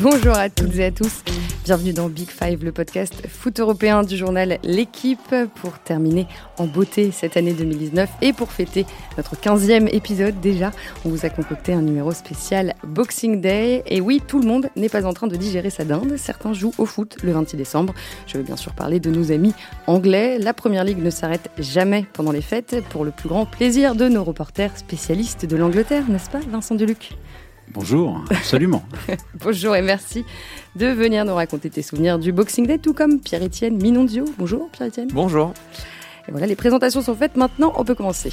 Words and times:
Bonjour 0.00 0.36
à 0.36 0.48
toutes 0.48 0.76
et 0.76 0.84
à 0.84 0.90
tous. 0.92 1.24
Bienvenue 1.64 1.92
dans 1.92 2.08
Big 2.08 2.28
Five, 2.30 2.64
le 2.64 2.70
podcast 2.70 3.26
foot 3.26 3.58
européen 3.58 4.04
du 4.04 4.16
journal 4.16 4.60
L'équipe 4.62 5.34
pour 5.56 5.76
terminer 5.80 6.28
en 6.56 6.66
beauté 6.66 7.10
cette 7.10 7.36
année 7.36 7.52
2019 7.52 8.08
et 8.22 8.32
pour 8.32 8.52
fêter 8.52 8.86
notre 9.16 9.34
15e 9.34 9.88
épisode 9.92 10.38
déjà. 10.40 10.70
On 11.04 11.08
vous 11.08 11.26
a 11.26 11.30
concocté 11.30 11.72
un 11.72 11.82
numéro 11.82 12.12
spécial 12.12 12.74
Boxing 12.84 13.40
Day. 13.40 13.82
Et 13.86 14.00
oui, 14.00 14.22
tout 14.24 14.38
le 14.38 14.46
monde 14.46 14.70
n'est 14.76 14.88
pas 14.88 15.04
en 15.04 15.12
train 15.12 15.26
de 15.26 15.34
digérer 15.34 15.70
sa 15.70 15.84
dinde. 15.84 16.16
Certains 16.16 16.52
jouent 16.52 16.74
au 16.78 16.86
foot 16.86 17.16
le 17.24 17.32
26 17.32 17.56
décembre. 17.56 17.92
Je 18.28 18.38
veux 18.38 18.44
bien 18.44 18.56
sûr 18.56 18.74
parler 18.74 19.00
de 19.00 19.10
nos 19.10 19.32
amis 19.32 19.52
anglais. 19.88 20.38
La 20.38 20.54
première 20.54 20.84
ligue 20.84 21.02
ne 21.02 21.10
s'arrête 21.10 21.50
jamais 21.58 22.06
pendant 22.12 22.30
les 22.30 22.40
fêtes 22.40 22.84
pour 22.90 23.04
le 23.04 23.10
plus 23.10 23.28
grand 23.28 23.46
plaisir 23.46 23.96
de 23.96 24.06
nos 24.06 24.22
reporters 24.22 24.78
spécialistes 24.78 25.44
de 25.44 25.56
l'Angleterre, 25.56 26.08
n'est-ce 26.08 26.30
pas, 26.30 26.40
Vincent 26.48 26.76
Deluc? 26.76 27.16
Bonjour, 27.72 28.24
absolument. 28.30 28.82
Bonjour 29.40 29.76
et 29.76 29.82
merci 29.82 30.24
de 30.76 30.86
venir 30.86 31.24
nous 31.24 31.34
raconter 31.34 31.70
tes 31.70 31.82
souvenirs 31.82 32.18
du 32.18 32.32
Boxing 32.32 32.66
Day, 32.66 32.78
tout 32.78 32.94
comme 32.94 33.20
Pierre-Étienne 33.20 33.76
Minondio. 33.76 34.24
Bonjour 34.38 34.70
Pierre-Étienne. 34.70 35.08
Bonjour. 35.12 35.52
Et 36.28 36.30
voilà, 36.30 36.46
les 36.46 36.56
présentations 36.56 37.02
sont 37.02 37.14
faites, 37.14 37.36
maintenant 37.36 37.72
on 37.76 37.84
peut 37.84 37.94
commencer. 37.94 38.30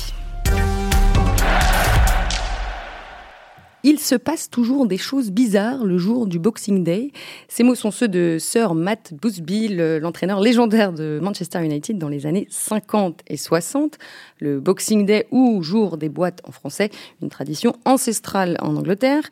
Il 3.87 3.99
se 3.99 4.15
passe 4.15 4.49
toujours 4.49 4.87
des 4.87 4.97
choses 4.97 5.29
bizarres 5.29 5.85
le 5.85 5.99
jour 5.99 6.25
du 6.25 6.39
Boxing 6.39 6.83
Day. 6.83 7.11
Ces 7.47 7.61
mots 7.61 7.75
sont 7.75 7.91
ceux 7.91 8.07
de 8.07 8.37
Sir 8.39 8.73
Matt 8.73 9.13
Busby, 9.13 9.67
l'entraîneur 9.67 10.39
légendaire 10.39 10.91
de 10.91 11.19
Manchester 11.21 11.63
United 11.63 11.99
dans 11.99 12.09
les 12.09 12.25
années 12.25 12.47
50 12.49 13.21
et 13.27 13.37
60. 13.37 13.99
Le 14.39 14.59
Boxing 14.59 15.05
Day 15.05 15.27
ou 15.29 15.61
jour 15.61 15.97
des 15.97 16.09
boîtes 16.09 16.41
en 16.45 16.51
français, 16.51 16.89
une 17.21 17.29
tradition 17.29 17.75
ancestrale 17.85 18.57
en 18.59 18.75
Angleterre. 18.75 19.29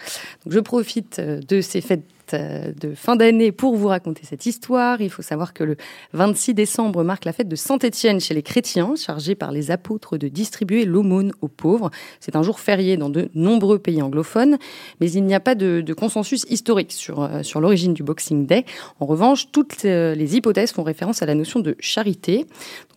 Je 0.47 0.59
profite 0.59 1.19
de 1.19 1.59
ces 1.59 1.81
fêtes 1.81 2.05
euh, 2.33 2.71
de 2.79 2.95
fin 2.95 3.15
d'année 3.15 3.51
pour 3.51 3.75
vous 3.75 3.87
raconter 3.87 4.21
cette 4.23 4.45
histoire. 4.45 5.01
Il 5.01 5.09
faut 5.09 5.21
savoir 5.21 5.53
que 5.53 5.63
le 5.63 5.77
26 6.13 6.53
décembre 6.53 7.03
marque 7.03 7.25
la 7.25 7.33
fête 7.33 7.47
de 7.47 7.55
Saint-Étienne 7.55 8.19
chez 8.19 8.33
les 8.33 8.43
chrétiens, 8.43 8.93
chargé 8.95 9.35
par 9.35 9.51
les 9.51 9.71
apôtres 9.71 10.17
de 10.17 10.27
distribuer 10.27 10.85
l'aumône 10.85 11.31
aux 11.41 11.47
pauvres. 11.47 11.91
C'est 12.19 12.35
un 12.35 12.43
jour 12.43 12.59
férié 12.59 12.97
dans 12.97 13.09
de 13.09 13.29
nombreux 13.35 13.79
pays 13.79 14.01
anglophones, 14.01 14.57
mais 14.99 15.11
il 15.11 15.23
n'y 15.23 15.35
a 15.35 15.39
pas 15.39 15.55
de, 15.55 15.93
consensus 15.93 16.45
historique 16.49 16.91
sur, 16.91 17.21
euh, 17.21 17.43
sur 17.43 17.61
l'origine 17.61 17.93
du 17.93 18.03
Boxing 18.03 18.45
Day. 18.45 18.65
En 18.99 19.05
revanche, 19.05 19.51
toutes 19.51 19.85
euh, 19.85 20.15
les 20.15 20.35
hypothèses 20.35 20.71
font 20.71 20.83
référence 20.83 21.21
à 21.21 21.25
la 21.25 21.35
notion 21.35 21.59
de 21.59 21.75
charité. 21.79 22.45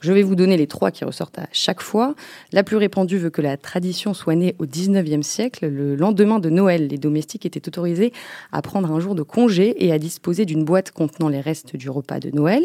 je 0.01 0.13
vais 0.13 0.23
vous 0.23 0.37
donner 0.37 0.57
les 0.57 0.67
trois 0.67 0.91
qui 0.91 1.05
ressortent 1.05 1.39
à 1.39 1.49
chaque 1.53 1.83
fois. 1.83 2.15
La 2.53 2.63
plus 2.63 2.77
répandue 2.77 3.19
veut 3.19 3.31
que 3.31 3.43
la 3.43 3.57
tradition 3.57 4.15
soit 4.15 4.35
née 4.35 4.55
au 4.59 4.67
19e 4.67 5.23
siècle. 5.23 5.67
Le 5.69 5.95
lendemain 5.95 6.39
de 6.39 6.51
Noël, 6.51 6.89
les 6.89 6.99
domestiques 6.99 7.47
étaient 7.47 7.67
autorisés 7.67 8.13
à 8.53 8.63
prendre 8.63 8.91
un 8.91 9.01
jour 9.01 9.15
de 9.15 9.23
congé 9.27 9.85
et 9.85 9.93
à 9.93 9.99
disposer 9.99 10.45
d'une 10.45 10.65
boîte 10.65 10.91
contenant 10.91 11.29
les 11.29 11.41
restes 11.41 11.77
du 11.77 11.91
repas 11.91 12.21
de 12.21 12.31
Noël. 12.31 12.65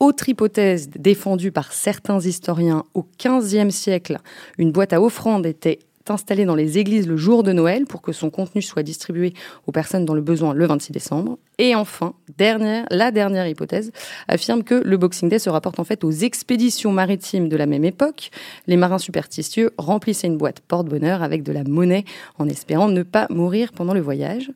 Autre 0.00 0.28
hypothèse 0.28 0.90
défendue 0.90 1.52
par 1.52 1.72
certains 1.72 2.20
historiens, 2.20 2.84
au 2.94 3.06
XVe 3.18 3.70
siècle, 3.70 4.18
une 4.58 4.72
boîte 4.72 4.92
à 4.92 5.00
offrandes 5.00 5.46
était 5.46 5.78
installée 6.10 6.44
dans 6.44 6.54
les 6.54 6.78
églises 6.78 7.06
le 7.06 7.16
jour 7.16 7.42
de 7.42 7.52
Noël 7.52 7.86
pour 7.86 8.02
que 8.02 8.12
son 8.12 8.30
contenu 8.30 8.62
soit 8.62 8.82
distribué 8.82 9.34
aux 9.66 9.72
personnes 9.72 10.04
dans 10.04 10.14
le 10.14 10.20
besoin 10.20 10.54
le 10.54 10.66
26 10.66 10.92
décembre. 10.92 11.38
Et 11.58 11.74
enfin, 11.74 12.14
dernière, 12.38 12.86
la 12.90 13.10
dernière 13.10 13.46
hypothèse 13.46 13.92
affirme 14.28 14.64
que 14.64 14.82
le 14.84 14.96
Boxing 14.96 15.28
Day 15.28 15.38
se 15.38 15.50
rapporte 15.50 15.78
en 15.78 15.84
fait 15.84 16.02
aux 16.04 16.10
expéditions 16.10 16.92
maritimes 16.92 17.48
de 17.48 17.56
la 17.56 17.66
même 17.66 17.84
époque. 17.84 18.30
Les 18.66 18.76
marins 18.76 18.98
superstitieux 18.98 19.70
remplissaient 19.78 20.26
une 20.26 20.38
boîte 20.38 20.60
porte-bonheur 20.60 21.22
avec 21.22 21.42
de 21.42 21.52
la 21.52 21.64
monnaie 21.64 22.04
en 22.38 22.48
espérant 22.48 22.88
ne 22.88 23.02
pas 23.02 23.26
mourir 23.30 23.72
pendant 23.72 23.94
le 23.94 24.00
voyage. 24.00 24.50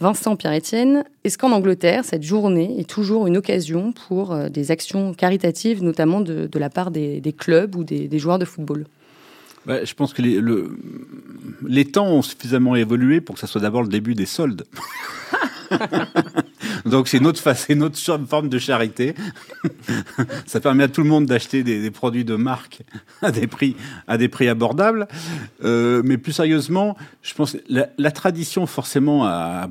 Vincent 0.00 0.36
Pierre-Étienne, 0.36 1.04
est-ce 1.24 1.38
qu'en 1.38 1.50
Angleterre, 1.50 2.04
cette 2.04 2.22
journée 2.22 2.78
est 2.78 2.88
toujours 2.88 3.26
une 3.26 3.36
occasion 3.36 3.92
pour 3.92 4.32
euh, 4.32 4.48
des 4.48 4.70
actions 4.70 5.12
caritatives, 5.12 5.82
notamment 5.82 6.20
de, 6.20 6.48
la 6.54 6.70
part 6.70 6.90
des, 6.90 7.34
clubs 7.36 7.74
ou 7.74 7.82
des, 7.82 8.18
joueurs 8.18 8.38
de 8.38 8.44
football? 8.44 8.86
Bah, 9.66 9.84
je 9.84 9.94
pense 9.94 10.14
que 10.14 10.22
les, 10.22 10.40
les 11.66 11.84
temps 11.84 12.06
ont 12.06 12.22
suffisamment 12.22 12.76
évolué 12.76 13.20
pour 13.20 13.34
que 13.34 13.40
ça 13.40 13.48
soit 13.48 13.60
d'abord 13.60 13.82
le 13.82 13.88
début 13.88 14.14
des 14.14 14.26
soldes. 14.26 14.64
Donc 16.86 17.08
c'est 17.08 17.20
notre, 17.20 17.74
notre 17.74 18.26
forme 18.26 18.48
de 18.48 18.58
charité. 18.58 19.14
ça 20.46 20.60
permet 20.60 20.84
à 20.84 20.88
tout 20.88 21.02
le 21.02 21.08
monde 21.08 21.26
d'acheter 21.26 21.62
des, 21.62 21.90
produits 21.90 22.24
de 22.24 22.36
marque 22.36 22.82
à 23.22 23.30
des 23.30 23.46
prix, 23.48 23.76
abordables. 24.48 25.08
Euh, 25.64 26.02
mais 26.04 26.18
plus 26.18 26.32
sérieusement, 26.32 26.96
je 27.22 27.34
pense 27.34 27.52
que 27.52 27.58
la, 27.68 28.10
tradition 28.10 28.66
forcément 28.66 29.26
a, 29.26 29.68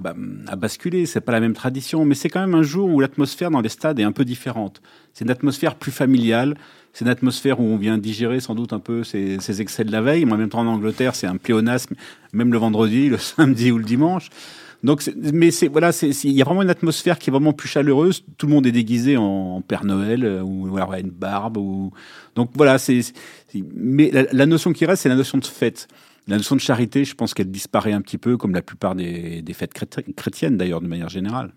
a 0.48 0.56
basculé. 0.56 1.06
C'est 1.06 1.22
pas 1.22 1.32
la 1.32 1.40
même 1.40 1.54
tradition, 1.54 2.06
mais 2.06 2.16
c'est 2.16 2.30
quand 2.30 2.42
même 2.42 2.56
un 2.56 2.64
jour 2.64 2.90
où 2.90 3.00
l'atmosphère 3.00 3.52
dans 3.52 3.62
les 3.62 3.70
stades 3.70 4.00
est 4.00 4.04
un 4.04 4.12
peu 4.12 4.26
différente. 4.26 4.82
C'est 5.14 5.26
une 5.26 5.32
atmosphère 5.32 5.76
plus 5.76 5.92
familiale. 5.92 6.56
C'est 6.94 7.06
une 7.06 7.12
atmosphère 7.12 7.60
où 7.60 7.64
on 7.64 7.78
vient 7.78 7.98
digérer 7.98 8.40
sans 8.40 8.56
doute 8.56 8.74
un 8.74 8.80
peu 8.80 9.04
ces, 9.04 9.62
excès 9.62 9.84
de 9.84 9.92
la 9.92 10.02
veille. 10.02 10.26
Moi, 10.26 10.38
même 10.38 10.50
temps 10.50 10.62
en 10.62 10.68
Angleterre, 10.68 11.16
c'est 11.16 11.28
un 11.28 11.38
pléonasme, 11.38 11.96
même 12.34 12.52
le 12.52 12.58
vendredi, 12.58 13.10
le 13.10 13.18
samedi 13.20 13.72
ou 13.72 13.78
le 13.78 13.84
dimanche. 13.84 14.30
Donc, 14.84 15.10
mais 15.34 15.52
c'est 15.52 15.68
voilà, 15.68 15.92
il 16.02 16.32
y 16.32 16.42
a 16.42 16.46
vraiment 16.46 16.62
une 16.62 16.70
atmosphère 16.70 17.18
qui 17.18 17.30
est 17.30 17.32
vraiment 17.32 17.54
plus 17.54 17.68
chaleureuse. 17.68 18.24
Tout 18.38 18.48
le 18.48 18.54
monde 18.54 18.68
est 18.68 18.72
déguisé 18.72 19.18
en, 19.18 19.62
Père 19.62 19.86
Noël 19.86 20.24
euh, 20.24 20.42
ou 20.42 20.76
alors 20.78 20.94
une 20.94 21.10
barbe. 21.10 21.58
Ou 21.58 21.92
donc 22.36 22.52
voilà, 22.54 22.78
c'est. 22.78 23.02
Mais 23.76 24.12
la, 24.12 24.46
notion 24.46 24.74
qui 24.74 24.86
reste, 24.86 25.04
c'est 25.04 25.10
la 25.10 25.16
notion 25.16 25.38
de 25.38 25.46
fête. 25.46 25.88
La 26.28 26.38
notion 26.38 26.56
de 26.56 26.62
charité, 26.62 27.06
je 27.06 27.16
pense 27.16 27.34
qu'elle 27.34 27.50
disparaît 27.50 27.94
un 27.94 28.02
petit 28.02 28.18
peu, 28.18 28.38
comme 28.38 28.54
la 28.54 28.62
plupart 28.62 28.96
des 28.96 29.44
fêtes 29.54 29.74
chrétiennes 30.16 30.58
d'ailleurs, 30.58 30.82
de 30.82 30.88
manière 30.88 31.10
générale. 31.10 31.52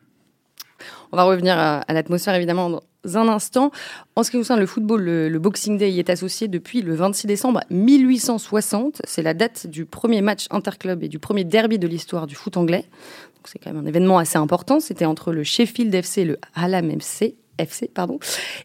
On 1.12 1.16
va 1.16 1.24
revenir 1.24 1.58
à, 1.58 1.84
l'atmosphère 1.88 2.34
évidemment 2.34 2.70
dans 2.70 2.82
un 3.16 3.28
instant. 3.28 3.70
En 4.16 4.22
ce 4.22 4.30
qui 4.30 4.36
concerne 4.36 4.60
le 4.60 4.66
football, 4.66 5.02
le, 5.02 5.38
Boxing 5.38 5.78
Day 5.78 5.91
y 5.91 5.98
est 5.98 6.10
associé 6.10 6.48
depuis 6.48 6.82
le 6.82 6.94
26 6.94 7.26
décembre 7.26 7.60
1860. 7.70 9.02
C'est 9.04 9.22
la 9.22 9.34
date 9.34 9.66
du 9.66 9.86
premier 9.86 10.22
match 10.22 10.46
interclub 10.50 11.02
et 11.02 11.08
du 11.08 11.19
premier 11.19 11.44
derby 11.44 11.78
de 11.78 11.88
l'histoire 11.88 12.26
du 12.26 12.34
foot 12.34 12.56
anglais. 12.56 12.84
C'est 13.44 13.58
quand 13.58 13.72
même 13.72 13.84
un 13.84 13.88
événement 13.88 14.19
assez 14.19 14.36
important. 14.36 14.80
C'était 14.80 15.06
entre 15.06 15.32
le 15.32 15.44
Sheffield 15.44 15.94
FC 15.94 16.22
et 16.22 16.24
le 16.24 16.38
Hallam 16.54 16.90
FC. 16.90 17.36
FC, 17.60 17.90
pardon. 17.92 18.19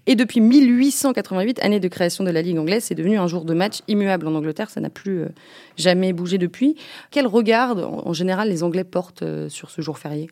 Et 0.05 0.15
depuis 0.15 0.41
1888, 0.41 1.59
année 1.61 1.79
de 1.79 1.87
création 1.87 2.23
de 2.23 2.29
la 2.29 2.41
Ligue 2.41 2.57
anglaise, 2.57 2.85
c'est 2.85 2.95
devenu 2.95 3.17
un 3.17 3.27
jour 3.27 3.45
de 3.45 3.53
match 3.53 3.79
immuable 3.87 4.27
en 4.27 4.35
Angleterre. 4.35 4.69
Ça 4.69 4.81
n'a 4.81 4.89
plus 4.89 5.23
euh, 5.23 5.29
jamais 5.77 6.13
bougé 6.13 6.37
depuis. 6.37 6.75
Quel 7.11 7.27
regard, 7.27 7.77
en, 7.77 8.13
général, 8.13 8.49
les 8.49 8.63
Anglais 8.63 8.83
portent 8.83 9.23
euh, 9.23 9.49
sur 9.49 9.69
ce 9.69 9.81
jour 9.81 9.97
férié? 9.97 10.29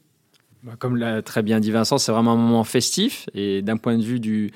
Comme 0.80 0.96
l'a 0.98 1.22
très 1.22 1.42
bien 1.42 1.60
dit 1.60 1.72
Vincent, 1.72 1.98
c'est 1.98 2.12
vraiment 2.12 2.34
un 2.34 2.38
moment 2.38 2.64
festif. 2.64 3.28
Et 3.34 3.62
d'un 3.62 3.78
point 3.78 3.98
de 3.98 4.04
vue 4.04 4.20
du, 4.20 4.52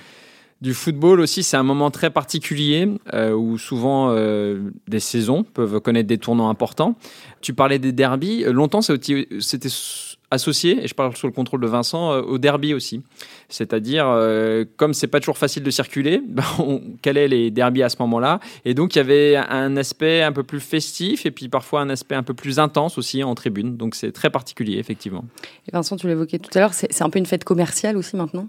du 0.62 0.73
football 0.73 1.19
aussi, 1.19 1.44
c'est 1.44 1.57
un 1.57 1.63
moment 1.63 1.91
très 1.91 2.09
particulier 2.09 2.90
euh, 3.13 3.34
où 3.34 3.57
souvent 3.57 4.09
euh, 4.12 4.72
des 4.88 5.00
saisons 5.00 5.44
peuvent 5.44 5.79
connaître 5.79 6.07
des 6.07 6.17
tournants 6.17 6.50
importants. 6.50 6.96
Tu 7.41 7.53
parlais 7.53 7.79
des 7.79 7.91
derbies. 7.91 8.44
Longtemps, 8.44 8.81
c'était 8.81 9.28
associé, 10.31 10.83
et 10.83 10.88
je 10.88 10.93
parle 10.93 11.15
sous 11.15 11.27
le 11.27 11.33
contrôle 11.33 11.61
de 11.61 11.67
Vincent, 11.67 12.11
euh, 12.11 12.21
au 12.21 12.38
derby 12.38 12.73
aussi. 12.73 13.01
C'est-à-dire, 13.49 14.05
euh, 14.07 14.65
comme 14.75 14.93
c'est 14.93 15.07
pas 15.07 15.19
toujours 15.19 15.38
facile 15.38 15.63
de 15.63 15.71
circuler, 15.71 16.21
ben, 16.27 16.43
on 16.59 16.81
calait 17.01 17.27
les 17.27 17.51
derbies 17.51 17.83
à 17.83 17.89
ce 17.89 17.97
moment-là? 17.99 18.39
Et 18.66 18.73
donc, 18.73 18.95
il 18.95 18.99
y 18.99 19.01
avait 19.01 19.35
un 19.35 19.77
aspect 19.77 20.21
un 20.23 20.31
peu 20.31 20.43
plus 20.43 20.59
festif 20.59 21.25
et 21.25 21.31
puis 21.31 21.49
parfois 21.49 21.81
un 21.81 21.89
aspect 21.89 22.16
un 22.16 22.23
peu 22.23 22.33
plus 22.33 22.59
intense 22.59 22.97
aussi 22.97 23.23
en 23.23 23.35
tribune. 23.35 23.77
Donc, 23.77 23.95
c'est 23.95 24.11
très 24.11 24.29
particulier, 24.29 24.77
effectivement. 24.77 25.25
Et 25.67 25.71
Vincent, 25.71 25.95
tu 25.95 26.07
l'évoquais 26.07 26.39
tout 26.39 26.51
à 26.55 26.59
l'heure, 26.59 26.73
c'est 26.73 27.01
un 27.01 27.09
peu 27.09 27.19
une 27.19 27.25
fête 27.25 27.43
commerciale 27.43 27.97
aussi 27.97 28.16
maintenant? 28.16 28.47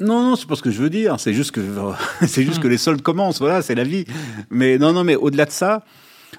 Non, 0.00 0.22
non, 0.22 0.36
c'est 0.36 0.46
pas 0.46 0.54
ce 0.54 0.62
que 0.62 0.70
je 0.70 0.80
veux 0.80 0.90
dire. 0.90 1.18
C'est 1.18 1.34
juste 1.34 1.50
que 1.50 1.60
c'est 2.26 2.44
juste 2.44 2.60
que 2.60 2.68
les 2.68 2.78
soldes 2.78 3.02
commencent. 3.02 3.40
Voilà, 3.40 3.62
c'est 3.62 3.74
la 3.74 3.84
vie. 3.84 4.04
Mais 4.50 4.78
non, 4.78 4.92
non, 4.92 5.04
mais 5.04 5.16
au-delà 5.16 5.44
de 5.44 5.50
ça, 5.50 5.84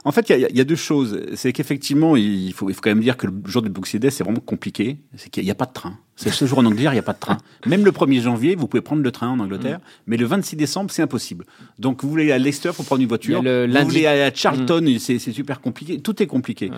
en 0.06 0.12
fait, 0.12 0.30
il 0.30 0.56
y, 0.56 0.62
a 0.62 0.64
deux 0.64 0.76
choses. 0.76 1.20
C'est 1.36 1.52
qu'effectivement, 1.52 2.16
il 2.16 2.54
faut, 2.54 2.70
il 2.70 2.74
faut 2.74 2.82
quand 2.82 2.92
même 2.92 3.02
dire 3.02 3.18
que 3.18 3.28
le 3.28 3.34
jour 3.46 3.62
du 3.62 3.70
Boxing 3.70 4.00
Day, 4.00 4.10
c'est 4.10 4.24
vraiment 4.24 4.40
compliqué. 4.40 4.98
C'est 5.16 5.30
qu'il 5.30 5.44
n'y 5.44 5.52
a, 5.52 5.56
pas 5.56 5.66
de 5.66 5.74
train. 5.74 5.98
C'est 6.16 6.32
ce 6.32 6.46
jour 6.46 6.60
en 6.60 6.66
Angleterre, 6.66 6.92
il 6.92 6.96
n'y 6.96 7.00
a 7.00 7.04
pas 7.04 7.14
de 7.14 7.20
train. 7.20 7.38
Même 7.66 7.84
le 7.84 7.92
1er 7.92 8.22
janvier, 8.22 8.56
vous 8.56 8.68
pouvez 8.68 8.82
prendre 8.82 9.02
le 9.02 9.12
train 9.12 9.30
en 9.30 9.40
Angleterre, 9.40 9.80
mm. 9.80 9.84
mais 10.08 10.18
le 10.18 10.26
26 10.26 10.56
décembre, 10.56 10.92
c'est 10.92 11.02
impossible. 11.02 11.46
Donc, 11.80 12.04
vous 12.04 12.10
voulez 12.10 12.24
aller 12.24 12.32
à 12.34 12.38
Leicester, 12.38 12.72
pour 12.76 12.86
prendre 12.86 13.02
une 13.02 13.08
voiture. 13.08 13.42
Le 13.42 13.68
vous 13.68 13.86
voulez 13.86 14.06
aller 14.06 14.22
à 14.22 14.34
Charlton, 14.34 14.82
mm. 14.82 15.00
c'est 15.00 15.20
super 15.20 15.60
compliqué. 15.62 16.02
Tout 16.02 16.22
est 16.22 16.28
compliqué. 16.28 16.72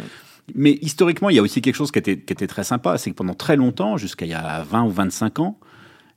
Mais 0.56 0.80
historiquement, 0.82 1.30
il 1.30 1.36
y 1.36 1.40
a 1.40 1.42
aussi 1.42 1.62
quelque 1.62 1.76
chose 1.76 1.92
qui 1.92 2.00
était, 2.00 2.18
qui 2.18 2.34
était 2.34 2.48
très 2.48 2.64
sympa, 2.64 2.98
c'est 2.98 3.12
que 3.12 3.16
pendant 3.16 3.34
très 3.34 3.56
longtemps, 3.56 3.98
jusqu'à 3.98 4.26
il 4.26 4.32
y 4.32 4.34
a 4.34 4.64
20 4.64 4.84
ou 4.86 4.90
25 4.90 5.40
ans, 5.40 5.60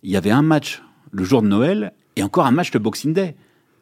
il 0.02 0.10
y 0.10 0.16
avait 0.16 0.30
un 0.30 0.42
match 0.42 0.82
le 1.12 1.24
jour 1.24 1.42
de 1.42 1.48
Noël 1.48 1.92
et 2.16 2.22
encore 2.22 2.46
un 2.46 2.50
match 2.50 2.70
de 2.70 2.78
Boxing 2.78 3.12
Day. 3.12 3.36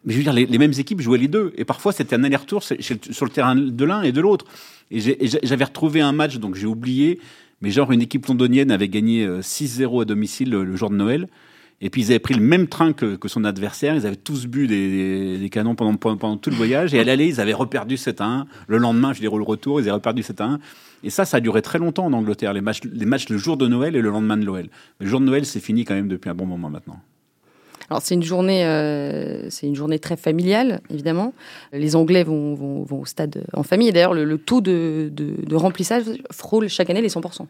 Mais 0.05 0.13
je 0.13 0.19
veux 0.19 0.25
dire, 0.25 0.33
les, 0.33 0.59
mêmes 0.59 0.73
équipes 0.77 1.01
jouaient 1.01 1.19
les 1.19 1.29
deux. 1.29 1.53
Et 1.57 1.65
parfois, 1.65 1.93
c'était 1.93 2.17
un 2.17 2.25
aller-retour 2.25 2.63
sur 2.63 3.25
le 3.25 3.31
terrain 3.31 3.55
de 3.55 3.85
l'un 3.85 4.03
et 4.03 4.13
de 4.13 4.21
l'autre. 4.21 4.47
Et 4.91 5.01
j'avais 5.43 5.65
retrouvé 5.65 6.01
un 6.01 6.13
match, 6.13 6.39
donc 6.39 6.55
j'ai 6.55 6.67
oublié, 6.67 7.19
mais 7.63 7.71
genre 7.71 7.93
une 7.93 8.03
équipe 8.03 8.27
londonienne 8.27 8.71
avait 8.71 8.89
gagné 8.89 9.27
6-0 9.27 9.99
euh, 9.99 10.03
à 10.03 10.05
domicile 10.05 10.51
le, 10.51 10.77
jour 10.77 10.91
de 10.91 10.97
Noël. 10.97 11.29
Et 11.81 11.91
puis 11.91 12.03
ils 12.03 12.11
avaient 12.11 12.19
pris 12.19 12.35
le 12.35 12.43
même 12.43 12.69
train 12.69 12.93
que, 12.93 13.17
son 13.27 13.45
adversaire. 13.45 13.95
Ils 13.95 14.07
avaient 14.07 14.17
tous 14.17 14.47
bu 14.47 14.67
des, 14.67 15.49
canons 15.51 15.75
pendant, 15.75 15.97
pendant, 15.97 16.37
tout 16.37 16.51
le 16.51 16.57
voyage. 16.57 16.95
Et 16.95 17.01
à 17.01 17.05
l'aller, 17.05 17.27
ils 17.27 17.41
avaient 17.41 17.53
reperdu 17.53 17.97
7 17.97 18.21
à 18.21 18.25
1. 18.25 18.47
Le 18.69 18.79
lendemain, 18.79 19.13
je 19.13 19.21
dirais 19.21 19.37
le 19.37 19.43
retour, 19.43 19.81
ils 19.81 19.85
avaient 19.85 19.93
reperdu 19.93 20.23
7 20.23 20.41
à 20.41 20.45
1. 20.45 20.59
Et 21.05 21.11
ça, 21.11 21.25
ça 21.25 21.39
a 21.39 21.41
duré 21.41 21.63
très 21.63 21.79
longtemps 21.79 22.05
en 22.05 22.13
Angleterre, 22.13 22.53
les 22.53 22.61
matchs, 22.61 22.83
les 22.85 23.07
matchs 23.07 23.29
le 23.29 23.39
jour 23.39 23.57
de 23.57 23.67
Noël 23.67 23.97
et 23.97 24.01
le 24.01 24.11
lendemain 24.11 24.37
de 24.37 24.45
Noël. 24.45 24.69
Le 25.01 25.07
jour 25.07 25.21
de 25.21 25.25
Noël, 25.25 25.47
c'est 25.47 25.61
fini 25.61 25.85
quand 25.85 25.95
même 25.95 26.09
depuis 26.09 26.31
un 26.31 26.35
bon 26.35 26.47
moment 26.47 26.71
maintenant. 26.71 27.01
Alors 27.93 28.01
c'est 28.01 28.15
une 28.15 28.23
journée, 28.23 28.65
euh, 28.65 29.51
c'est 29.51 29.67
une 29.67 29.75
journée 29.75 29.99
très 29.99 30.17
familiale, 30.17 30.81
évidemment. 30.89 31.35
Les 31.75 31.95
Anglais 31.95 32.25
vont, 32.25 32.55
vont, 32.55 32.85
vont 32.85 33.03
au 33.03 33.05
stade 33.05 33.45
en 33.53 33.63
famille. 33.65 33.93
D'ailleurs, 33.93 34.15
le, 34.15 34.39
taux 34.39 34.63
de, 34.63 35.11
de, 35.13 35.35
de, 35.47 35.57
remplissage 35.57 36.05
frôle 36.31 36.69
chaque 36.69 36.89
année 36.89 37.03
les 37.03 37.11
100%. 37.11 37.45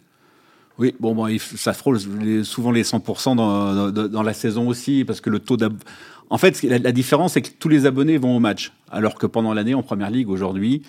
Oui, 0.78 0.96
bon, 0.98 1.14
bon 1.14 1.28
ça 1.38 1.72
frôle 1.74 2.00
souvent 2.42 2.72
les 2.72 2.82
100% 2.82 3.36
dans, 3.36 3.92
dans, 3.92 4.08
dans, 4.08 4.22
la 4.24 4.32
saison 4.32 4.66
aussi, 4.66 5.04
parce 5.04 5.20
que 5.20 5.30
le 5.30 5.38
taux 5.38 5.56
d'ab... 5.56 5.74
En 6.28 6.38
fait, 6.38 6.60
la, 6.64 6.90
différence, 6.90 7.34
c'est 7.34 7.42
que 7.42 7.50
tous 7.56 7.68
les 7.68 7.86
abonnés 7.86 8.18
vont 8.18 8.36
au 8.36 8.40
match, 8.40 8.72
alors 8.90 9.14
que 9.14 9.26
pendant 9.26 9.54
l'année, 9.54 9.74
en 9.74 9.84
Première 9.84 10.10
Ligue, 10.10 10.28
aujourd'hui, 10.28 10.82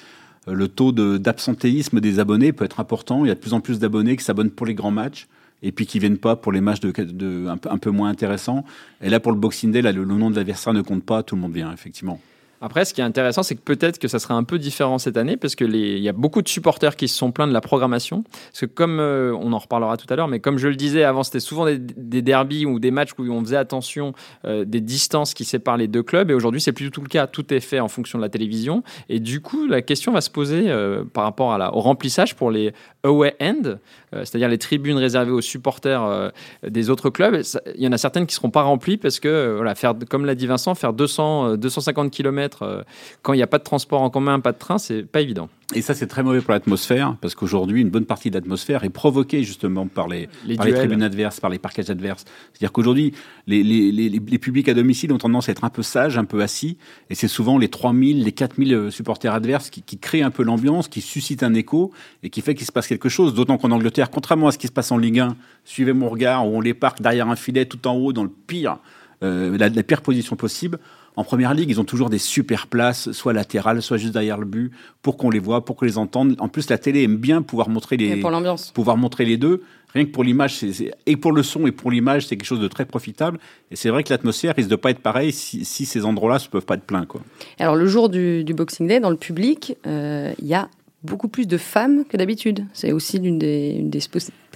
le 0.48 0.68
taux 0.68 0.92
d'absentéisme 0.92 2.00
des 2.00 2.18
abonnés 2.18 2.54
peut 2.54 2.66
être 2.66 2.80
important. 2.80 3.24
Il 3.24 3.28
y 3.28 3.32
a 3.32 3.36
de 3.36 3.40
plus 3.40 3.54
en 3.54 3.60
plus 3.60 3.78
d'abonnés 3.78 4.18
qui 4.18 4.24
s'abonnent 4.24 4.50
pour 4.50 4.66
les 4.66 4.74
grands 4.74 4.90
matchs 4.90 5.28
et 5.64 5.72
puis 5.72 5.88
qui 5.88 5.98
viennent 5.98 6.18
pas 6.18 6.36
pour 6.36 6.52
les 6.52 6.62
matchs 6.62 6.82
de, 6.82 7.48
un, 7.48 7.78
peu, 7.78 7.90
moins 7.90 8.10
intéressants. 8.10 8.64
Et 9.02 9.10
là, 9.10 9.20
pour 9.20 9.32
le 9.32 9.40
Boxing 9.40 9.72
Day, 9.72 9.82
là, 9.82 9.92
le, 9.92 10.06
nom 10.06 10.30
de 10.30 10.36
l'adversaire 10.36 10.74
ne 10.74 10.82
compte 10.82 11.04
pas, 11.04 11.24
tout 11.24 11.36
le 11.36 11.42
monde 11.42 11.54
vient, 11.54 11.72
effectivement. 11.72 12.20
Après, 12.66 12.86
ce 12.86 12.94
qui 12.94 13.02
est 13.02 13.04
intéressant, 13.04 13.44
c'est 13.44 13.56
que 13.56 13.62
peut-être 13.62 14.00
que 14.00 14.08
ça 14.08 14.20
sera 14.20 14.36
un 14.36 14.46
peu 14.46 14.58
différent 14.58 14.98
cette 14.98 15.18
année, 15.18 15.36
parce 15.36 15.54
que 15.54 15.66
les, 15.66 15.98
il 15.98 16.02
y 16.02 16.08
a 16.08 16.14
beaucoup 16.14 16.42
de 16.42 16.48
supporters 16.48 16.96
qui 16.96 17.10
se 17.10 17.18
sont 17.18 17.34
plaints 17.34 17.48
de 17.48 17.52
la 17.52 17.60
programmation. 17.60 18.24
Parce 18.24 18.62
que 18.62 18.66
comme 18.68 19.02
euh, 19.02 19.36
on 19.38 19.52
en 19.52 19.58
reparlera 19.58 19.98
tout 19.98 20.06
à 20.10 20.16
l'heure, 20.16 20.30
mais 20.30 20.40
comme 20.40 20.58
je 20.58 20.70
le 20.70 20.76
disais 20.76 21.04
avant, 21.04 21.24
c'était 21.24 21.42
souvent 21.42 21.66
des, 21.66 21.78
des 21.78 22.22
derbies 22.22 22.66
ou 22.66 22.80
des 22.80 22.92
matchs 22.92 23.12
où 23.18 23.24
on 23.30 23.42
faisait 23.42 23.58
attention 23.58 24.14
euh, 24.46 24.64
des 24.64 24.80
distances 24.80 25.34
qui 25.34 25.44
séparent 25.44 25.76
les 25.76 25.90
deux 25.90 26.04
clubs. 26.04 26.32
Et 26.32 26.34
aujourd'hui, 26.34 26.62
c'est 26.62 26.72
plus 26.72 26.86
du 26.86 26.92
tout 26.92 27.02
le 27.02 27.10
cas. 27.10 27.28
Tout 27.28 27.54
est 27.54 27.60
fait 27.60 27.82
en 27.82 27.90
fonction 27.90 28.18
de 28.18 28.24
la 28.24 28.30
télévision. 28.30 28.82
Et 29.10 29.20
du 29.20 29.42
coup, 29.42 29.68
la 29.68 29.82
question 29.82 30.14
va 30.14 30.22
se 30.22 30.30
poser 30.30 30.70
euh, 30.70 31.04
par 31.04 31.26
rapport 31.26 31.50
au 31.76 31.82
remplissage 31.82 32.34
pour 32.34 32.50
les 32.50 32.72
away 33.04 33.36
end, 33.42 33.76
c'est-à-dire 34.20 34.50
les 34.50 34.58
tribunes 34.58 34.98
réservées 34.98 35.32
aux 35.32 35.42
supporters 35.42 36.04
euh, 36.04 36.30
des 36.68 36.90
autres 36.90 37.10
clubs. 37.10 37.42
Il 37.76 37.82
y 37.84 37.88
en 37.88 37.92
a 37.92 37.98
certaines 37.98 38.26
qui 38.26 38.36
seront 38.36 38.50
pas 38.50 38.64
remplies 38.64 38.98
parce 38.98 39.20
que, 39.20 39.28
euh, 39.28 39.56
voilà, 39.56 39.76
faire, 39.76 39.94
comme 40.10 40.26
l'a 40.26 40.36
dit 40.36 40.48
Vincent, 40.48 40.76
faire 40.76 40.94
200, 40.94 41.58
250 41.58 42.12
km 42.12 42.86
quand 43.22 43.34
il 43.34 43.38
n'y 43.38 43.44
a 43.44 43.48
pas 43.48 43.60
de 43.60 43.64
transport 43.64 44.02
en 44.02 44.10
commun, 44.10 44.40
pas 44.40 44.52
de 44.52 44.58
train, 44.58 44.78
c'est 44.78 45.04
pas 45.04 45.22
évident. 45.22 45.50
Et 45.76 45.82
ça, 45.82 45.94
c'est 45.94 46.08
très 46.08 46.24
mauvais 46.24 46.42
pour 46.42 46.54
l'atmosphère, 46.54 47.16
parce 47.22 47.36
qu'aujourd'hui, 47.36 47.82
une 47.82 47.90
bonne 47.90 48.06
partie 48.06 48.30
de 48.30 48.36
l'atmosphère 48.36 48.84
est 48.84 48.90
provoquée 48.90 49.44
justement 49.44 49.88
par 49.88 50.08
les, 50.08 50.30
les, 50.46 50.56
par 50.56 50.66
les 50.66 50.74
tribunes 50.74 51.04
adverses, 51.04 51.40
par 51.40 51.50
les 51.50 51.60
parquages 51.60 51.90
adverses. 51.90 52.26
C'est-à-dire 52.52 52.72
qu'aujourd'hui, 52.72 53.14
les, 53.48 53.64
les, 53.64 53.92
les, 53.92 54.10
les, 54.10 54.40
publics 54.40 54.70
à 54.70 54.74
domicile 54.74 55.12
ont 55.12 55.18
tendance 55.18 55.50
à 55.50 55.52
être 55.52 55.64
un 55.64 55.70
peu 55.70 55.84
sages, 55.84 56.18
un 56.18 56.26
peu 56.26 56.42
assis, 56.42 56.78
et 57.10 57.16
c'est 57.16 57.28
souvent 57.28 57.58
les 57.58 57.70
3000, 57.70 58.24
les 58.24 58.32
4000 58.32 58.92
supporters 58.92 59.34
adverses 59.34 59.70
qui, 59.70 59.82
qui 59.82 59.98
créent 59.98 60.24
un 60.24 60.32
peu 60.32 60.44
l'ambiance, 60.44 60.88
qui 60.88 61.02
suscitent 61.02 61.44
un 61.44 61.54
écho, 61.54 61.92
et 62.24 62.30
qui 62.30 62.42
fait 62.42 62.56
qu'il 62.56 62.68
se 62.68 62.72
passe 62.72 62.88
quelque 62.88 63.10
chose. 63.10 63.34
D'autant 63.34 63.58
qu'en 63.58 63.72
Angleterre, 63.72 64.10
contrairement 64.10 64.48
à 64.48 64.52
ce 64.52 64.58
qui 64.58 64.68
se 64.68 64.72
passe 64.72 64.92
en 64.92 64.98
Ligue 64.98 65.20
1, 65.20 65.36
suivez 65.66 65.94
mon 65.94 66.10
regard, 66.10 66.48
où 66.48 66.56
on 66.58 66.62
les 66.62 66.74
parque 66.74 67.02
derrière 67.02 67.30
un 67.30 67.36
filet 67.36 67.66
tout 67.66 67.88
en 67.88 67.96
haut, 67.96 68.14
dans 68.14 68.24
le 68.24 68.32
pire, 68.48 68.78
euh, 69.24 69.58
la, 69.58 69.70
la 69.70 69.84
pire 69.84 70.02
position 70.02 70.36
possible. 70.36 70.80
En 71.16 71.24
première 71.24 71.54
ligue, 71.54 71.70
ils 71.70 71.80
ont 71.80 71.86
toujours 71.86 72.10
des 72.10 72.18
super 72.18 72.68
places, 72.68 73.12
soit 73.12 73.34
latérales, 73.34 73.82
soit 73.82 73.98
juste 73.98 74.14
derrière 74.14 74.38
le 74.38 74.46
but, 74.46 74.72
pour 75.02 75.18
qu'on 75.18 75.30
les 75.30 75.40
voit, 75.40 75.64
pour 75.64 75.76
qu'on 75.76 75.86
les 75.86 75.98
entende. 75.98 76.36
En 76.40 76.48
plus, 76.48 76.70
la 76.70 76.78
télé 76.78 77.04
aime 77.04 77.18
bien 77.18 77.42
pouvoir 77.42 77.70
montrer 77.70 77.98
les, 77.98 78.18
pour 78.18 78.32
l'ambiance, 78.32 78.72
pouvoir 78.72 78.98
montrer 78.98 79.26
les 79.26 79.38
deux. 79.38 79.64
Rien 79.94 80.06
que 80.06 80.10
pour 80.10 80.24
l'image, 80.24 80.66
et 81.06 81.18
pour 81.18 81.34
le 81.34 81.44
son 81.44 81.68
et 81.68 81.72
pour 81.72 81.92
l'image, 81.92 82.26
c'est 82.26 82.36
quelque 82.36 82.48
chose 82.48 82.60
de 82.60 82.68
très 82.68 82.86
profitable. 82.86 83.38
Et 83.70 83.76
c'est 83.76 83.90
vrai 83.90 84.04
que 84.04 84.10
l'atmosphère 84.10 84.56
risque 84.56 84.70
de 84.70 84.76
pas 84.76 84.90
être 84.90 85.00
pareille 85.00 85.32
si, 85.32 85.66
si 85.66 85.86
ces 85.86 86.04
endroits-là 86.04 86.40
ne 86.44 86.50
peuvent 86.50 86.66
pas 86.66 86.74
être 86.76 86.84
pleins. 86.84 87.06
Quoi. 87.06 87.22
Alors 87.60 87.76
le 87.76 87.86
jour 87.86 88.10
du, 88.10 88.44
du 88.44 88.56
Boxing 88.56 88.88
Day, 88.88 89.00
dans 89.00 89.12
le 89.12 89.18
public, 89.18 89.78
il 89.86 89.92
euh, 89.92 90.34
y 90.42 90.56
a 90.56 90.68
beaucoup 91.04 91.28
plus 91.28 91.48
de 91.48 91.58
femmes 91.58 92.06
que 92.06 92.18
d'habitude. 92.18 92.66
C'est 92.74 92.92
aussi 92.92 93.20
l'une 93.20 93.38
des, 93.38 93.76
une 93.78 93.92
des 93.92 94.00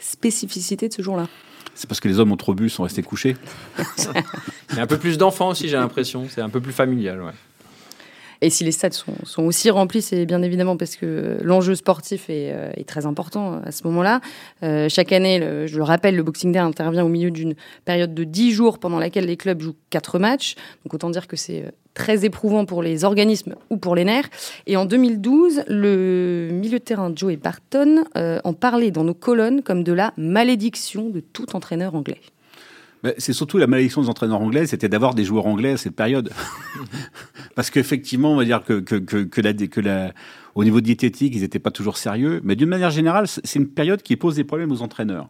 spécificités 0.01 0.87
de 0.87 0.93
ce 0.93 1.03
jour-là. 1.03 1.27
C'est 1.75 1.87
parce 1.87 1.99
que 1.99 2.07
les 2.07 2.19
hommes 2.19 2.31
ont 2.31 2.37
trop 2.37 2.53
bu, 2.53 2.69
sont 2.69 2.83
restés 2.83 3.03
couchés. 3.03 3.37
Il 4.71 4.75
y 4.75 4.79
a 4.79 4.83
un 4.83 4.87
peu 4.87 4.97
plus 4.97 5.17
d'enfants 5.17 5.49
aussi, 5.49 5.69
j'ai 5.69 5.77
l'impression. 5.77 6.25
C'est 6.29 6.41
un 6.41 6.49
peu 6.49 6.61
plus 6.61 6.73
familial, 6.73 7.21
ouais. 7.21 7.31
Et 8.41 8.49
si 8.49 8.63
les 8.63 8.71
stades 8.71 8.93
sont, 8.93 9.43
aussi 9.43 9.69
remplis, 9.69 10.01
c'est 10.01 10.25
bien 10.25 10.41
évidemment 10.41 10.77
parce 10.77 10.95
que 10.95 11.37
l'enjeu 11.41 11.75
sportif 11.75 12.29
est, 12.29 12.51
euh, 12.53 12.71
très 12.85 13.05
important 13.05 13.61
à 13.65 13.71
ce 13.71 13.83
moment-là. 13.85 14.21
Euh, 14.63 14.87
chaque 14.89 15.11
année, 15.11 15.41
je 15.65 15.77
le 15.77 15.83
rappelle, 15.83 16.15
le 16.15 16.23
Boxing 16.23 16.51
Day 16.51 16.59
intervient 16.59 17.03
au 17.03 17.09
milieu 17.09 17.31
d'une 17.31 17.55
période 17.85 18.13
de 18.13 18.23
10 18.23 18.51
jours 18.51 18.79
pendant 18.79 18.99
laquelle 18.99 19.25
les 19.25 19.37
clubs 19.37 19.61
jouent 19.61 19.75
4 19.89 20.19
matchs. 20.19 20.55
Donc 20.85 20.93
autant 20.93 21.09
dire 21.09 21.27
que 21.27 21.35
c'est 21.35 21.65
très 21.97 22.25
éprouvant 22.25 22.65
pour 22.65 22.83
les 22.83 23.03
organismes 23.03 23.55
ou 23.71 23.77
pour 23.77 23.95
les 23.95 24.05
nerfs. 24.05 24.29
Et 24.67 24.77
en 24.77 24.85
2012, 24.85 25.63
le 25.67 26.49
milieu 26.51 26.77
de 26.77 26.83
terrain 26.83 27.11
Joey 27.13 27.37
Barton 27.37 28.03
euh, 28.15 28.39
en 28.43 28.53
parlait 28.53 28.91
dans 28.91 29.03
nos 29.03 29.15
colonnes 29.15 29.63
comme 29.63 29.83
de 29.83 29.93
la 29.93 30.13
malédiction 30.15 31.09
de 31.09 31.19
tout 31.19 31.55
entraîneur 31.55 31.95
anglais. 31.95 32.21
C'est 33.17 33.33
surtout 33.33 33.57
la 33.57 33.67
malédiction 33.67 34.01
des 34.01 34.09
entraîneurs 34.09 34.41
anglais, 34.41 34.65
c'était 34.65 34.89
d'avoir 34.89 35.13
des 35.13 35.23
joueurs 35.23 35.45
anglais 35.45 35.73
à 35.73 35.77
cette 35.77 35.95
période. 35.95 36.31
Parce 37.55 37.69
qu'effectivement, 37.69 38.33
on 38.33 38.35
va 38.35 38.45
dire 38.45 38.63
que, 38.63 38.79
que, 38.79 38.95
que, 38.95 39.23
que, 39.23 39.41
la, 39.41 39.53
que 39.53 39.79
la, 39.79 40.13
au 40.55 40.63
niveau 40.63 40.81
diététique, 40.81 41.33
ils 41.35 41.41
n'étaient 41.41 41.59
pas 41.59 41.71
toujours 41.71 41.97
sérieux. 41.97 42.41
Mais 42.43 42.55
d'une 42.55 42.69
manière 42.69 42.89
générale, 42.89 43.27
c'est 43.27 43.59
une 43.59 43.67
période 43.67 44.01
qui 44.01 44.15
pose 44.15 44.35
des 44.35 44.43
problèmes 44.43 44.71
aux 44.71 44.81
entraîneurs. 44.81 45.29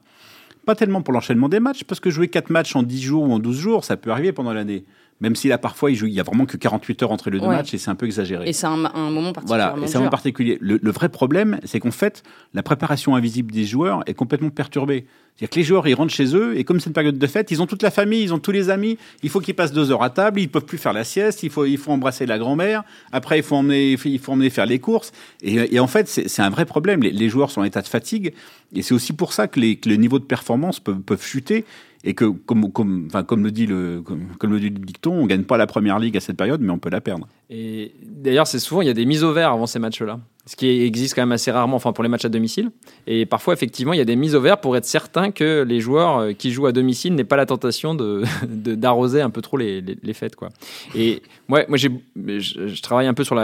Pas 0.66 0.76
tellement 0.76 1.02
pour 1.02 1.14
l'enchaînement 1.14 1.50
des 1.50 1.60
matchs, 1.60 1.84
parce 1.84 2.00
que 2.00 2.10
jouer 2.10 2.28
4 2.28 2.50
matchs 2.50 2.76
en 2.76 2.84
10 2.84 3.02
jours 3.02 3.24
ou 3.24 3.34
en 3.34 3.40
12 3.40 3.58
jours, 3.58 3.84
ça 3.84 3.98
peut 3.98 4.12
arriver 4.12 4.32
pendant 4.32 4.54
l'année. 4.54 4.86
Même 5.20 5.36
si 5.36 5.48
là, 5.48 5.58
parfois, 5.58 5.90
il, 5.90 5.96
joue, 5.96 6.06
il 6.06 6.14
y 6.14 6.20
a 6.20 6.24
vraiment 6.24 6.46
que 6.46 6.58
48 6.58 7.04
heures 7.04 7.12
entre 7.12 7.30
les 7.30 7.40
deux 7.40 7.48
ouais. 7.48 7.56
matchs 7.56 7.74
et 7.74 7.78
c'est 7.78 7.90
un 7.90 7.96
peu 7.96 8.06
exagéré. 8.06 8.48
Et 8.48 8.54
c'est 8.54 8.68
un, 8.68 8.86
un, 8.86 9.10
moment 9.10 9.34
particulier. 9.34 9.48
Voilà, 9.48 9.76
et 9.82 9.88
c'est 9.88 9.96
un 9.96 10.00
moment 10.00 10.12
particulier. 10.12 10.58
Le, 10.62 10.80
le 10.82 10.92
vrai 10.92 11.10
problème, 11.10 11.60
c'est 11.64 11.80
qu'en 11.80 11.92
fait, 11.92 12.24
la 12.54 12.62
préparation 12.62 13.16
invisible 13.16 13.52
des 13.52 13.66
joueurs 13.66 14.04
est 14.06 14.14
complètement 14.14 14.52
perturbée. 14.52 15.06
C'est-à-dire 15.38 15.50
que 15.52 15.60
les 15.60 15.66
joueurs, 15.66 15.88
ils 15.88 15.94
rentrent 15.94 16.14
chez 16.14 16.36
eux, 16.36 16.58
et 16.58 16.64
comme 16.64 16.80
c'est 16.80 16.88
une 16.88 16.94
période 16.94 17.20
de 17.20 17.28
fête, 17.28 17.52
ils 17.52 17.62
ont 17.62 17.68
toute 17.68 17.84
la 17.84 17.92
famille, 17.92 18.24
ils 18.24 18.34
ont 18.34 18.40
tous 18.40 18.52
les 18.52 18.72
amis, 18.72 18.98
il 19.22 19.30
faut 19.30 19.40
qu'ils 19.40 19.54
passent 19.54 19.72
deux 19.72 19.92
heures 19.92 20.02
à 20.02 20.10
table, 20.10 20.40
ils 20.40 20.50
peuvent 20.50 20.66
plus 20.66 20.80
faire 20.80 20.94
la 20.94 21.04
sieste, 21.04 21.44
il 21.44 21.52
faut, 21.52 21.66
il 21.66 21.78
faut 21.78 21.92
embrasser 21.92 22.26
la 22.26 22.40
grand-mère, 22.40 22.84
après 23.12 23.38
il 23.38 23.44
faut 23.44 23.56
emmener, 23.56 23.98
il 24.04 24.20
faut 24.20 24.32
emmener 24.32 24.50
faire 24.50 24.66
les 24.66 24.80
courses. 24.80 25.12
Et, 25.44 25.76
et 25.76 25.80
en 25.80 25.86
fait, 25.86 26.08
c'est 26.08 26.42
un 26.42 26.50
vrai 26.50 26.66
problème. 26.66 27.04
Les, 27.04 27.12
les, 27.12 27.30
joueurs 27.30 27.52
sont 27.52 27.62
en 27.62 27.66
état 27.66 27.84
de 27.84 27.88
fatigue, 27.88 28.34
et 28.74 28.82
c'est 28.82 28.96
aussi 28.96 29.14
pour 29.14 29.32
ça 29.32 29.48
que, 29.48 29.60
les, 29.60 29.76
que 29.76 29.90
le 29.90 29.98
niveau 29.98 30.18
de 30.18 30.24
performance 30.24 30.80
peuvent, 30.80 31.02
peuvent 31.02 31.24
chuter 31.24 31.66
et 32.04 32.14
que, 32.14 32.26
comme, 32.26 32.72
comme, 32.72 33.08
enfin, 33.08 33.24
comme, 33.24 33.44
le 33.44 33.52
dit 33.52 33.66
le, 33.66 34.02
comme, 34.02 34.52
le 34.52 34.60
dit 34.60 34.70
le 34.70 34.80
dicton, 34.80 35.14
on 35.14 35.26
gagne 35.26 35.44
pas 35.44 35.58
la 35.58 35.68
première 35.68 36.00
ligue 36.00 36.18
à 36.18 36.20
cette 36.20 36.38
période, 36.38 36.62
mais 36.62 36.72
on 36.72 36.80
peut 36.80 36.90
la 36.90 37.02
perdre. 37.02 37.28
Et 37.50 37.94
d'ailleurs, 38.04 38.48
c'est 38.48 38.60
souvent, 38.60 38.82
il 38.82 38.88
y 38.88 38.92
a 38.92 38.94
des 38.94 39.06
mises 39.06 39.24
au 39.24 39.34
vert 39.34 39.52
avant 39.52 39.68
ces 39.68 39.80
matchs-là. 39.80 40.20
Ce 40.48 40.56
qui 40.56 40.68
existe 40.84 41.14
quand 41.14 41.22
même 41.22 41.34
assez 41.34 41.52
rarement, 41.52 41.76
enfin 41.76 41.92
pour 41.92 42.04
les 42.04 42.10
matchs 42.10 42.24
à 42.24 42.30
domicile. 42.30 42.72
Et 43.06 43.26
parfois, 43.26 43.54
effectivement, 43.54 43.92
il 43.92 43.98
y 43.98 44.02
a 44.02 44.06
des 44.06 44.16
mises 44.16 44.34
au 44.34 44.40
vert 44.40 44.62
pour 44.62 44.78
être 44.78 44.86
certain 44.86 45.32
que 45.32 45.66
les 45.68 45.82
joueurs 45.82 46.36
qui 46.38 46.52
jouent 46.52 46.68
à 46.68 46.72
domicile 46.72 47.16
n'aient 47.16 47.26
pas 47.26 47.36
la 47.36 47.46
tentation 47.46 47.96
de, 47.96 48.24
d'arroser 48.48 49.22
un 49.22 49.30
peu 49.30 49.42
trop 49.42 49.58
les, 49.58 49.82
les, 49.82 50.14
fêtes. 50.14 50.38
Quoi. 50.38 50.48
Et 50.96 51.22
moi, 51.50 51.66
moi 51.68 51.78
j'ai, 51.78 51.92
je, 52.16 52.82
travaille 52.82 53.08
un 53.08 53.14
peu 53.14 53.26
sur 53.26 53.36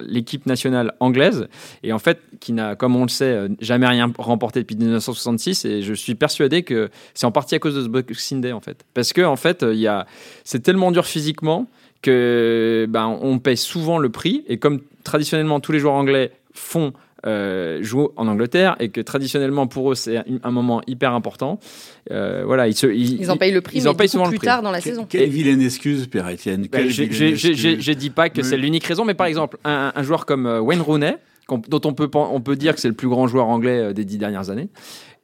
l'équipe 0.00 0.46
nationale 0.46 0.94
anglaise, 1.00 1.48
et 1.82 1.92
en 1.92 1.98
fait, 1.98 2.20
qui 2.38 2.52
n'a, 2.52 2.76
comme 2.76 2.94
on 2.94 3.02
le 3.02 3.08
sait, 3.08 3.48
jamais 3.60 3.88
rien 3.88 4.12
remporté 4.16 4.60
depuis 4.60 4.76
1966. 4.76 5.64
Et 5.64 5.82
je 5.82 5.94
suis 5.94 6.14
persuadé 6.14 6.62
que 6.62 6.90
c'est 7.14 7.26
en 7.26 7.32
partie 7.32 7.56
à 7.56 7.58
cause 7.58 7.74
de 7.74 7.82
ce 7.82 7.88
Boxing 7.88 8.40
Day, 8.40 8.52
en 8.52 8.60
fait. 8.60 8.84
Parce 8.94 9.12
que, 9.12 9.22
en 9.22 9.36
fait, 9.36 9.64
a, 9.64 10.06
c'est 10.44 10.62
tellement 10.62 10.92
dur 10.92 11.06
physiquement 11.06 11.66
que 12.06 12.86
ben, 12.88 13.18
on 13.20 13.38
paye 13.40 13.56
souvent 13.56 13.98
le 13.98 14.10
prix. 14.10 14.44
Et 14.46 14.58
comme 14.58 14.80
traditionnellement 15.02 15.58
tous 15.60 15.72
les 15.72 15.80
joueurs 15.80 15.94
anglais 15.94 16.30
font 16.52 16.92
euh, 17.26 17.82
jouent 17.82 18.10
en 18.14 18.28
Angleterre 18.28 18.76
et 18.78 18.90
que 18.90 19.00
traditionnellement 19.00 19.66
pour 19.66 19.90
eux 19.90 19.94
c'est 19.96 20.22
un 20.42 20.50
moment 20.52 20.80
hyper 20.86 21.12
important. 21.12 21.58
Euh, 22.12 22.44
voilà, 22.46 22.68
ils, 22.68 22.76
se, 22.76 22.86
ils, 22.86 23.20
ils, 23.20 23.30
en 23.30 23.36
payent 23.36 23.52
le 23.52 23.60
prix, 23.60 23.78
ils 23.78 23.88
en 23.88 23.94
payent 23.94 24.08
souvent 24.08 24.28
plus 24.28 24.38
tard 24.38 24.62
dans 24.62 24.70
la 24.70 24.80
saison. 24.80 25.06
Quelle 25.08 25.28
vilaine 25.28 25.60
excuse, 25.60 26.06
Pierre 26.06 26.28
Etienne. 26.28 26.68
Ben, 26.70 26.88
je 26.88 27.92
dis 27.92 28.10
pas 28.10 28.28
que 28.28 28.42
c'est 28.42 28.56
l'unique 28.56 28.84
raison, 28.84 29.04
mais 29.04 29.14
par 29.14 29.26
exemple 29.26 29.58
un, 29.64 29.92
un 29.94 30.02
joueur 30.04 30.26
comme 30.26 30.46
euh, 30.46 30.60
Wayne 30.60 30.82
Rooney, 30.82 31.16
dont 31.48 31.80
on 31.84 31.94
peut 31.94 32.08
on 32.14 32.40
peut 32.40 32.56
dire 32.56 32.74
que 32.74 32.80
c'est 32.80 32.88
le 32.88 32.94
plus 32.94 33.08
grand 33.08 33.26
joueur 33.26 33.48
anglais 33.48 33.92
des 33.92 34.04
dix 34.04 34.18
dernières 34.18 34.50
années, 34.50 34.68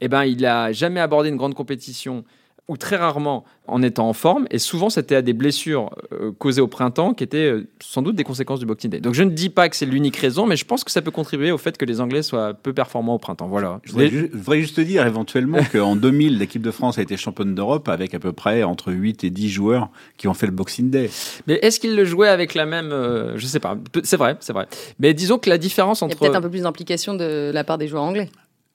eh 0.01 0.09
ben 0.09 0.25
il 0.25 0.45
a 0.45 0.73
jamais 0.73 1.01
abordé 1.01 1.29
une 1.29 1.37
grande 1.37 1.55
compétition 1.55 2.25
ou 2.69 2.77
très 2.77 2.97
rarement 2.97 3.45
en 3.67 3.83
étant 3.83 4.09
en 4.09 4.13
forme, 4.13 4.47
et 4.51 4.59
souvent 4.59 4.91
c'était 4.91 5.15
à 5.15 5.23
des 5.23 5.33
blessures 5.33 5.91
euh, 6.13 6.33
causées 6.37 6.61
au 6.61 6.69
printemps 6.69 7.13
qui 7.13 7.25
étaient 7.25 7.51
euh, 7.51 7.69
sans 7.81 8.03
doute 8.03 8.17
des 8.17 8.25
conséquences 8.25 8.61
du 8.61 8.67
Boxing 8.67 8.91
Day. 8.91 9.01
Donc 9.01 9.15
je 9.15 9.23
ne 9.23 9.31
dis 9.31 9.51
pas 9.51 9.69
que 9.69 9.77
c'est 9.77 9.87
l'unique 9.87 10.17
raison, 10.17 10.47
mais 10.47 10.57
je 10.57 10.65
pense 10.65 10.85
que 10.85 10.91
ça 10.91 11.03
peut 11.03 11.11
contribuer 11.11 11.53
au 11.53 11.59
fait 11.59 11.77
que 11.77 11.85
les 11.85 12.01
Anglais 12.01 12.23
soient 12.23 12.55
peu 12.55 12.73
performants 12.73 13.15
au 13.15 13.19
printemps. 13.19 13.49
Voilà. 13.49 13.81
Je 13.85 13.93
voudrais, 13.93 14.09
ju 14.09 14.31
je 14.33 14.39
voudrais 14.39 14.61
juste 14.61 14.81
dire 14.81 15.07
éventuellement 15.07 15.59
qu'en 15.73 15.97
2000, 15.97 16.39
l'équipe 16.39 16.63
de 16.63 16.71
France 16.71 16.99
a 16.99 17.03
été 17.03 17.17
championne 17.17 17.55
d'Europe 17.55 17.89
avec 17.89 18.15
à 18.15 18.19
peu 18.19 18.33
près 18.33 18.63
entre 18.63 18.93
8 18.93 19.25
et 19.25 19.31
10 19.31 19.49
joueurs 19.49 19.91
qui 20.17 20.29
ont 20.29 20.35
fait 20.35 20.47
le 20.47 20.53
Boxing 20.53 20.91
Day. 20.91 21.11
Mais 21.47 21.59
est-ce 21.63 21.81
qu'ils 21.81 21.97
le 21.97 22.05
jouaient 22.05 22.29
avec 22.29 22.55
la 22.55 22.67
même... 22.67 22.93
Euh, 22.93 23.37
je 23.39 23.47
sais 23.47 23.61
pas, 23.61 23.77
c'est 24.03 24.17
vrai, 24.17 24.37
c'est 24.41 24.53
vrai. 24.53 24.67
Mais 24.99 25.15
disons 25.15 25.39
que 25.39 25.51
la 25.51 25.59
différence 25.59 26.03
entre... 26.03 26.13
Il 26.13 26.15
y 26.15 26.27
a 26.27 26.29
peut-être 26.29 26.39
un 26.39 26.43
peu 26.43 26.51
plus 26.51 26.63
d'implication 26.63 27.15
de 27.15 27.51
la 27.53 27.65
part 27.65 27.79
des 27.79 27.89
joueurs 27.89 28.05
anglais. 28.05 28.29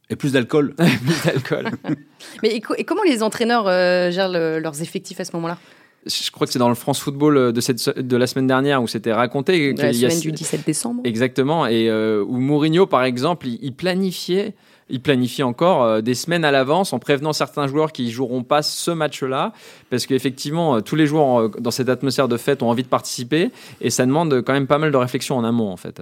Et 0.10 0.16
plus 0.16 0.34
d'alcool. 0.34 0.74
plus 0.76 1.26
d'alcool. 1.26 1.72
Mais 2.44 2.56
et, 2.56 2.84
comment 2.84 3.04
les 3.04 3.24
entraîneurs 3.24 3.66
gèrent 4.12 4.30
leurs 4.30 4.82
effectifs 4.82 5.20
à 5.20 5.26
ce 5.26 5.36
moment-là? 5.36 5.58
Je 6.06 6.32
crois 6.32 6.48
que 6.48 6.54
c'est 6.54 6.60
dans 6.60 6.70
le 6.70 6.76
France 6.76 7.00
Football 7.00 7.52
de, 7.52 7.62
cette, 7.62 8.00
de 8.00 8.16
la 8.16 8.28
semaine 8.28 8.48
dernière 8.48 8.82
où 8.82 8.88
c'était 8.88 9.12
raconté. 9.12 9.74
la 9.74 9.92
semaine 9.92 10.20
du 10.20 10.32
17 10.32 10.66
décembre. 10.66 11.02
Exactement. 11.04 11.68
Et 11.68 11.92
où 11.92 12.38
Mourinho, 12.38 12.86
par 12.86 13.04
exemple, 13.04 13.48
il 13.48 13.74
planifiait 13.74 14.54
il 14.90 15.02
planifie 15.02 15.44
encore 15.44 15.84
euh, 15.84 16.02
des 16.02 16.16
semaines 16.16 16.46
à 16.46 16.52
l'avance 16.52 16.94
en 16.94 17.00
prévenant 17.00 17.34
certains 17.34 17.68
joueurs 17.68 17.92
qui 17.92 18.10
joueront 18.12 18.44
pas 18.44 18.62
ce 18.62 18.92
match-là, 18.92 19.54
parce 19.90 20.06
qu'effectivement, 20.06 20.76
euh, 20.78 20.82
tous 20.82 20.96
les 20.96 21.08
joueurs 21.08 21.42
euh, 21.42 21.52
dans 21.60 21.72
cette 21.72 21.90
atmosphère 21.90 22.28
de 22.28 22.38
fête 22.38 22.64
ont 22.64 22.70
envie 22.70 22.84
de 22.84 22.88
participer, 22.88 23.52
et 23.82 23.90
ça 23.90 24.06
demande 24.06 24.42
quand 24.42 24.54
même 24.54 24.68
pas 24.68 24.78
mal 24.78 24.92
de 24.92 24.98
réflexion 24.98 25.38
en 25.38 25.44
amont, 25.44 25.72
en 25.72 25.78
fait. 25.78 26.02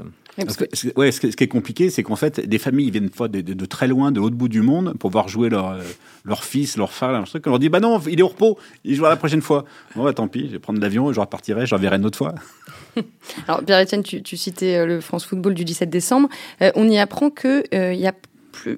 ouais, 0.95 1.11
ce, 1.11 1.35
qui 1.35 1.43
est 1.43 1.47
compliqué, 1.47 1.89
c'est 1.89 2.03
qu'en 2.03 2.15
fait, 2.15 2.39
des 2.47 2.59
familles 2.59 2.91
viennent 2.91 3.09
de, 3.09 3.41
de, 3.41 3.65
très 3.65 3.87
loin, 3.87 4.11
de 4.11 4.19
l'autre 4.19 4.35
bout 4.35 4.49
du 4.49 4.61
monde, 4.61 4.93
pour 4.99 5.09
voir 5.09 5.27
jouer 5.27 5.49
leur, 5.49 5.77
leur 6.23 6.43
fils, 6.43 6.77
leur 6.77 6.91
frère, 6.91 7.11
leur 7.11 7.25
truc. 7.25 7.47
On 7.47 7.51
leur 7.51 7.59
dit, 7.59 7.69
bah 7.69 7.79
non, 7.79 7.99
il 8.07 8.19
est 8.19 8.23
au 8.23 8.27
repos, 8.27 8.59
il 8.83 8.95
jouera 8.95 9.09
la 9.09 9.15
prochaine 9.15 9.41
fois. 9.41 9.65
Bon, 9.95 10.03
bah, 10.03 10.13
tant 10.13 10.27
pis, 10.27 10.47
je 10.47 10.51
vais 10.53 10.59
prendre 10.59 10.79
l'avion, 10.79 11.11
je 11.11 11.19
repartirai, 11.19 11.65
je 11.65 11.73
reverrai 11.73 11.95
une 11.95 12.05
autre 12.05 12.17
fois. 12.17 12.35
Alors, 13.47 13.63
Pierre-Etienne, 13.63 14.03
tu, 14.03 14.37
citais 14.37 14.85
le 14.85 15.01
France 15.01 15.25
Football 15.25 15.55
du 15.55 15.65
17 15.65 15.89
décembre. 15.89 16.29
on 16.75 16.87
y 16.87 16.99
apprend 16.99 17.29
qu'il 17.29 17.63
il 17.71 17.99
y 17.99 18.07
a 18.07 18.13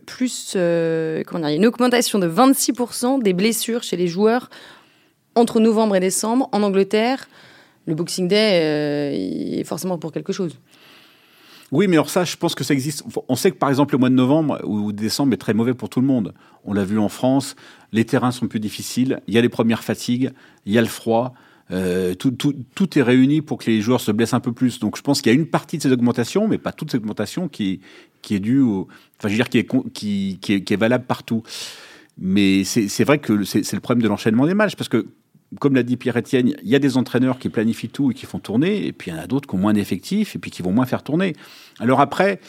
plus, 0.05 0.53
euh, 0.55 1.23
comment 1.25 1.45
dire, 1.47 1.55
une 1.55 1.65
augmentation 1.65 2.19
de 2.19 2.27
26% 2.27 3.21
des 3.21 3.33
blessures 3.33 3.83
chez 3.83 3.97
les 3.97 4.07
joueurs 4.07 4.49
entre 5.35 5.59
novembre 5.59 5.95
et 5.95 5.99
décembre 5.99 6.49
en 6.51 6.63
Angleterre. 6.63 7.27
Le 7.85 7.95
Boxing 7.95 8.27
Day 8.27 8.59
euh, 8.61 9.59
est 9.59 9.63
forcément 9.63 9.97
pour 9.97 10.11
quelque 10.11 10.33
chose. 10.33 10.57
Oui, 11.71 11.87
mais 11.87 11.97
alors 11.97 12.09
ça, 12.09 12.23
je 12.23 12.37
pense 12.37 12.55
que 12.55 12.63
ça 12.63 12.73
existe. 12.73 13.03
On 13.27 13.35
sait 13.35 13.51
que 13.51 13.57
par 13.57 13.69
exemple 13.69 13.93
le 13.93 13.99
mois 13.99 14.09
de 14.09 14.15
novembre 14.15 14.59
ou 14.63 14.93
décembre 14.93 15.33
est 15.33 15.37
très 15.37 15.53
mauvais 15.53 15.73
pour 15.73 15.89
tout 15.89 15.99
le 15.99 16.07
monde. 16.07 16.33
On 16.63 16.73
l'a 16.73 16.85
vu 16.85 16.97
en 16.97 17.09
France, 17.09 17.55
les 17.91 18.05
terrains 18.05 18.31
sont 18.31 18.47
plus 18.47 18.61
difficiles, 18.61 19.21
il 19.27 19.33
y 19.33 19.37
a 19.37 19.41
les 19.41 19.49
premières 19.49 19.83
fatigues, 19.83 20.31
il 20.65 20.73
y 20.73 20.77
a 20.77 20.81
le 20.81 20.87
froid. 20.87 21.33
Euh, 21.71 22.15
tout, 22.15 22.97
est 22.97 23.01
réuni 23.01 23.41
pour 23.41 23.57
que 23.57 23.69
les 23.69 23.81
joueurs 23.81 23.99
se 23.99 24.11
blessent 24.11 24.33
un 24.33 24.39
peu 24.39 24.53
plus. 24.53 24.79
Donc 24.79 24.97
je 24.97 25.01
pense 25.01 25.21
qu'il 25.21 25.31
y 25.31 25.35
a 25.35 25.37
une 25.37 25.47
partie 25.47 25.77
de 25.77 25.83
ces 25.83 25.91
augmentations, 25.91 26.47
mais 26.47 26.57
pas 26.57 26.71
toute 26.71 26.91
cette 26.91 27.01
augmentation 27.01 27.49
qui, 27.49 27.81
qui 28.21 28.35
est 28.35 28.39
due 28.39 28.59
au, 28.59 28.87
enfin 29.19 29.27
je 29.27 29.33
veux 29.33 29.35
dire 29.35 29.49
qui 29.49 29.59
est, 29.59 29.91
qui, 29.93 30.39
qui 30.41 30.53
est, 30.53 30.61
qui 30.63 30.75
valable 30.75 31.05
partout. 31.05 31.43
Mais 32.19 32.63
c'est 32.63 33.03
vrai 33.03 33.19
que 33.19 33.43
c'est 33.43 33.73
le 33.73 33.79
problème 33.79 34.01
de 34.01 34.07
l'enchaînement 34.07 34.47
des 34.47 34.55
matchs, 34.55 34.75
parce 34.75 34.89
que 34.89 35.07
comme 35.59 35.75
l'a 35.75 35.83
dit 35.83 35.97
Pierre-Etienne, 35.97 36.55
il 36.61 36.69
y 36.69 36.75
a 36.75 36.79
des 36.79 36.97
entraîneurs 36.97 37.39
qui 37.39 37.49
planifient 37.49 37.89
tout 37.89 38.11
et 38.11 38.13
qui 38.13 38.25
font 38.25 38.39
tourner, 38.39 38.85
et 38.85 38.91
puis 38.91 39.11
il 39.11 39.13
y 39.13 39.17
en 39.17 39.21
a 39.21 39.27
d'autres 39.27 39.47
qui 39.47 39.55
ont 39.55 39.59
moins 39.59 39.73
d'effectifs 39.73 40.35
et 40.35 40.39
puis 40.39 40.51
qui 40.51 40.61
vont 40.61 40.71
moins 40.71 40.85
faire 40.85 41.03
tourner. 41.03 41.35
Alors 41.79 42.01
après, 42.01 42.39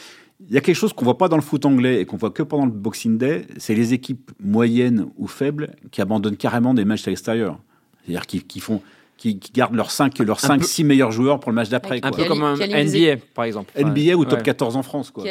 il 0.47 0.53
y 0.53 0.57
a 0.57 0.61
quelque 0.61 0.75
chose 0.75 0.93
qu'on 0.93 1.05
voit 1.05 1.17
pas 1.17 1.27
dans 1.27 1.35
le 1.35 1.41
foot 1.41 1.65
anglais 1.65 2.01
et 2.01 2.05
qu'on 2.05 2.17
voit 2.17 2.31
que 2.31 2.43
pendant 2.43 2.65
le 2.65 2.71
Boxing 2.71 3.17
Day, 3.17 3.45
c'est 3.57 3.75
les 3.75 3.93
équipes 3.93 4.31
moyennes 4.39 5.07
ou 5.17 5.27
faibles 5.27 5.75
qui 5.91 6.01
abandonnent 6.01 6.37
carrément 6.37 6.73
des 6.73 6.85
matchs 6.85 7.07
à 7.07 7.11
l'extérieur. 7.11 7.59
C'est-à-dire 8.05 8.25
qui, 8.25 8.59
font 8.59 8.81
qui, 9.19 9.37
gardent 9.53 9.75
leurs 9.75 9.91
5 9.91 10.17
leurs 10.19 10.39
5 10.39 10.63
6 10.63 10.83
meilleurs 10.85 11.11
joueurs 11.11 11.39
pour 11.39 11.51
le 11.51 11.55
match 11.55 11.69
d'après 11.69 11.99
un 12.01 12.11
peu 12.11 12.23
comme 12.23 12.41
un 12.41 12.55
NBA 12.55 13.21
par 13.33 13.45
exemple. 13.45 13.73
NBA 13.77 14.15
ou 14.15 14.25
top 14.25 14.43
14 14.43 14.75
en 14.77 14.83
France 14.83 15.11
quoi. 15.11 15.25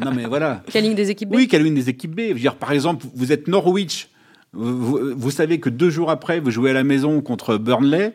Non 0.00 0.10
mais 0.14 0.26
voilà. 0.26 0.62
Quelle 0.70 0.84
ligne 0.84 0.94
des 0.94 1.10
équipes 1.10 1.30
B. 1.30 1.34
Oui 1.36 1.48
quelle 1.48 1.62
ligne 1.62 1.74
des 1.74 1.88
équipes 1.88 2.14
B. 2.14 2.20
Je 2.28 2.32
veux 2.34 2.40
dire, 2.40 2.56
par 2.56 2.72
exemple 2.72 3.06
vous 3.14 3.32
êtes 3.32 3.48
Norwich. 3.48 4.08
Vous, 4.52 5.30
savez 5.30 5.60
que 5.60 5.68
deux 5.68 5.90
jours 5.90 6.10
après 6.10 6.40
vous 6.40 6.50
jouez 6.50 6.70
à 6.70 6.72
la 6.72 6.84
maison 6.84 7.20
contre 7.20 7.56
Burnley. 7.56 8.12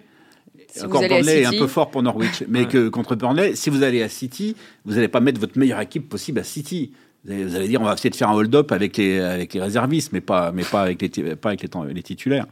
Encore 0.84 1.02
Burnley 1.02 1.42
est 1.42 1.46
un 1.46 1.52
peu 1.52 1.68
fort 1.68 1.90
pour 1.90 2.04
Norwich 2.04 2.44
mais 2.50 2.66
que 2.66 2.90
contre 2.90 3.16
Burnley 3.16 3.56
si 3.56 3.70
vous 3.70 3.84
allez 3.84 4.02
à 4.02 4.10
City 4.10 4.56
vous 4.86 4.96
n'allez 4.96 5.08
pas 5.08 5.20
mettre 5.22 5.40
votre 5.40 5.58
meilleure 5.58 5.80
équipe 5.80 6.10
possible 6.10 6.40
à 6.40 6.44
City. 6.44 6.92
Vous 7.26 7.56
allez, 7.56 7.70
dire 7.70 7.80
on 7.80 7.86
va 7.86 7.94
essayer 7.94 8.10
de 8.10 8.16
faire 8.16 8.30
un 8.30 8.34
hold-up 8.34 8.74
avec 8.74 8.98
les, 8.98 9.22
avec 9.22 9.54
les 9.54 9.62
réservistes 9.62 10.12
mais 10.12 10.20
pas, 10.20 10.52
mais 10.52 10.64
pas 10.64 10.82
avec, 10.82 11.02
les, 11.02 11.38
pas 11.38 11.50
avec 11.50 11.62
les, 11.62 11.94
les 11.94 12.04
titulaires 12.04 12.48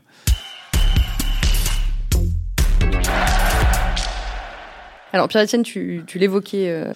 Alors, 5.14 5.28
Pierre-Etienne, 5.28 5.64
tu, 5.64 6.04
l'évoquais 6.16 6.70
euh, 6.70 6.94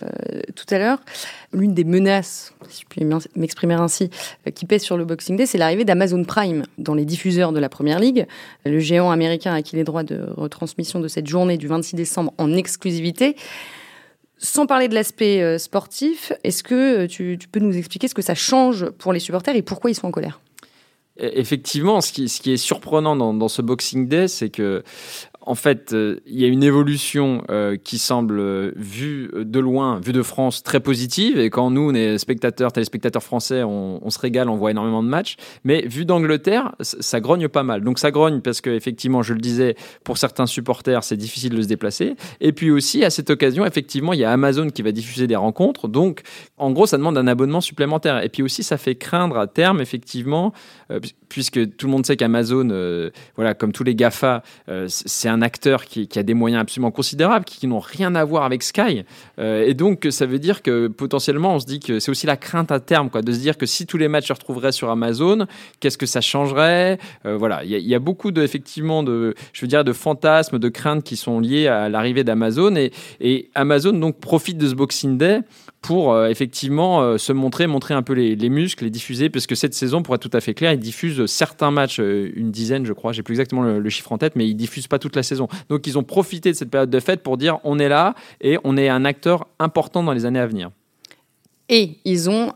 tout 0.55 0.65
à 0.73 0.79
l'heure. 0.79 0.99
L'une 1.51 1.73
des 1.73 1.83
menaces, 1.83 2.53
si 2.69 2.81
je 2.83 2.85
puis 2.87 3.05
m'exprimer 3.35 3.73
ainsi, 3.73 4.09
euh, 4.47 4.51
qui 4.51 4.65
pèse 4.65 4.83
sur 4.83 4.97
le 4.97 5.03
Boxing 5.03 5.35
Day, 5.35 5.45
c'est 5.45 5.57
l'arrivée 5.57 5.83
d'Amazon 5.83 6.23
Prime 6.23 6.63
dans 6.77 6.93
les 6.93 7.03
diffuseurs 7.03 7.51
de 7.51 7.59
la 7.59 7.67
Première 7.67 7.99
Ligue. 7.99 8.25
Le 8.65 8.79
géant 8.79 9.11
américain 9.11 9.53
a 9.53 9.57
acquis 9.57 9.75
les 9.75 9.83
droits 9.83 10.03
de 10.03 10.25
retransmission 10.37 10.99
de 10.99 11.09
cette 11.09 11.27
journée 11.27 11.57
du 11.57 11.67
26 11.67 11.95
décembre 11.95 12.33
en 12.37 12.53
exclusivité. 12.53 13.35
Sans 14.37 14.65
parler 14.65 14.87
de 14.87 14.93
l'aspect 14.93 15.41
euh, 15.41 15.57
sportif, 15.57 16.31
est-ce 16.43 16.63
que 16.63 17.07
tu, 17.07 17.37
peux 17.51 17.59
nous 17.59 17.75
expliquer 17.75 18.07
ce 18.07 18.13
que 18.13 18.21
ça 18.21 18.35
change 18.35 18.89
pour 18.91 19.11
les 19.11 19.19
supporters 19.19 19.55
et 19.55 19.61
pourquoi 19.61 19.91
ils 19.91 19.95
sont 19.95 20.07
en 20.07 20.11
colère? 20.11 20.39
E-, 21.19 21.31
Effectivement, 21.33 21.99
ce 21.99 22.11
qui, 22.11 22.53
est 22.53 22.57
surprenant 22.57 23.15
dans, 23.17 23.33
dans 23.33 23.47
ce 23.47 23.61
Boxing 23.61 24.07
Day, 24.07 24.27
c'est 24.27 24.49
que 24.49 24.83
en 25.45 25.55
fait, 25.55 25.93
euh, 25.93 26.19
il 26.25 26.39
y 26.39 26.43
a 26.43 26.47
une 26.47 26.63
évolution 26.63 27.43
euh, 27.49 27.77
qui 27.77 27.99
semble, 27.99 28.39
euh, 28.39 28.71
vue 28.75 29.29
de 29.35 29.59
loin, 29.59 29.99
vue 29.99 30.11
de 30.11 30.23
France, 30.23 30.63
très 30.63 30.79
positive. 30.79 31.39
Et 31.39 31.51
quand 31.51 31.69
nous, 31.69 31.91
on 31.91 31.93
est 31.93 32.17
spectateurs, 32.17 32.71
téléspectateurs 32.71 33.21
français, 33.21 33.61
on, 33.63 34.09
se 34.09 34.19
régale, 34.19 34.49
on 34.49 34.55
voit 34.55 34.71
énormément 34.71 35.03
de 35.03 35.07
matchs. 35.07 35.35
Mais 35.63 35.85
vue 35.87 36.05
d'Angleterre, 36.05 36.73
ça 36.79 37.19
grogne 37.19 37.47
pas 37.47 37.63
mal. 37.63 37.81
Donc 37.81 37.99
ça 37.99 38.09
grogne 38.09 38.41
parce 38.41 38.61
que, 38.61 38.71
effectivement, 38.71 39.21
je 39.21 39.33
le 39.33 39.39
disais, 39.39 39.75
pour 40.03 40.17
certains 40.17 40.47
supporters, 40.47 41.03
c'est 41.03 41.17
difficile 41.17 41.53
de 41.53 41.61
se 41.61 41.67
déplacer. 41.67 42.15
Et 42.41 42.51
puis 42.51 42.71
aussi, 42.71 43.03
à 43.05 43.09
cette 43.09 43.29
occasion, 43.29 43.65
effectivement, 43.65 44.13
il 44.13 44.19
y 44.19 44.23
a 44.23 44.31
Amazon 44.31 44.69
qui 44.69 44.81
va 44.81 44.91
diffuser 44.91 45.27
des 45.27 45.35
rencontres. 45.35 45.87
Donc, 45.87 46.21
en 46.57 46.71
gros, 46.71 46.87
ça 46.87 46.97
demande 46.97 47.17
un 47.17 47.27
abonnement 47.27 47.61
supplémentaire. 47.61 48.23
Et 48.23 48.29
puis 48.29 48.41
aussi, 48.41 48.63
ça 48.63 48.77
fait 48.77 48.95
craindre 48.95 49.37
à 49.37 49.45
terme, 49.45 49.79
effectivement, 49.79 50.53
puisque 51.29 51.75
tout 51.75 51.85
le 51.85 51.91
monde 51.91 52.05
sait 52.05 52.17
qu'Amazon, 52.17 53.11
voilà, 53.35 53.53
comme 53.53 53.71
tous 53.71 53.83
les 53.83 53.95
GAFA, 53.95 54.41
c'est 54.87 55.29
un 55.29 55.34
un 55.35 55.41
acteur 55.41 55.85
qui, 55.85 56.07
a 56.15 56.23
des 56.23 56.33
moyens 56.33 56.61
absolument 56.61 56.91
considérables, 56.91 57.45
qui, 57.45 57.67
n'ont 57.67 57.79
rien 57.79 58.15
à 58.15 58.23
voir 58.23 58.43
avec 58.43 58.63
Sky. 58.63 59.03
Euh, 59.39 59.65
et 59.65 59.73
donc, 59.73 60.07
ça 60.09 60.25
veut 60.25 60.39
dire 60.39 60.61
que 60.61 60.87
potentiellement, 60.87 61.55
on 61.55 61.59
se 61.59 61.65
dit 61.65 61.79
que 61.79 61.99
c'est 61.99 62.11
aussi 62.11 62.25
la 62.25 62.37
crainte 62.37 62.71
à 62.71 62.79
terme, 62.79 63.09
quoi, 63.09 63.21
de 63.21 63.31
se 63.31 63.39
dire 63.39 63.57
que 63.57 63.65
si 63.65 63.85
tous 63.85 63.97
les 63.97 64.07
matchs 64.07 64.27
se 64.27 64.33
retrouveraient 64.33 64.71
sur 64.71 64.89
Amazon, 64.89 65.45
qu'est-ce 65.79 65.97
que 65.97 66.05
ça 66.05 66.21
changerait? 66.21 66.97
Euh, 67.25 67.37
Voilà, 67.37 67.63
il 67.63 67.71
y, 67.71 67.95
a 67.95 67.99
beaucoup 67.99 68.31
de, 68.31 68.41
effectivement, 68.41 69.03
de, 69.03 69.35
je 69.53 69.61
veux 69.61 69.67
dire, 69.67 69.83
de 69.83 69.93
fantasmes, 69.93 70.59
de 70.59 70.69
craintes 70.69 71.03
qui 71.03 71.17
sont 71.17 71.39
liés 71.39 71.67
à 71.67 71.89
l'arrivée 71.89 72.23
d'Amazon. 72.23 72.75
Et, 72.75 72.91
et 73.19 73.49
Amazon 73.55 73.93
donc 73.93 74.19
profite 74.19 74.57
de 74.57 74.67
ce 74.67 74.75
Boxing 74.75 75.17
Day 75.17 75.41
pour 75.85 76.13
euh, 76.13 76.29
effectivement 76.29 77.03
euh, 77.03 77.19
se 77.19 77.31
montrer, 77.31 77.67
montrer 77.67 77.93
un 77.93 78.01
peu 78.01 78.13
les, 78.13 78.49
muscles, 78.49 78.85
les 78.85 78.89
diffuser, 78.89 79.29
parce 79.29 79.45
que 79.45 79.53
cette 79.53 79.75
saison, 79.75 80.01
pour 80.01 80.15
être 80.15 80.27
tout 80.27 80.35
à 80.35 80.41
fait 80.41 80.55
clair, 80.55 80.73
ils 80.73 80.79
diffusent 80.79 81.27
certains 81.27 81.69
matchs, 81.69 81.99
euh, 81.99 82.31
une 82.35 82.49
dizaine 82.49 82.87
je 82.87 82.93
crois, 82.93 83.11
j'ai 83.11 83.21
plus 83.21 83.33
exactement 83.33 83.61
le, 83.61 83.89
chiffre 83.89 84.11
en 84.11 84.17
tête, 84.17 84.35
mais 84.35 84.47
ils 84.47 84.55
diffusent 84.55 84.87
pas 84.87 84.97
toute 84.97 85.15
la 85.15 85.21
saison. 85.21 85.47
Donc 85.69 85.85
ils 85.85 85.99
ont 85.99 86.03
profité 86.03 86.51
de 86.51 86.57
cette 86.57 86.71
période 86.71 86.89
de 86.89 86.99
fête 86.99 87.21
pour 87.21 87.37
dire 87.37 87.59
on 87.63 87.77
est 87.77 87.87
là 87.87 88.15
et 88.41 88.57
on 88.63 88.77
est 88.77 88.89
un 88.89 89.05
acteur 89.05 89.45
important 89.59 90.01
dans 90.01 90.11
les 90.11 90.25
années 90.25 90.39
à 90.39 90.47
venir. 90.47 90.71
Et 91.69 91.97
ils 92.03 92.31
ont 92.31 92.51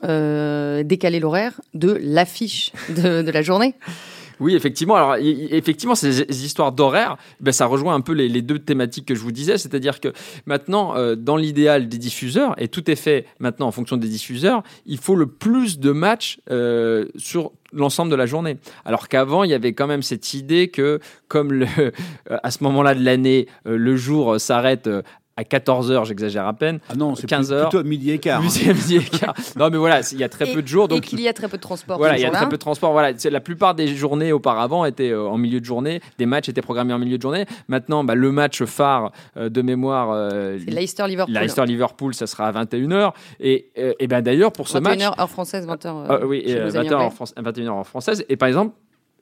décalé 0.83 1.19
l'horaire 1.19 1.61
de 1.75 1.99
l'affiche 2.01 2.71
de 2.89 3.29
la 3.29 3.41
journée. 3.43 3.75
Oui, 4.39 4.55
effectivement. 4.55 4.95
Alors, 4.95 5.15
effectivement, 5.17 5.95
ces 5.95 6.45
histoires 6.45 6.71
d'horaire, 6.71 7.17
ben, 7.41 7.51
ça 7.51 7.65
rejoint 7.65 7.93
un 7.93 8.01
peu 8.01 8.13
les, 8.13 8.41
deux 8.41 8.59
thématiques 8.59 9.05
que 9.05 9.15
je 9.15 9.19
vous 9.19 9.31
disais. 9.31 9.57
C'est-à-dire 9.57 9.99
que 9.99 10.13
maintenant, 10.45 10.95
euh, 10.95 11.15
dans 11.15 11.35
l'idéal 11.35 11.89
des 11.89 11.97
diffuseurs, 11.97 12.55
et 12.57 12.67
tout 12.67 12.89
est 12.89 12.95
fait 12.95 13.25
maintenant 13.39 13.67
en 13.67 13.71
fonction 13.71 13.97
des 13.97 14.07
diffuseurs, 14.07 14.63
il 14.85 14.97
faut 14.97 15.15
le 15.15 15.27
plus 15.27 15.79
de 15.79 15.91
matchs 15.91 16.39
euh, 16.49 17.05
sur 17.17 17.51
l'ensemble 17.73 18.09
de 18.09 18.15
la 18.15 18.25
journée. 18.25 18.57
Alors 18.85 19.09
qu'avant, 19.09 19.43
il 19.43 19.51
y 19.51 19.53
avait 19.53 19.73
quand 19.73 19.87
même 19.87 20.01
cette 20.01 20.33
idée 20.33 20.69
que, 20.69 20.99
comme 21.27 21.51
le, 21.51 21.67
à 22.29 22.49
ce 22.49 22.63
moment-là 22.63 22.95
de 22.95 23.03
l'année, 23.03 23.47
euh, 23.67 23.77
le 23.77 23.95
jour 23.97 24.39
s'arrête 24.39 24.89
à 25.39 25.43
14h, 25.43 26.05
j'exagère 26.05 26.45
à 26.45 26.53
peine. 26.53 26.79
Ah 26.89 26.95
non, 26.95 27.15
c'est 27.15 27.29
15h. 27.29 27.69
Plutôt 27.69 27.83
midi 27.85 28.11
et 28.11 28.19
quart. 28.19 28.41
midi 28.41 28.97
et 28.97 29.03
quart. 29.03 29.33
non, 29.55 29.69
mais 29.69 29.77
voilà, 29.77 30.01
il 30.11 30.17
y 30.17 30.23
a 30.23 30.29
très 30.29 30.45
peu 30.45 30.61
de 30.61 30.67
jours. 30.67 30.89
Donc, 30.89 30.97
et 30.97 31.01
qu'il 31.01 31.21
y 31.21 31.29
a 31.29 31.33
très 31.33 31.47
peu 31.47 31.55
de 31.55 31.61
transport. 31.61 31.97
Voilà, 31.97 32.17
il 32.17 32.21
y 32.21 32.25
a 32.25 32.31
très 32.31 32.49
peu 32.49 32.57
de 32.57 32.61
transport. 32.61 32.91
Voilà, 32.91 33.13
la 33.31 33.39
plupart 33.39 33.73
des 33.73 33.87
journées 33.87 34.33
auparavant 34.33 34.83
étaient 34.83 35.11
euh, 35.11 35.27
en 35.27 35.37
milieu 35.37 35.61
de 35.61 35.65
journée. 35.65 36.01
Des 36.17 36.25
matchs 36.25 36.49
étaient 36.49 36.61
programmés 36.61 36.93
en 36.93 36.99
milieu 36.99 37.17
de 37.17 37.21
journée. 37.21 37.45
Maintenant, 37.69 38.03
bah, 38.03 38.15
le 38.15 38.31
match 38.33 38.63
phare 38.65 39.11
euh, 39.37 39.47
de 39.47 39.61
mémoire. 39.61 40.09
Euh, 40.11 40.57
c'est 40.59 40.71
Leicester-Liverpool. 40.71 41.33
Leicester-Liverpool, 41.33 42.13
ça 42.13 42.27
sera 42.27 42.47
à 42.47 42.51
21h. 42.51 43.13
Et, 43.39 43.69
et 43.77 44.07
ben 44.07 44.21
d'ailleurs, 44.21 44.51
pour 44.51 44.67
ce 44.67 44.77
match. 44.77 44.99
21h 44.99 45.21
heure 45.21 45.29
française, 45.29 45.65
20h. 45.65 46.25
oui, 46.25 46.43
20h 46.45 46.91
heure, 46.91 47.13
21h 47.13 47.67
heure 47.67 47.87
française. 47.87 48.25
Et 48.27 48.35
par 48.35 48.49
exemple, 48.49 48.73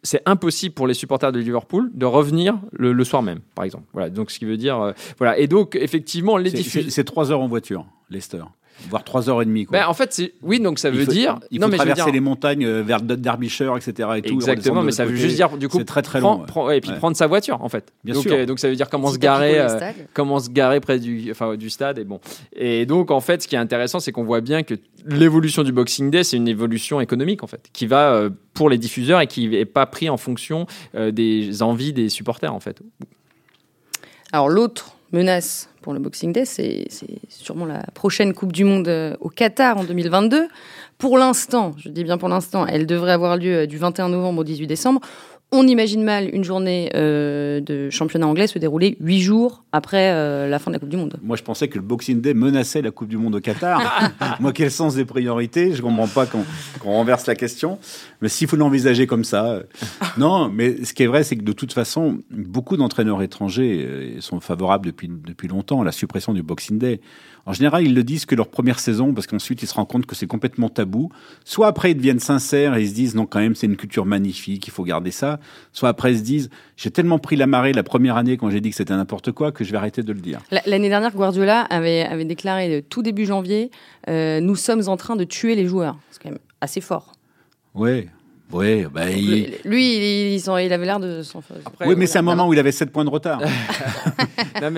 c'est 0.04 0.22
impossible 0.26 0.74
pour 0.74 0.88
les 0.88 0.94
supporters 0.94 1.32
de 1.32 1.40
Liverpool 1.40 1.92
de 1.94 2.06
revenir 2.06 2.60
le, 2.72 3.04
soir 3.04 3.22
même, 3.24 3.40
par 3.56 3.66
exemple. 3.66 3.86
Voilà, 3.94 4.10
donc 4.10 4.32
ce 4.32 4.40
qui 4.40 4.46
veut 4.46 4.58
dire. 4.58 4.80
Euh, 4.80 4.92
voilà. 5.18 5.38
Et 5.38 5.48
donc, 5.48 5.76
effectivement, 5.76 6.38
les 6.38 6.50
C'est 6.56 7.04
trois 7.04 7.32
heures 7.32 7.42
en 7.42 7.48
voiture, 7.48 7.86
Leicester. 8.10 8.44
Voire 8.90 9.04
3h30. 9.04 9.66
Quoi. 9.66 9.80
Ben, 9.80 9.88
en 9.88 9.94
fait, 9.94 10.22
oui, 10.42 10.60
donc 10.60 10.80
ça 10.80 10.90
il 10.90 10.96
veut 10.98 11.06
faut, 11.06 11.12
dire. 11.12 11.40
il 11.52 11.60
non, 11.60 11.68
faut 11.68 11.72
mais 11.72 11.78
je 11.78 11.82
veux 11.84 11.88
traverser 11.90 12.04
dire- 12.06 12.14
les 12.14 12.20
montagnes 12.20 12.66
euh, 12.66 12.82
vers 12.84 13.02
Derbyshire, 13.02 13.76
etc. 13.78 14.10
Et 14.18 14.22
tout, 14.22 14.34
Exactement, 14.34 14.84
mais 14.84 14.92
ça 14.92 15.06
veut 15.06 15.16
juste 15.16 15.36
dire 15.36 15.58
du 15.58 15.68
coup 15.68 15.78
c'est 15.80 15.86
très 15.86 16.02
très 16.02 16.20
prend- 16.20 16.34
long. 16.36 16.40
ouais. 16.42 16.46
prend- 16.48 16.66
ouais, 16.68 16.78
et 16.78 16.82
puis 16.82 16.92
Ouais. 16.92 16.98
prendre 16.98 17.16
sa 17.18 17.28
voiture 17.28 17.62
en 17.62 17.70
fait. 17.70 17.92
Bien 18.04 18.14
donc, 18.14 18.24
sûr. 18.24 18.34
euh, 18.34 18.46
donc 18.46 18.60
ça 18.60 18.70
veut 18.70 18.76
dire 18.76 18.90
comment 18.90 19.10
se 19.12 19.18
garer, 19.18 19.60
euh, 19.60 19.80
comment 20.14 20.40
se 20.40 20.50
garer 20.50 20.80
près 20.80 21.00
du, 21.00 21.30
enfin, 21.32 21.56
du 21.56 21.70
stade 21.70 21.98
et 22.00 22.04
bon. 22.04 22.20
Et 22.56 22.86
donc 22.86 23.12
en 23.12 23.20
fait, 23.20 23.42
ce 23.44 23.48
qui 23.48 23.56
est 23.56 23.60
intéressant, 23.60 24.00
c'est 24.00 24.12
qu'on 24.12 24.24
voit 24.24 24.42
bien 24.42 24.64
que 24.64 24.76
l'évolution 25.06 25.64
du 25.64 25.72
Boxing 25.72 26.10
Day, 26.12 26.24
c'est 26.24 26.38
une 26.38 26.48
évolution 26.48 27.00
économique 27.02 27.44
en 27.44 27.48
fait, 27.48 27.68
qui 27.74 27.86
va 27.88 28.14
euh, 28.14 28.30
pour 28.54 28.70
les 28.70 28.78
diffuseurs 28.78 29.22
et 29.22 29.28
qui 29.28 29.48
n'est 29.50 29.66
pas 29.66 29.86
pris 29.86 30.10
en 30.10 30.18
fonction 30.18 30.66
euh, 30.96 31.12
des 31.12 31.62
envies 31.64 31.94
des 31.94 32.10
supporters 32.10 32.54
en 32.54 32.60
fait. 32.60 32.82
Alors 34.32 34.50
l'autre 34.50 34.97
menace 35.12 35.70
pour 35.82 35.94
le 35.94 36.00
Boxing 36.00 36.34
Day, 36.34 36.46
c'est 36.46 36.88
sûrement 37.30 37.66
la 37.66 37.84
prochaine 37.94 38.34
Coupe 38.34 38.52
du 38.52 38.64
Monde 38.64 38.88
euh, 38.88 39.16
au 39.22 39.30
Qatar 39.30 39.78
en 39.78 39.84
2022. 39.84 40.48
Pour 40.98 41.18
l'instant, 41.18 41.74
je 41.78 41.90
dis 41.90 42.04
bien 42.04 42.18
pour 42.18 42.30
l'instant, 42.30 42.66
elle 42.68 42.86
devrait 42.86 43.14
avoir 43.14 43.38
lieu 43.38 43.60
euh, 43.60 43.66
du 43.68 43.78
21 43.78 44.10
novembre 44.10 44.42
au 44.42 44.44
18 44.44 44.68
décembre. 44.68 45.02
On 45.54 45.66
imagine 45.66 46.04
mal 46.04 46.30
une 46.34 46.44
journée 46.44 46.92
euh, 46.94 47.62
de 47.62 47.90
championnat 47.90 48.28
anglais 48.28 48.48
se 48.48 48.60
dérouler 48.60 48.98
huit 49.00 49.22
jours 49.22 49.64
après 49.72 50.12
euh, 50.12 50.50
la 50.50 50.60
fin 50.60 50.72
de 50.72 50.76
la 50.76 50.80
Coupe 50.80 50.90
du 50.90 50.98
Monde. 50.98 51.18
Moi, 51.24 51.38
je 51.38 51.44
pensais 51.44 51.70
que 51.70 51.78
le 51.78 51.86
Boxing 51.86 52.20
Day 52.20 52.34
menaçait 52.34 52.82
la 52.82 52.92
Coupe 52.92 53.08
du 53.08 53.16
Monde 53.16 53.36
au 53.36 53.40
Qatar. 53.40 54.12
Moi, 54.42 54.52
quel 54.52 54.70
sens 54.70 54.96
des 54.96 55.06
priorités? 55.06 55.74
Je 55.74 55.82
comprends 55.82 56.08
pas 56.10 56.26
qu'on 56.26 56.44
renverse 56.84 57.28
la 57.28 57.36
question. 57.36 57.80
Mais 58.22 58.28
s'il 58.28 58.50
faut 58.50 58.58
l'envisager 58.58 59.08
comme 59.08 59.24
ça, 59.24 59.46
euh, 59.46 59.64
non. 60.18 60.50
Mais 60.50 60.84
ce 60.84 60.94
qui 60.94 61.04
est 61.04 61.08
vrai, 61.08 61.24
c'est 61.24 61.38
que 61.38 61.46
de 61.46 61.54
toute 61.54 61.72
façon, 61.72 62.20
beaucoup 62.30 62.76
d'entraîneurs 62.76 63.22
étrangers 63.22 64.18
sont 64.20 64.42
favorables 64.42 64.88
depuis 64.88 65.08
depuis 65.08 65.48
longtemps 65.48 65.80
à 65.80 65.86
la 65.86 65.94
suppression 65.94 66.34
du 66.34 66.44
Boxing 66.44 66.78
Day. 66.78 67.00
En 67.48 67.54
général, 67.54 67.86
ils 67.86 67.94
le 67.94 68.04
disent 68.04 68.26
que 68.26 68.36
leur 68.36 68.50
première 68.50 68.78
saison, 68.78 69.14
parce 69.14 69.26
qu'ensuite 69.26 69.64
ils 69.64 69.68
se 69.68 69.74
rendent 69.74 69.88
compte 69.88 70.06
que 70.06 70.16
c'est 70.16 70.28
complètement 70.28 70.68
tabou. 70.68 71.10
Soit 71.46 71.68
après 71.68 71.92
ils 71.92 71.96
deviennent 71.96 72.20
sincères 72.20 72.76
et 72.76 72.82
ils 72.82 72.90
se 72.90 72.94
disent 72.94 73.16
non, 73.16 73.26
quand 73.26 73.40
même, 73.40 73.56
c'est 73.56 73.68
une 73.68 73.78
culture 73.78 74.06
magnifique, 74.06 74.68
il 74.68 74.72
faut 74.72 74.84
garder 74.84 75.12
ça. 75.12 75.37
Soit 75.74 75.90
après 75.90 76.14
ils 76.14 76.18
se 76.20 76.24
disent 76.24 76.50
j'ai 76.76 76.92
tellement 76.92 77.20
pris 77.20 77.36
la 77.36 77.48
marée 77.48 77.74
la 77.74 77.84
première 77.84 78.18
année 78.18 78.38
quand 78.38 78.50
j'ai 78.50 78.62
dit 78.62 78.70
que 78.72 78.76
c'était 78.76 78.96
n'importe 78.96 79.32
quoi 79.32 79.52
que 79.52 79.64
je 79.64 79.72
vais 79.72 79.78
arrêter 79.78 80.04
de 80.04 80.12
le 80.14 80.20
dire. 80.20 80.40
La- 80.52 80.62
L'année 80.66 80.90
dernière, 80.90 81.12
Guardiola 81.14 81.62
avait, 81.62 82.02
avait 82.04 82.26
déclaré 82.26 82.84
tout 82.90 83.02
début 83.02 83.26
janvier 83.26 83.72
euh, 84.10 84.40
Nous 84.40 84.56
sommes 84.56 84.84
en 84.88 84.98
train 84.98 85.16
de 85.16 85.24
tuer 85.24 85.56
les 85.56 85.66
joueurs. 85.68 85.98
C'est 86.12 86.22
quand 86.24 86.30
même 86.30 86.40
assez 86.62 86.82
fort. 86.82 87.14
Ouais, 87.76 88.08
ouais, 88.52 88.88
bah, 88.92 89.10
il- 89.12 89.54
Lui, 89.66 90.34
il, 90.34 90.34
il 90.36 90.74
avait 90.74 90.86
l'air 90.86 91.00
de 91.00 91.22
s'en 91.22 91.42
Oui, 91.86 91.96
mais 91.98 92.08
c'est 92.08 92.18
un 92.20 92.24
moment 92.24 92.48
où 92.48 92.54
il 92.54 92.60
avait 92.60 92.72
7 92.72 92.92
points 92.92 93.06
de 93.06 93.10
retard. 93.10 93.42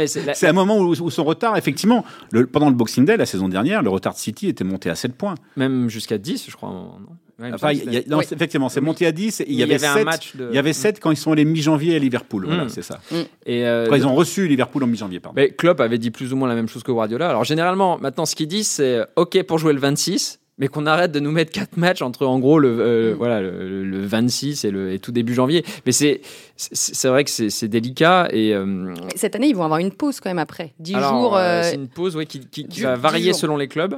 C'est 0.07 0.25
la- 0.43 0.49
un 0.49 0.53
moment 0.53 0.77
où, 0.77 0.89
où 0.89 1.09
son 1.09 1.23
retard, 1.23 1.57
effectivement, 1.57 2.03
le- 2.31 2.45
pendant 2.47 2.69
le 2.69 2.75
Boxing 2.75 3.05
Day, 3.05 3.17
la 3.17 3.25
saison 3.25 3.47
dernière, 3.47 3.81
le 3.81 3.89
retard 3.89 4.13
de 4.13 4.19
City 4.19 4.47
était 4.47 4.63
monté 4.63 4.89
à 4.89 4.95
7 4.95 5.13
points. 5.15 5.35
même 5.55 5.89
jusqu'à 5.89 6.17
10, 6.17 6.49
je 6.49 6.55
crois. 6.55 6.69
non? 6.69 6.91
Ouais, 7.39 7.47
il 7.47 7.49
me 7.51 7.55
Enfin, 7.55 7.67
semble 7.69 7.73
il 7.73 7.79
que 7.79 7.85
y 7.85 7.89
a- 7.89 7.99
c'était- 7.99 8.09
non, 8.09 8.17
Oui. 8.17 8.25
c'est- 8.27 8.35
effectivement, 8.35 8.69
c'est 8.69 8.81
monté 8.81 9.05
à 9.05 9.11
10 9.13 9.39
et 9.39 9.45
il 9.47 9.55
y 9.55 9.63
avait, 9.63 9.75
avait 9.75 9.87
un 9.87 9.93
7, 9.93 10.05
match 10.05 10.35
de- 10.35 10.47
il 10.51 10.55
y 10.55 10.59
avait 10.59 10.73
7 10.73 10.99
quand 10.99 11.09
ils 11.11 11.15
sont 11.17 11.31
allés 11.31 11.45
mi-janvier 11.45 11.95
à 11.95 11.99
Liverpool. 11.99 12.45
Voilà, 12.45 12.65
Mm. 12.65 12.69
c'est 12.69 12.81
ça. 12.81 12.99
Et, 13.45 13.65
euh, 13.65 13.87
Quand 13.87 13.95
ils 13.95 14.05
ont 14.05 14.13
reçu 14.15 14.47
Liverpool 14.47 14.83
en 14.83 14.87
mi-janvier, 14.87 15.19
pardon. 15.21 15.35
Mais 15.37 15.49
Klopp 15.51 15.79
avait 15.79 15.97
dit 15.97 16.11
plus 16.11 16.33
ou 16.33 16.35
moins 16.35 16.49
la 16.49 16.55
même 16.55 16.67
chose 16.67 16.83
que 16.83 16.91
Guardiola. 16.91 17.29
Alors 17.29 17.45
généralement, 17.45 17.97
maintenant, 17.99 18.25
ce 18.25 18.35
qu'il 18.35 18.47
dit, 18.47 18.63
c'est 18.65 18.99
OK 19.15 19.41
pour 19.43 19.57
jouer 19.57 19.71
le 19.73 19.79
26, 19.79 20.39
mais 20.57 20.67
qu'on 20.67 20.85
arrête 20.85 21.13
de 21.13 21.21
nous 21.21 21.31
mettre 21.31 21.53
quatre 21.53 21.77
matchs 21.77 22.01
entre 22.01 22.25
en 22.25 22.37
gros 22.39 22.59
le, 22.59 22.67
euh, 22.81 23.13
Mm. 23.13 23.17
voilà, 23.17 23.39
le, 23.41 23.85
le 23.85 24.05
26 24.05 24.65
et, 24.65 24.71
le, 24.71 24.91
et 24.91 24.99
tout 24.99 25.13
début 25.13 25.33
janvier. 25.33 25.63
Mais 25.85 25.93
c'est 25.93 26.19
c'est 26.57 26.75
c'est 26.75 27.07
vrai 27.07 27.23
que 27.23 27.29
c'est 27.29 27.49
c'est 27.49 27.69
délicat 27.69 28.27
et 28.33 28.53
euh, 28.53 28.93
Cette 29.15 29.37
année, 29.37 29.47
ils 29.47 29.55
vont 29.55 29.63
avoir 29.63 29.79
une 29.79 29.93
pause 29.93 30.19
quand 30.19 30.29
même 30.29 30.39
après. 30.39 30.73
10 30.79 30.95
alors, 30.95 31.11
jours. 31.21 31.37
euh, 31.37 31.39
euh, 31.39 31.63
c'est 31.63 31.75
une 31.75 31.87
pause 31.87 32.17
ouais, 32.17 32.25
qui, 32.25 32.41
qui- 32.41 32.63
qui 32.63 32.67
dix- 32.67 32.81
va 32.83 32.95
varier 32.97 33.31
jours. 33.31 33.35
selon 33.39 33.55
les 33.55 33.69
clubs. 33.69 33.95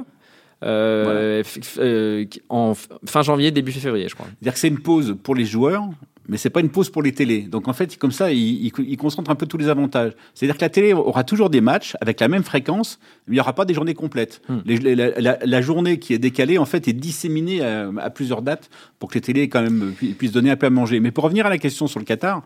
Euh, 0.62 1.42
euh, 1.78 2.24
en 2.48 2.74
fin 3.06 3.22
janvier, 3.22 3.50
début 3.50 3.72
février, 3.72 4.08
je 4.08 4.14
crois. 4.14 4.26
C'est-à-dire 4.26 4.52
que 4.54 4.58
c'est 4.58 4.68
une 4.68 4.80
pause 4.80 5.16
pour 5.22 5.34
les 5.34 5.44
joueurs, 5.44 5.84
mais 6.28 6.36
c'est 6.36 6.50
pas 6.50 6.60
une 6.60 6.68
pause 6.70 6.88
pour 6.88 7.02
les 7.02 7.12
télés. 7.12 7.42
Donc 7.42 7.66
en 7.68 7.72
fait, 7.72 7.96
comme 7.98 8.12
ça, 8.12 8.32
ils, 8.32 8.66
ils- 8.66 8.72
ils 8.86 8.96
concentrent 8.96 9.30
un 9.30 9.34
peu 9.34 9.46
tous 9.46 9.56
les 9.58 9.68
avantages. 9.68 10.12
C'est-à-dire 10.34 10.56
que 10.56 10.60
la 10.64 10.68
télé 10.68 10.92
aura 10.92 11.24
toujours 11.24 11.50
des 11.50 11.60
matchs 11.60 11.96
avec 12.00 12.20
la 12.20 12.28
même 12.28 12.44
fréquence, 12.44 12.98
mais 13.26 13.32
il 13.34 13.36
n'y 13.36 13.40
aura 13.40 13.54
pas 13.54 13.64
des 13.64 13.74
journées 13.74 13.94
complètes. 13.94 14.40
Hmm. 14.48 14.58
Les- 14.64 14.94
la, 14.94 15.10
la- 15.20 15.38
la 15.44 15.60
journée 15.62 15.98
qui 15.98 16.14
est 16.14 16.18
décalée, 16.18 16.58
en 16.58 16.64
fait, 16.64 16.86
est 16.86 16.92
disséminée 16.92 17.62
à, 17.62 17.90
à 18.00 18.10
plusieurs 18.10 18.42
dates 18.42 18.70
pour 18.98 19.08
que 19.08 19.14
les 19.14 19.20
télés 19.20 19.48
quand 19.48 19.62
même 19.62 19.92
pu- 19.98 20.08
puissent 20.14 20.32
donner 20.32 20.50
un 20.50 20.56
peu 20.56 20.66
à 20.66 20.70
manger. 20.70 21.00
Mais 21.00 21.10
pour 21.10 21.24
revenir 21.24 21.44
à 21.46 21.50
la 21.50 21.58
question 21.58 21.86
sur 21.88 21.98
le 21.98 22.04
Qatar. 22.04 22.42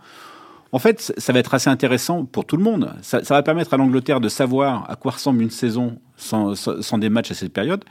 En 0.77 0.79
fait, 0.79 1.15
ça 1.17 1.33
va 1.33 1.39
être 1.39 1.55
assez 1.55 1.71
intéressant 1.71 2.27
pour 2.27 2.45
tout 2.45 2.59
le 2.59 2.63
monde. 2.63 2.93
Ça, 3.01 3.25
ça 3.25 3.33
va 3.33 3.43
permettre 3.43 3.73
à 3.73 3.79
l'Angleterre 3.79 4.21
de 4.21 4.29
savoir 4.29 4.85
à 4.91 4.97
quoi 4.97 5.13
ressemble 5.13 5.41
une 5.43 5.49
saison 5.49 5.99
sans, 6.19 6.53
des 6.99 7.09
matchs 7.09 7.31
à 7.31 7.35
cette 7.35 7.53
période. 7.55 7.83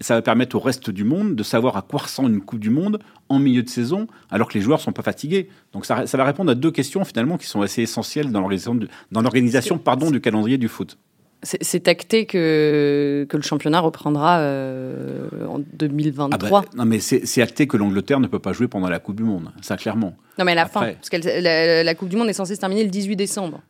Ça 0.00 0.14
va 0.14 0.22
permettre 0.22 0.56
au 0.56 0.58
reste 0.58 0.88
du 0.88 1.04
monde 1.04 1.34
de 1.36 1.42
savoir 1.42 1.76
à 1.76 1.82
quoi 1.82 2.00
ressemble 2.00 2.30
une 2.30 2.40
Coupe 2.40 2.58
du 2.58 2.70
Monde 2.70 3.00
en 3.28 3.38
milieu 3.38 3.62
de 3.62 3.68
saison, 3.68 4.06
alors 4.30 4.48
que 4.48 4.54
les 4.54 4.62
joueurs 4.64 4.80
sont 4.80 4.92
pas 4.92 5.02
fatigués. 5.02 5.50
Donc 5.74 5.84
ça, 5.84 6.06
ça 6.06 6.16
va 6.16 6.24
répondre 6.24 6.50
à 6.50 6.54
deux 6.54 6.70
questions 6.70 7.04
finalement 7.04 7.36
qui 7.36 7.46
sont 7.46 7.60
assez 7.60 7.82
essentielles 7.82 8.32
dans 8.32 8.40
l'organisation, 8.40 8.74
du- 8.76 8.88
dans 9.12 9.20
l'organisation 9.20 9.76
pardon, 9.76 10.10
du 10.10 10.22
calendrier 10.22 10.56
du 10.56 10.68
foot. 10.68 10.96
C'est 11.42 11.88
acté 11.88 12.24
que, 12.26 13.26
que 13.28 13.36
le 13.36 13.42
championnat 13.42 13.80
reprendra 13.80 14.38
euh, 14.40 15.26
en 15.48 15.58
Ah 15.60 15.64
2023. 15.74 16.60
bah, 16.62 16.66
non 16.76 16.84
mais 16.84 17.00
c'est 17.00 17.42
acté 17.42 17.66
que 17.66 17.76
l'Angleterre 17.76 18.20
ne 18.20 18.26
peut 18.28 18.38
pas 18.38 18.52
jouer 18.52 18.68
pendant 18.68 18.88
la 18.88 18.98
Coupe 19.00 19.16
du 19.16 19.24
Monde, 19.24 19.50
ça 19.60 19.76
clairement. 19.76 20.14
non, 20.38 20.44
mais 20.44 20.52
à 20.52 20.54
la 20.56 20.62
après- 20.62 20.92
fin. 20.92 20.92
Parce 20.94 21.10
que 21.10 21.40
la, 21.42 21.82
la 21.82 21.94
Coupe 21.94 22.08
du 22.08 22.16
Monde 22.16 22.28
est 22.28 22.32
censée 22.32 22.54
se 22.54 22.60
terminer 22.60 22.84
le 22.84 22.90
18 22.90 23.16
décembre. 23.16 23.60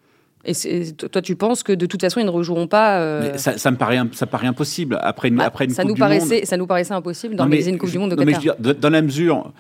Et 0.44 0.54
toi, 0.94 1.22
tu 1.22 1.36
penses 1.36 1.62
que 1.62 1.72
de 1.72 1.86
toute 1.86 2.00
façon, 2.00 2.18
ils 2.18 2.26
ne 2.26 2.30
rejoueront 2.30 2.66
pas. 2.66 2.98
euh, 2.98 3.30
Mais 3.32 3.38
ça, 3.38 3.56
ça 3.58 3.70
me 3.70 3.76
paraît, 3.76 4.00
ça 4.10 4.26
paraît 4.26 4.48
impossible 4.48 4.98
après 5.00 5.28
une, 5.28 5.36
bah, 5.36 5.44
après 5.44 5.66
une 5.66 5.70
ça, 5.70 5.82
Coupe 5.82 5.90
nous 5.90 5.94
du 5.94 6.00
Monde. 6.00 6.10
paraissait, 6.10 6.44
ça 6.44 6.56
nous 6.56 6.66
paraissait 6.66 6.94
impossible 6.94 7.36
d'organiser 7.36 7.70
une 7.70 7.78
Coupe 7.78 7.88
je- 7.88 7.92
du 7.92 7.98
Monde 8.00 8.12
au 8.12 8.16
non, 8.16 8.24
mais 8.24 8.32
je 8.34 8.38
Qatar. 8.40 8.56
veux 8.58 8.62
dire, 8.72 8.74
dans 8.80 8.90
la 8.90 9.02
mesure, 9.02 9.52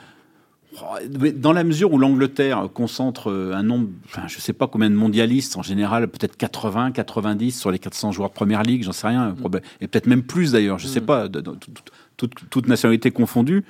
dans 1.36 1.52
la 1.52 1.64
mesure 1.64 1.92
où 1.92 1.98
l'Angleterre 1.98 2.68
concentre 2.72 3.30
euh, 3.30 3.52
un 3.54 3.62
nombre, 3.62 3.88
enfin, 4.06 4.22
je 4.26 4.38
sais 4.40 4.52
pas 4.52 4.66
combien 4.66 4.90
de 4.90 4.94
mondialistes 4.94 5.56
en 5.56 5.62
général, 5.62 6.08
peut-être 6.08 6.36
80, 6.36 6.92
90 6.92 7.58
sur 7.58 7.70
les 7.70 7.78
400 7.78 8.12
joueurs 8.12 8.30
de 8.30 8.34
Première 8.34 8.62
Ligue, 8.62 8.82
j'en 8.82 8.92
sais 8.92 9.06
rien, 9.08 9.30
Mm. 9.30 9.56
et 9.80 9.88
peut-être 9.88 10.06
même 10.06 10.22
plus 10.22 10.52
d'ailleurs, 10.52 10.78
je 10.78 10.86
sais 10.86 11.00
pas, 11.00 11.28
de- 11.28 11.40
de- 11.40 11.50
toute, 11.52 11.90
toute, 12.16 12.50
toute 12.50 12.66
nationalité 12.68 13.10
confondue. 13.10 13.64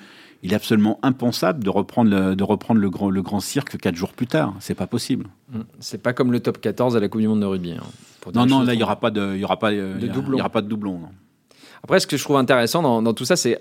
Il 0.45 0.53
est 0.53 0.57
absolument 0.57 0.99
impensable 1.03 1.63
de 1.63 1.71
reprendre 1.71 2.11
le, 2.11 2.35
de 2.35 2.43
reprendre 2.45 2.81
le 2.81 2.91
grand, 2.91 3.11
le 3.11 3.23
grand 3.23 3.39
cirque 3.41 3.79
quatre 3.79 3.95
jours 3.95 4.13
plus 4.13 4.27
tard. 4.27 4.55
C'est 4.59 4.75
pas 4.75 4.89
possible. 4.89 5.27
Mm. 5.53 5.61
C'est 5.79 6.03
pas 6.03 6.13
comme 6.13 6.33
le 6.33 6.41
top 6.41 6.61
14 6.61 6.97
à 6.97 7.01
la 7.01 7.09
Coupe 7.09 7.21
du 7.21 7.29
Monde 7.29 7.41
de 7.41 7.47
rugby. 7.47 7.73
hein, 7.73 8.31
Non, 8.35 8.47
non, 8.47 8.59
là, 8.63 8.73
il 8.73 8.75
y 8.75 8.79
clairement. 8.79 8.85
aura 8.85 8.97
pas 9.01 9.11
de, 9.13 9.37
y 9.37 9.45
aura 9.45 9.59
pas, 9.59 9.71
euh, 9.71 9.99
y 10.01 10.41
aura 10.41 10.51
pas 10.51 10.63
de 10.63 10.69
doublon. 10.69 10.99
non. 10.99 11.09
Après, 11.85 11.99
ce 11.99 12.07
que 12.07 12.17
je 12.17 12.23
trouve 12.23 12.37
intéressant 12.37 12.81
dans, 12.81 13.03
dans 13.03 13.13
tout 13.13 13.25
ça, 13.25 13.35
c'est 13.35 13.59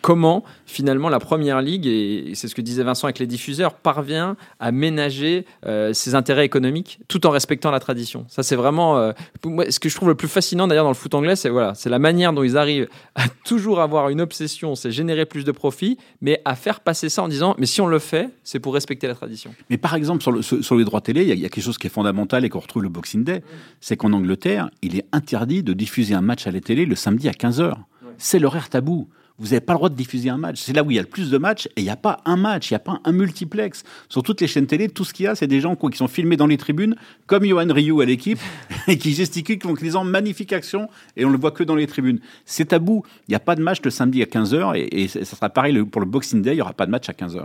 comment 0.00 0.44
finalement 0.64 1.08
la 1.08 1.18
première 1.18 1.60
ligue, 1.60 1.86
et 1.86 2.32
c'est 2.34 2.46
ce 2.46 2.54
que 2.54 2.60
disait 2.60 2.84
Vincent 2.84 3.06
avec 3.06 3.18
les 3.18 3.26
diffuseurs, 3.26 3.74
parvient 3.74 4.36
à 4.60 4.70
ménager 4.70 5.44
euh, 5.66 5.92
ses 5.92 6.14
intérêts 6.14 6.44
économiques 6.44 7.00
tout 7.08 7.26
en 7.26 7.30
respectant 7.30 7.70
la 7.70 7.80
tradition. 7.80 8.26
Ça, 8.28 8.42
c'est 8.42 8.56
vraiment 8.56 8.98
euh, 8.98 9.12
moi, 9.44 9.70
ce 9.70 9.80
que 9.80 9.88
je 9.88 9.96
trouve 9.96 10.08
le 10.08 10.14
plus 10.14 10.28
fascinant 10.28 10.68
d'ailleurs 10.68 10.84
dans 10.84 10.90
le 10.90 10.94
foot 10.94 11.14
anglais, 11.14 11.36
c'est 11.36 11.48
voilà, 11.48 11.74
c'est 11.74 11.90
la 11.90 11.98
manière 11.98 12.32
dont 12.32 12.44
ils 12.44 12.56
arrivent 12.56 12.88
à 13.14 13.24
toujours 13.44 13.80
avoir 13.80 14.08
une 14.08 14.20
obsession, 14.20 14.74
c'est 14.74 14.92
générer 14.92 15.26
plus 15.26 15.44
de 15.44 15.52
profit, 15.52 15.98
mais 16.20 16.40
à 16.44 16.54
faire 16.54 16.80
passer 16.80 17.08
ça 17.08 17.22
en 17.22 17.28
disant, 17.28 17.56
mais 17.58 17.66
si 17.66 17.80
on 17.80 17.86
le 17.86 17.98
fait, 17.98 18.30
c'est 18.44 18.60
pour 18.60 18.74
respecter 18.74 19.08
la 19.08 19.14
tradition. 19.14 19.52
Mais 19.68 19.78
par 19.78 19.94
exemple, 19.94 20.22
sur, 20.22 20.32
le, 20.32 20.42
sur 20.42 20.62
sur 20.62 20.76
les 20.76 20.84
droits 20.84 21.00
télé, 21.00 21.22
il 21.22 21.36
y, 21.36 21.40
y 21.40 21.46
a 21.46 21.48
quelque 21.48 21.64
chose 21.64 21.78
qui 21.78 21.86
est 21.86 21.90
fondamental 21.90 22.44
et 22.44 22.48
qu'on 22.48 22.60
retrouve 22.60 22.82
le 22.82 22.88
Boxing 22.88 23.24
Day, 23.24 23.42
c'est 23.80 23.96
qu'en 23.96 24.12
Angleterre, 24.12 24.70
il 24.82 24.96
est 24.96 25.06
interdit 25.12 25.62
de 25.62 25.72
diffuser 25.72 26.14
un 26.14 26.20
match 26.20 26.46
à 26.46 26.50
la 26.50 26.60
télé 26.60 26.86
le 26.86 26.94
samedi 26.94 27.28
à 27.28 27.32
15h. 27.48 27.74
C'est 28.16 28.38
l'horaire 28.38 28.68
tabou. 28.68 29.08
Vous 29.40 29.46
n'avez 29.46 29.60
pas 29.60 29.74
le 29.74 29.78
droit 29.78 29.88
de 29.88 29.94
diffuser 29.94 30.30
un 30.30 30.36
match. 30.36 30.60
C'est 30.60 30.72
là 30.72 30.82
où 30.82 30.90
il 30.90 30.96
y 30.96 30.98
a 30.98 31.02
le 31.02 31.08
plus 31.08 31.30
de 31.30 31.38
matchs 31.38 31.66
et 31.76 31.82
il 31.82 31.84
n'y 31.84 31.90
a 31.90 31.96
pas 31.96 32.20
un 32.24 32.36
match, 32.36 32.70
il 32.70 32.74
n'y 32.74 32.76
a 32.76 32.80
pas 32.80 33.00
un 33.04 33.12
multiplex. 33.12 33.84
Sur 34.08 34.24
toutes 34.24 34.40
les 34.40 34.48
chaînes 34.48 34.66
télé, 34.66 34.88
tout 34.88 35.04
ce 35.04 35.14
qu'il 35.14 35.24
y 35.24 35.26
a, 35.28 35.36
c'est 35.36 35.46
des 35.46 35.60
gens 35.60 35.76
quoi, 35.76 35.90
qui 35.90 35.96
sont 35.96 36.08
filmés 36.08 36.36
dans 36.36 36.48
les 36.48 36.56
tribunes, 36.56 36.96
comme 37.26 37.44
Johan 37.44 37.72
Ryu 37.72 38.02
à 38.02 38.04
l'équipe, 38.04 38.40
et 38.88 38.98
qui 38.98 39.12
gesticulent 39.12 39.60
en 39.64 39.74
disant 39.74 40.02
magnifique 40.02 40.52
action, 40.52 40.88
et 41.16 41.24
on 41.24 41.30
le 41.30 41.38
voit 41.38 41.52
que 41.52 41.62
dans 41.62 41.76
les 41.76 41.86
tribunes. 41.86 42.18
C'est 42.44 42.66
tabou. 42.66 43.04
Il 43.28 43.30
n'y 43.30 43.36
a 43.36 43.40
pas 43.40 43.54
de 43.54 43.62
match 43.62 43.78
le 43.84 43.90
samedi 43.90 44.22
à 44.22 44.26
15h, 44.26 44.76
et, 44.76 45.02
et 45.02 45.08
ça 45.08 45.24
sera 45.24 45.48
pareil 45.50 45.84
pour 45.84 46.00
le 46.00 46.06
Boxing 46.08 46.42
Day, 46.42 46.52
il 46.52 46.56
n'y 46.56 46.62
aura 46.62 46.72
pas 46.72 46.86
de 46.86 46.90
match 46.90 47.08
à 47.08 47.12
15h. 47.12 47.44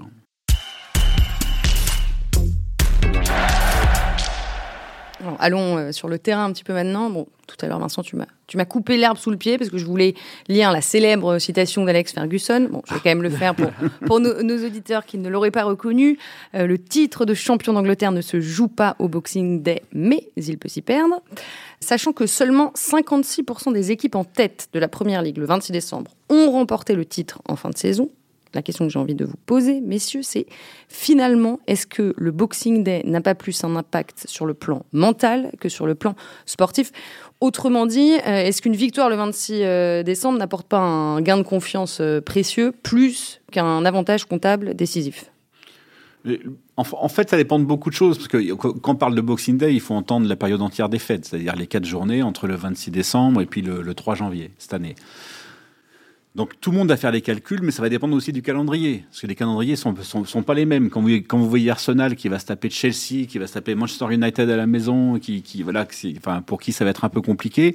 Alors, 5.23 5.37
allons 5.39 5.77
euh, 5.77 5.91
sur 5.91 6.09
le 6.09 6.19
terrain 6.19 6.45
un 6.45 6.51
petit 6.51 6.65
peu 6.65 6.73
maintenant. 6.73 7.09
Bon, 7.09 7.27
tout 7.47 7.55
à 7.61 7.67
l'heure, 7.67 7.79
Vincent, 7.79 8.03
tu 8.03 8.17
m'as, 8.17 8.25
tu 8.47 8.57
m'as 8.57 8.65
coupé 8.65 8.97
l'herbe 8.97 9.17
sous 9.17 9.31
le 9.31 9.37
pied 9.37 9.57
parce 9.57 9.69
que 9.69 9.77
je 9.77 9.85
voulais 9.85 10.15
lire 10.49 10.71
la 10.71 10.81
célèbre 10.81 11.39
citation 11.39 11.85
d'Alex 11.85 12.11
Ferguson. 12.11 12.67
Bon, 12.69 12.81
je 12.87 12.93
vais 12.93 12.99
quand 12.99 13.09
même 13.09 13.23
le 13.23 13.29
faire 13.29 13.55
pour, 13.55 13.69
pour 14.05 14.19
nos, 14.19 14.43
nos 14.43 14.65
auditeurs 14.65 15.05
qui 15.05 15.17
ne 15.17 15.29
l'auraient 15.29 15.51
pas 15.51 15.63
reconnu. 15.63 16.17
Euh, 16.55 16.67
le 16.67 16.77
titre 16.77 17.25
de 17.25 17.33
champion 17.33 17.71
d'Angleterre 17.73 18.11
ne 18.11 18.21
se 18.21 18.41
joue 18.41 18.67
pas 18.67 18.95
au 18.99 19.07
Boxing 19.07 19.61
Day, 19.61 19.83
mais 19.93 20.29
il 20.35 20.57
peut 20.57 20.69
s'y 20.69 20.81
perdre. 20.81 21.21
Sachant 21.79 22.11
que 22.11 22.27
seulement 22.27 22.73
56% 22.75 23.71
des 23.71 23.91
équipes 23.91 24.15
en 24.15 24.25
tête 24.25 24.67
de 24.73 24.79
la 24.79 24.89
Première 24.89 25.21
Ligue 25.21 25.37
le 25.37 25.45
26 25.45 25.71
décembre 25.71 26.11
ont 26.29 26.51
remporté 26.51 26.95
le 26.95 27.05
titre 27.05 27.41
en 27.47 27.55
fin 27.55 27.69
de 27.69 27.77
saison, 27.77 28.09
la 28.53 28.61
question 28.61 28.85
que 28.85 28.91
j'ai 28.91 28.99
envie 28.99 29.15
de 29.15 29.25
vous 29.25 29.37
poser, 29.45 29.81
messieurs, 29.81 30.21
c'est 30.23 30.45
finalement, 30.87 31.59
est-ce 31.67 31.87
que 31.87 32.13
le 32.17 32.31
Boxing 32.31 32.83
Day 32.83 33.01
n'a 33.05 33.21
pas 33.21 33.35
plus 33.35 33.63
un 33.63 33.75
impact 33.75 34.25
sur 34.27 34.45
le 34.45 34.53
plan 34.53 34.85
mental 34.91 35.51
que 35.59 35.69
sur 35.69 35.85
le 35.87 35.95
plan 35.95 36.15
sportif? 36.45 36.91
Autrement 37.41 37.85
dit, 37.85 38.13
euh, 38.25 38.45
est-ce 38.45 38.61
qu'une 38.61 38.75
victoire 38.75 39.09
le 39.09 39.15
26 39.15 39.53
euh, 39.61 40.03
décembre 40.03 40.37
n'apporte 40.37 40.67
pas 40.67 40.79
un 40.79 41.21
gain 41.21 41.37
de 41.37 41.43
confiance 41.43 41.99
euh, 41.99 42.21
précieux 42.21 42.71
plus 42.83 43.41
qu'un 43.51 43.83
avantage 43.85 44.25
comptable 44.25 44.75
décisif? 44.75 45.29
En, 46.77 47.09
fait, 47.09 47.29
ça 47.29 47.35
dépend 47.35 47.59
de 47.59 47.65
beaucoup 47.65 47.89
de 47.89 47.95
choses, 47.95 48.17
parce 48.17 48.29
que 48.29 48.53
quand 48.53 48.93
on 48.93 48.95
parle 48.95 49.13
de 49.13 49.19
Boxing 49.19 49.57
Day, 49.57 49.73
il 49.73 49.81
faut 49.81 49.93
entendre 49.93 50.25
la 50.25 50.37
période 50.37 50.61
entière 50.61 50.87
des 50.87 50.99
fêtes, 50.99 51.25
c'est-à-dire 51.25 51.57
les 51.57 51.67
quatre 51.67 51.83
journées 51.83 52.23
entre 52.23 52.47
le 52.47 52.55
26 52.55 52.91
décembre 52.91 53.41
et 53.41 53.45
puis 53.45 53.61
le, 53.61 53.81
le 53.81 53.93
3 53.93 54.15
janvier 54.15 54.51
cette 54.57 54.73
année. 54.73 54.95
Donc 56.35 56.59
tout 56.59 56.71
le 56.71 56.77
monde 56.77 56.87
va 56.87 56.97
faire 56.97 57.11
les 57.11 57.21
calculs, 57.21 57.61
mais 57.61 57.71
ça 57.71 57.83
va 57.83 57.89
dépendre 57.89 58.15
aussi 58.15 58.31
du 58.31 58.41
calendrier. 58.41 59.03
Parce 59.09 59.21
que 59.21 59.27
les 59.27 59.35
calendriers 59.35 59.75
sont, 59.75 59.95
sont, 60.01 60.43
pas 60.43 60.55
les 60.55 60.65
mêmes. 60.65 60.89
Quand 60.89 61.01
vous, 61.01 61.49
voyez 61.49 61.69
Arsenal 61.69 62.15
qui 62.15 62.27
va 62.27 62.39
se 62.39 62.47
taper 62.47 62.71
Chelsea, 62.71 63.27
qui 63.27 63.37
va 63.37 63.45
se 63.45 63.53
taper 63.53 63.75
Manchester 63.75 64.11
United 64.11 64.49
à 64.49 64.57
la 64.57 64.65
maison, 64.65 65.19
qui, 65.19 65.43
voilà, 65.61 65.85
enfin, 66.17 66.41
pour 66.41 66.59
qui 66.59 66.71
ça 66.71 66.85
va 66.85 66.89
être 66.89 67.05
un 67.05 67.09
peu 67.09 67.21
compliqué. 67.21 67.73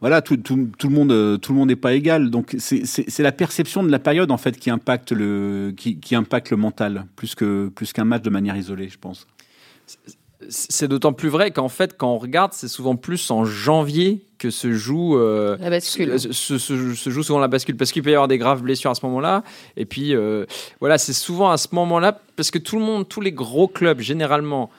Voilà, 0.00 0.22
tout, 0.22 0.34
le 0.34 0.88
monde, 0.88 1.40
tout 1.40 1.52
le 1.52 1.58
monde 1.58 1.68
n'est 1.68 1.76
pas 1.76 1.92
égal. 1.92 2.30
Donc 2.30 2.56
c'est 2.58 3.18
la 3.20 3.32
perception 3.32 3.84
de 3.84 3.90
la 3.90 4.00
période 4.00 4.32
en 4.32 4.38
fait 4.38 4.58
qui 4.58 4.70
impacte 4.70 5.12
le, 5.12 5.72
qui 5.76 6.14
impacte 6.16 6.50
le 6.50 6.56
mental 6.56 7.06
plus 7.14 7.36
que 7.36 7.68
plus 7.68 7.92
qu'un 7.92 8.04
match 8.04 8.22
de 8.22 8.30
manière 8.30 8.56
isolée, 8.56 8.88
je 8.88 8.98
pense. 8.98 9.26
C'est 10.48 10.88
d'autant 10.88 11.12
plus 11.12 11.28
vrai 11.28 11.50
qu'en 11.50 11.68
fait, 11.68 11.96
quand 11.96 12.12
on 12.14 12.18
regarde, 12.18 12.52
c'est 12.54 12.68
souvent 12.68 12.96
plus 12.96 13.30
en 13.30 13.44
janvier 13.44 14.24
que 14.38 14.50
se 14.50 14.72
joue 14.72 15.18
euh, 15.18 15.58
la 15.60 15.68
bascule. 15.68 16.18
Se, 16.18 16.58
se, 16.58 17.10
joue 17.10 17.22
souvent 17.22 17.38
la 17.38 17.48
bascule 17.48 17.76
parce 17.76 17.92
qu'il 17.92 18.02
peut 18.02 18.10
y 18.10 18.14
avoir 18.14 18.28
des 18.28 18.38
graves 18.38 18.62
blessures 18.62 18.90
à 18.90 18.94
ce 18.94 19.04
moment-là. 19.04 19.44
Et 19.76 19.84
puis 19.84 20.14
euh, 20.14 20.46
voilà, 20.80 20.96
c'est 20.96 21.12
souvent 21.12 21.50
à 21.50 21.58
ce 21.58 21.68
moment-là 21.72 22.18
parce 22.36 22.50
que 22.50 22.58
tout 22.58 22.78
le 22.78 22.84
monde, 22.84 23.06
tous 23.06 23.20
les 23.20 23.32
gros 23.32 23.68
clubs 23.68 24.00
généralement 24.00 24.70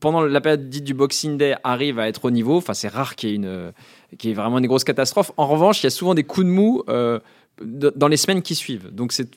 pendant 0.00 0.22
la 0.22 0.40
période 0.40 0.68
dite 0.68 0.84
du 0.84 0.94
Boxing 0.94 1.38
Day 1.38 1.56
arrivent 1.62 1.98
à 1.98 2.08
être 2.08 2.24
au 2.24 2.30
niveau. 2.30 2.56
Enfin, 2.56 2.74
c'est 2.74 2.88
rare 2.88 3.14
qu'il 3.14 3.30
y 3.30 3.32
ait 3.32 3.36
une, 3.36 3.72
qu'il 4.18 4.30
y 4.30 4.32
ait 4.32 4.36
vraiment 4.36 4.60
des 4.60 4.68
grosses 4.68 4.84
catastrophes. 4.84 5.32
En 5.36 5.46
revanche, 5.46 5.82
il 5.82 5.86
y 5.86 5.88
a 5.88 5.90
souvent 5.90 6.14
des 6.14 6.24
coups 6.24 6.46
de 6.46 6.50
mou. 6.50 6.82
Euh, 6.88 7.20
dans 7.60 8.06
les 8.06 8.16
semaines 8.16 8.42
qui 8.42 8.54
suivent. 8.54 8.94
Donc 8.94 9.12
c'est 9.12 9.28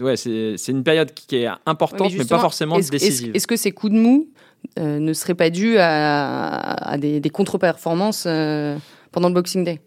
ouais, 0.00 0.16
c'est 0.16 0.68
une 0.68 0.84
période 0.84 1.14
qui 1.14 1.36
est 1.36 1.48
importante, 1.64 2.12
mais, 2.16 2.24
pas 2.26 2.38
forcément 2.38 2.78
décisive. 2.78 3.34
Est-ce 3.34 3.46
que 3.46 3.56
ces 3.56 3.72
coups 3.72 3.92
de 3.94 3.98
mou 3.98 4.28
euh, 4.78 4.98
ne 4.98 5.12
serait 5.12 5.34
pas 5.34 5.50
dû 5.50 5.76
à, 5.78 6.96
des, 6.98 7.20
contre-performances 7.30 8.24
euh, 8.26 8.76
pendant 9.10 9.28
le 9.28 9.34
Boxing 9.34 9.64
Day. 9.64 9.80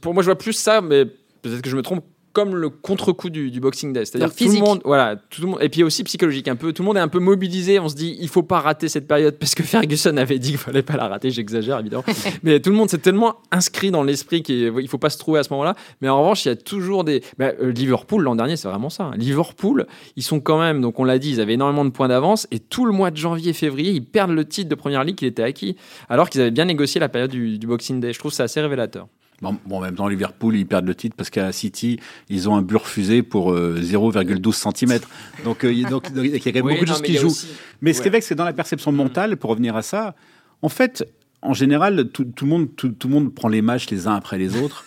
Pour 0.00 0.14
moi, 0.14 0.22
je 0.22 0.26
vois 0.26 0.38
plus 0.38 0.52
ça, 0.52 0.80
mais 0.80 1.04
peut-être 1.42 1.62
que 1.62 1.70
je 1.70 1.76
me 1.76 1.82
trompe 1.82 2.04
comme 2.34 2.56
le 2.56 2.68
contre-coup 2.68 3.30
du, 3.30 3.60
Boxing 3.60 3.92
Day. 3.92 4.04
C'est-à-dire 4.04 4.34
tout 4.34 4.52
le 4.52 4.58
monde, 4.58 4.82
voilà, 4.84 5.16
tout 5.16 5.40
le 5.40 5.46
monde, 5.46 5.58
et 5.62 5.68
puis 5.68 5.82
aussi 5.84 6.02
psychologique 6.04 6.48
un 6.48 6.56
peu. 6.56 6.72
Tout 6.72 6.82
le 6.82 6.86
monde 6.86 6.96
est 6.96 7.00
un 7.00 7.08
peu 7.08 7.20
mobilisé. 7.20 7.78
On 7.78 7.88
se 7.88 7.94
dit, 7.94 8.16
il 8.20 8.28
faut 8.28 8.42
pas 8.42 8.60
rater 8.60 8.88
cette 8.88 9.06
période 9.06 9.36
parce 9.38 9.54
que 9.54 9.62
Ferguson 9.62 10.16
avait 10.16 10.40
dit 10.40 10.50
qu'il 10.50 10.58
fallait 10.58 10.82
pas 10.82 10.96
la 10.96 11.08
rater. 11.08 11.30
J'exagère 11.30 11.78
évidemment, 11.78 12.04
mais 12.42 12.60
tout 12.60 12.70
le 12.70 12.76
monde 12.76 12.90
s'est 12.90 12.98
tellement 12.98 13.36
inscrit 13.52 13.92
dans 13.92 14.02
l'esprit 14.02 14.42
qu'il 14.42 14.88
faut 14.88 14.98
pas 14.98 15.10
se 15.10 15.18
trouver 15.18 15.38
à 15.38 15.42
ce 15.44 15.50
moment-là. 15.52 15.76
Mais 16.02 16.08
en 16.08 16.18
revanche, 16.18 16.44
il 16.44 16.48
y 16.48 16.50
a 16.50 16.56
toujours 16.56 17.04
des. 17.04 17.22
Bah, 17.38 17.52
euh, 17.62 17.70
Liverpool 17.70 18.22
l'an 18.22 18.34
dernier, 18.34 18.56
c'est 18.56 18.68
vraiment 18.68 18.90
ça. 18.90 19.04
Hein. 19.04 19.16
Liverpool, 19.16 19.86
ils 20.16 20.24
sont 20.24 20.40
quand 20.40 20.58
même, 20.58 20.80
donc 20.80 20.98
on 20.98 21.04
l'a 21.04 21.18
dit, 21.18 21.30
ils 21.30 21.40
avaient 21.40 21.54
énormément 21.54 21.84
de 21.84 21.90
points 21.90 22.08
d'avance 22.08 22.48
et 22.50 22.58
tout 22.58 22.84
le 22.84 22.92
mois 22.92 23.12
de 23.12 23.16
janvier, 23.16 23.52
février, 23.52 23.92
ils 23.92 24.04
perdent 24.04 24.32
le 24.32 24.44
titre 24.44 24.68
de 24.68 24.74
première 24.74 25.04
ligue 25.04 25.16
qui 25.16 25.26
était 25.26 25.44
acquis, 25.44 25.76
alors 26.08 26.28
qu'ils 26.28 26.40
avaient 26.40 26.50
bien 26.50 26.64
négocié 26.64 27.00
la 27.00 27.08
période 27.08 27.30
du, 27.30 27.58
du 27.58 27.66
Boxing 27.68 28.00
Day. 28.00 28.12
Je 28.12 28.18
trouve 28.18 28.32
ça 28.32 28.44
assez 28.44 28.60
révélateur. 28.60 29.06
Bon, 29.42 29.58
en 29.70 29.80
même 29.80 29.94
temps, 29.94 30.08
Liverpool, 30.08 30.56
ils 30.56 30.66
perdent 30.66 30.86
le 30.86 30.94
titre 30.94 31.16
parce 31.16 31.28
qu'à 31.28 31.52
City, 31.52 31.98
ils 32.28 32.48
ont 32.48 32.56
un 32.56 32.62
but 32.62 32.76
refusé 32.76 33.22
pour 33.22 33.52
0,12 33.52 34.48
euh, 34.48 34.72
cm. 34.72 35.00
Donc, 35.44 35.64
euh, 35.64 35.88
donc, 35.90 36.08
il 36.16 36.26
y 36.26 36.36
a 36.36 36.38
quand 36.38 36.64
même 36.64 36.74
beaucoup 36.74 36.84
de 36.84 36.90
choses 36.90 37.02
qui 37.02 37.16
jouent. 37.16 37.34
Mais 37.82 37.92
ce 37.92 38.00
qui 38.00 38.08
est 38.08 38.10
vrai, 38.10 38.20
c'est 38.20 38.34
dans 38.34 38.44
la 38.44 38.52
perception 38.52 38.92
mentale, 38.92 39.36
pour 39.36 39.50
revenir 39.50 39.76
à 39.76 39.82
ça, 39.82 40.14
en 40.62 40.68
fait, 40.68 41.06
en 41.42 41.52
général, 41.52 42.08
tout, 42.08 42.26
le 42.40 42.46
monde, 42.46 42.74
tout, 42.74 42.94
le 43.04 43.10
monde 43.10 43.34
prend 43.34 43.48
les 43.48 43.60
matchs 43.60 43.90
les 43.90 44.06
uns 44.06 44.14
après 44.14 44.38
les 44.38 44.56
autres. 44.56 44.84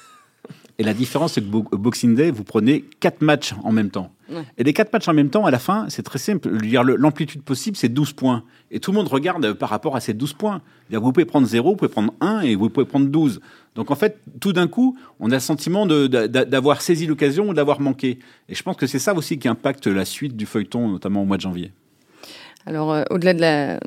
Et 0.79 0.83
la 0.83 0.93
différence, 0.93 1.33
c'est 1.33 1.41
que 1.41 1.75
Boxing 1.75 2.15
Day, 2.15 2.29
vous 2.29 2.43
prenez 2.43 2.85
quatre 2.99 3.21
matchs 3.21 3.53
en 3.63 3.71
même 3.71 3.89
temps. 3.89 4.11
Et 4.57 4.63
les 4.63 4.73
quatre 4.73 4.93
matchs 4.93 5.07
en 5.07 5.13
même 5.13 5.29
temps, 5.29 5.45
à 5.45 5.51
la 5.51 5.57
fin, 5.57 5.85
c'est 5.89 6.03
très 6.03 6.19
simple. 6.19 6.49
L'amplitude 6.49 7.41
possible, 7.41 7.77
c'est 7.77 7.89
12 7.89 8.13
points. 8.13 8.43
Et 8.69 8.79
tout 8.79 8.91
le 8.91 8.97
monde 8.97 9.07
regarde 9.07 9.53
par 9.53 9.69
rapport 9.69 9.95
à 9.95 10.01
ces 10.01 10.13
12 10.13 10.33
points. 10.33 10.61
Vous 10.91 11.11
pouvez 11.11 11.25
prendre 11.25 11.47
0, 11.47 11.69
vous 11.69 11.75
pouvez 11.75 11.89
prendre 11.89 12.13
1 12.21 12.41
et 12.41 12.55
vous 12.55 12.69
pouvez 12.69 12.85
prendre 12.85 13.07
12. 13.07 13.39
Donc 13.75 13.89
en 13.89 13.95
fait, 13.95 14.19
tout 14.39 14.53
d'un 14.53 14.67
coup, 14.67 14.97
on 15.19 15.31
a 15.31 15.35
le 15.35 15.39
sentiment 15.39 15.85
d'avoir 15.85 16.81
saisi 16.81 17.07
l'occasion 17.07 17.49
ou 17.49 17.53
d'avoir 17.53 17.79
manqué. 17.79 18.19
Et 18.49 18.53
je 18.53 18.61
pense 18.61 18.75
que 18.75 18.85
c'est 18.85 18.99
ça 18.99 19.15
aussi 19.15 19.39
qui 19.39 19.47
impacte 19.47 19.87
la 19.87 20.05
suite 20.05 20.35
du 20.35 20.45
feuilleton, 20.45 20.89
notamment 20.89 21.21
au 21.23 21.25
mois 21.25 21.37
de 21.37 21.41
janvier. 21.41 21.71
Alors, 22.65 22.91
euh, 22.91 23.03
au-delà 23.09 23.33
de 23.33 23.39
la, 23.39 23.79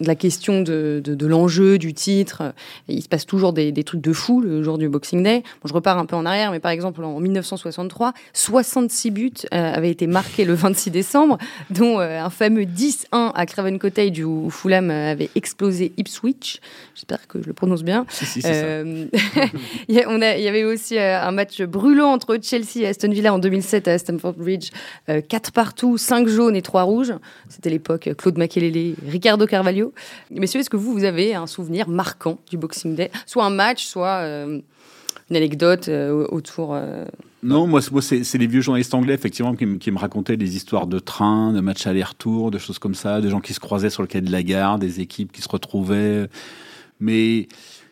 de 0.00 0.06
la 0.06 0.14
question 0.14 0.62
de, 0.62 1.00
de, 1.02 1.14
de 1.14 1.26
l'enjeu, 1.26 1.76
du 1.78 1.92
titre. 1.92 2.54
il 2.86 3.02
se 3.02 3.08
passe 3.08 3.26
toujours 3.26 3.52
des, 3.52 3.72
des, 3.72 3.82
trucs 3.82 4.00
de 4.00 4.12
fou 4.12 4.40
le 4.40 4.62
jour 4.62 4.78
du 4.78 4.88
Boxing 4.88 5.22
Day. 5.22 5.42
Bon, 5.60 5.68
je 5.68 5.74
repars 5.74 5.98
un 5.98 6.06
peu 6.06 6.14
en 6.14 6.24
arrière, 6.24 6.52
mais 6.52 6.60
par 6.60 6.70
exemple, 6.70 7.02
en 7.02 7.18
1963, 7.18 8.12
66 8.32 9.10
buts 9.10 9.32
euh, 9.52 9.72
avaient 9.74 9.90
été 9.90 10.06
marqués 10.06 10.44
le 10.44 10.54
26 10.54 10.90
décembre, 10.90 11.38
dont 11.70 11.98
euh, 11.98 12.20
un 12.22 12.30
fameux 12.30 12.62
10-1 12.62 13.32
à 13.34 13.46
Craven 13.46 13.78
Cottage 13.78 14.20
où 14.20 14.50
Fulham 14.50 14.90
avait 14.90 15.30
explosé 15.34 15.92
Ipswich. 15.96 16.60
J'espère 16.94 17.26
que 17.26 17.42
je 17.42 17.48
le 17.48 17.52
prononce 17.52 17.82
bien. 17.82 18.06
euh, 18.44 19.06
il 19.88 19.94
y 19.94 20.48
avait 20.48 20.64
aussi 20.64 20.98
un 20.98 21.32
match 21.32 21.60
brûlant 21.62 22.12
entre 22.12 22.38
Chelsea 22.40 22.82
et 22.82 22.86
Aston 22.86 23.10
Villa 23.10 23.34
en 23.34 23.38
2007 23.38 23.88
à 23.88 23.98
Stamford 23.98 24.34
Bridge. 24.34 24.70
4 25.06 25.52
partout, 25.52 25.98
5 25.98 26.28
jaunes 26.28 26.56
et 26.56 26.62
3 26.62 26.82
rouges. 26.82 27.14
C'était 27.48 27.70
l'époque 27.70 28.10
Claude 28.16 28.38
Makelele, 28.38 28.94
Ricardo 29.08 29.46
Carvalho. 29.46 29.87
Messieurs, 30.30 30.60
est-ce 30.60 30.70
que 30.70 30.76
vous, 30.76 30.92
vous 30.92 31.04
avez 31.04 31.34
un 31.34 31.46
souvenir 31.46 31.88
marquant 31.88 32.38
du 32.50 32.56
Boxing 32.56 32.94
Day? 32.94 33.10
Soit 33.26 33.44
un 33.44 33.50
match, 33.50 33.84
soit 33.84 34.20
euh, 34.22 34.60
une 35.30 35.36
anecdote 35.36 35.88
euh, 35.88 36.26
autour. 36.28 36.74
Euh, 36.74 37.04
non, 37.42 37.66
moi, 37.66 37.80
c'est 37.80 38.38
les 38.38 38.46
vieux 38.46 38.60
journalistes 38.60 38.94
anglais, 38.94 39.14
effectivement, 39.14 39.54
qui, 39.54 39.90
me 39.90 39.98
racontaient 39.98 40.36
des 40.36 40.56
histoires 40.56 40.86
de 40.86 40.98
trains, 40.98 41.52
de 41.52 41.60
matchs 41.60 41.86
aller-retour, 41.86 42.50
de 42.50 42.58
choses 42.58 42.78
comme 42.78 42.94
ça, 42.94 43.20
de 43.20 43.28
gens 43.28 43.40
qui 43.40 43.54
se 43.54 43.60
croisaient 43.60 43.90
sur 43.90 44.02
le 44.02 44.08
quai 44.08 44.20
de 44.20 44.32
la 44.32 44.42
gare, 44.42 44.78
des 44.78 45.00
équipes 45.00 45.30
qui 45.30 45.40
se 45.40 45.48
retrouvaient. 45.48 46.28
Mais 46.98 47.46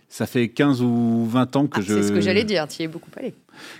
ça 0.08 0.26
fait 0.26 0.48
15 0.48 0.82
ou 0.82 1.26
20 1.26 1.56
ans 1.56 1.66
que 1.68 1.78
ah, 1.78 1.84
je. 1.86 1.94
C'est 1.94 2.08
ce 2.08 2.12
que 2.12 2.20
j'allais 2.20 2.44
dire, 2.44 2.66
tu 2.66 2.82
y 2.82 2.84
es 2.84 2.88
beaucoup 2.88 3.10
allé. 3.16 3.34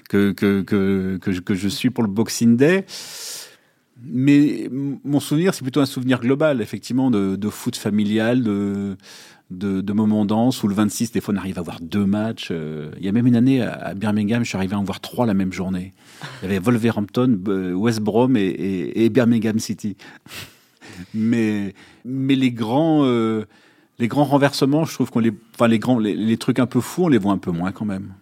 Que, 0.08 0.30
que, 0.30 0.62
que, 0.62 1.18
que, 1.20 1.32
je, 1.32 1.40
que 1.40 1.54
je 1.54 1.68
suis 1.68 1.90
pour 1.90 2.04
le 2.04 2.10
Boxing 2.10 2.56
Day. 2.56 2.84
Mais 4.02 4.68
mon 4.70 5.20
souvenir, 5.20 5.54
c'est 5.54 5.62
plutôt 5.62 5.80
un 5.80 5.86
souvenir 5.86 6.20
global, 6.20 6.60
effectivement, 6.60 7.10
de, 7.10 7.36
de 7.36 7.48
foot 7.48 7.76
familial, 7.76 8.42
de, 8.42 9.92
moments 9.92 10.26
denses, 10.26 10.62
où 10.62 10.68
le 10.68 10.74
26, 10.74 11.12
des 11.12 11.20
fois, 11.20 11.32
on 11.34 11.38
arrive 11.38 11.58
à 11.58 11.62
voir 11.62 11.80
deux 11.80 12.04
matchs. 12.04 12.48
Euh, 12.50 12.90
il 12.98 13.06
y 13.06 13.08
a 13.08 13.12
même 13.12 13.26
une 13.26 13.36
année, 13.36 13.62
à 13.62 13.94
Birmingham, 13.94 14.44
je 14.44 14.48
suis 14.48 14.58
arrivé 14.58 14.74
à 14.74 14.78
en 14.78 14.84
voir 14.84 15.00
trois 15.00 15.24
la 15.24 15.34
même 15.34 15.52
journée. 15.52 15.94
Il 16.42 16.50
y 16.50 16.52
avait 16.52 16.58
Wolverhampton, 16.58 17.38
West 17.74 18.00
Brom 18.00 18.36
et, 18.36 19.08
Birmingham 19.08 19.58
City. 19.58 19.96
mais, 21.14 21.74
les 22.04 22.50
grands... 22.52 23.04
Euh, 23.04 23.46
les 23.98 24.08
grands 24.08 24.24
renversements, 24.24 24.84
je 24.84 24.92
trouve 24.92 25.10
qu'on 25.10 25.20
les, 25.20 25.32
enfin 25.54 25.68
les 25.68 25.78
grands, 25.78 25.98
les 25.98 26.36
trucs 26.36 26.58
un 26.58 26.66
peu 26.66 26.82
fous, 26.82 27.04
on 27.04 27.08
les 27.08 27.16
voit 27.16 27.32
un 27.32 27.38
peu 27.38 27.50
moins 27.50 27.72
quand 27.72 27.86
même. 27.86 28.12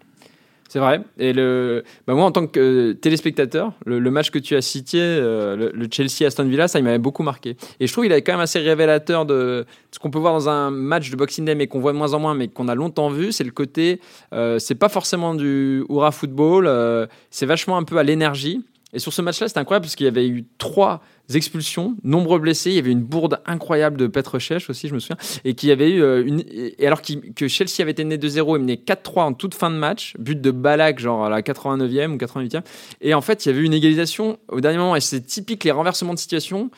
C'est 0.75 0.81
vrai. 0.81 1.03
Et 1.21 1.33
le, 1.33 1.85
bah 2.05 2.15
moi, 2.15 2.25
en 2.25 2.33
tant 2.33 2.49
que 2.49 2.91
téléspectateur, 2.95 3.71
le, 3.87 4.01
match 4.11 4.33
que 4.33 4.41
tu 4.41 4.57
as 4.57 4.61
cité, 4.61 4.99
euh, 5.01 5.71
le, 5.73 5.87
Chelsea-Aston 5.89 6.49
Villa, 6.49 6.67
ça, 6.67 6.81
il 6.81 6.85
m'avait 6.85 6.99
beaucoup 6.99 7.23
marqué. 7.23 7.57
Et 7.79 7.87
je 7.87 7.93
trouve 7.93 8.03
qu'il 8.03 8.13
est 8.13 8.23
quand 8.23 8.33
même 8.33 8.41
assez 8.41 8.59
révélateur 8.59 9.25
de 9.25 9.67
ce 9.93 10.01
qu'on 10.01 10.11
peut 10.11 10.19
voir 10.19 10.33
dans 10.33 10.49
un 10.49 10.73
match 10.73 11.13
de 11.13 11.17
Boxing 11.17 11.45
Day, 11.45 11.55
mais 11.55 11.69
qu'on 11.69 11.79
voit 11.79 11.93
de 11.93 11.97
moins 11.97 12.13
en 12.15 12.19
moins, 12.19 12.35
mais 12.35 12.49
qu'on 12.49 12.67
a 12.67 12.75
longtemps 12.75 13.09
vu. 13.09 13.31
C'est 13.31 13.45
le 13.45 13.53
côté, 13.53 14.01
euh, 14.33 14.59
c'est 14.59 14.75
pas 14.75 14.89
forcément 14.89 15.37
du 15.37 15.85
hurrah 15.89 16.11
football, 16.11 16.67
euh, 16.67 17.07
c'est 17.31 17.47
vachement 17.47 17.77
un 17.77 17.85
peu 17.85 17.99
à 17.99 18.03
l'énergie. 18.03 18.61
Et 18.95 19.01
sur 19.01 19.13
ce 19.13 19.21
match-là, 19.21 19.49
c'était 19.49 19.61
incroyable 19.61 19.85
parce 19.85 19.97
qu'il 19.97 20.05
y 20.05 20.09
avait 20.09 20.27
eu 20.27 20.45
trois 20.59 21.03
expulsions, 21.35 21.97
nombreux 22.05 22.39
blessés. 22.39 22.71
Il 22.71 22.77
y 22.77 22.79
avait 22.79 22.93
une 22.93 23.03
bourde 23.03 23.41
incroyable 23.45 23.97
de 23.97 24.07
Petr 24.07 24.37
aussi, 24.69 24.89
je 24.89 24.95
me 24.95 25.01
souviens. 25.01 25.17
Et 25.45 25.55
qui 25.55 25.71
avait 25.73 25.91
eu 25.91 26.03
euh, 26.03 26.25
une. 26.25 26.45
Et 26.49 26.87
alors 26.87 27.03
que 27.03 27.49
Chelsea 27.49 27.81
avait 27.81 27.91
été 27.91 28.05
né 28.05 28.17
de 28.17 28.29
0 28.29 28.57
et 28.57 28.59
mené 28.61 28.77
4-3 28.77 29.21
en 29.21 29.33
toute 29.33 29.55
fin 29.55 29.71
de 29.71 29.77
match. 29.77 30.15
But 30.19 30.41
de 30.41 30.53
Balak, 30.53 31.01
genre 31.01 31.25
à 31.25 31.29
la 31.29 31.43
89e 31.43 32.13
ou 32.13 32.17
88e. 32.17 32.63
Et 33.01 33.15
en 33.15 33.21
fait, 33.21 33.45
il 33.45 33.49
y 33.49 33.53
avait 33.53 33.65
une 33.65 33.75
égalisation 33.75 34.39
au 34.49 34.61
dernier 34.61 34.79
moment. 34.79 34.95
Et 34.95 35.01
c'est 35.01 35.23
typique 35.23 35.65
les 35.65 35.73
renversements 35.73 36.15
de 36.15 36.19
situation 36.19 36.71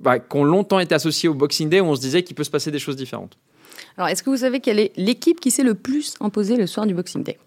bah, 0.00 0.18
qui 0.18 0.36
ont 0.36 0.44
longtemps 0.44 0.80
été 0.80 0.94
associés 0.94 1.28
au 1.28 1.34
Boxing 1.34 1.68
Day 1.68 1.80
où 1.80 1.86
on 1.86 1.94
se 1.94 2.00
disait 2.00 2.24
qu'il 2.24 2.34
peut 2.34 2.44
se 2.44 2.50
passer 2.50 2.72
des 2.72 2.80
choses 2.80 2.96
différentes. 2.96 3.38
Alors, 3.96 4.08
est-ce 4.08 4.24
que 4.24 4.30
vous 4.30 4.38
savez 4.38 4.60
quelle 4.60 4.80
est 4.80 4.92
l'équipe 4.96 5.40
qui 5.40 5.52
s'est 5.52 5.62
le 5.62 5.74
plus 5.74 6.14
imposée 6.20 6.56
le 6.56 6.66
soir 6.66 6.86
du 6.86 6.94
Boxing 6.94 7.22
Day? 7.22 7.38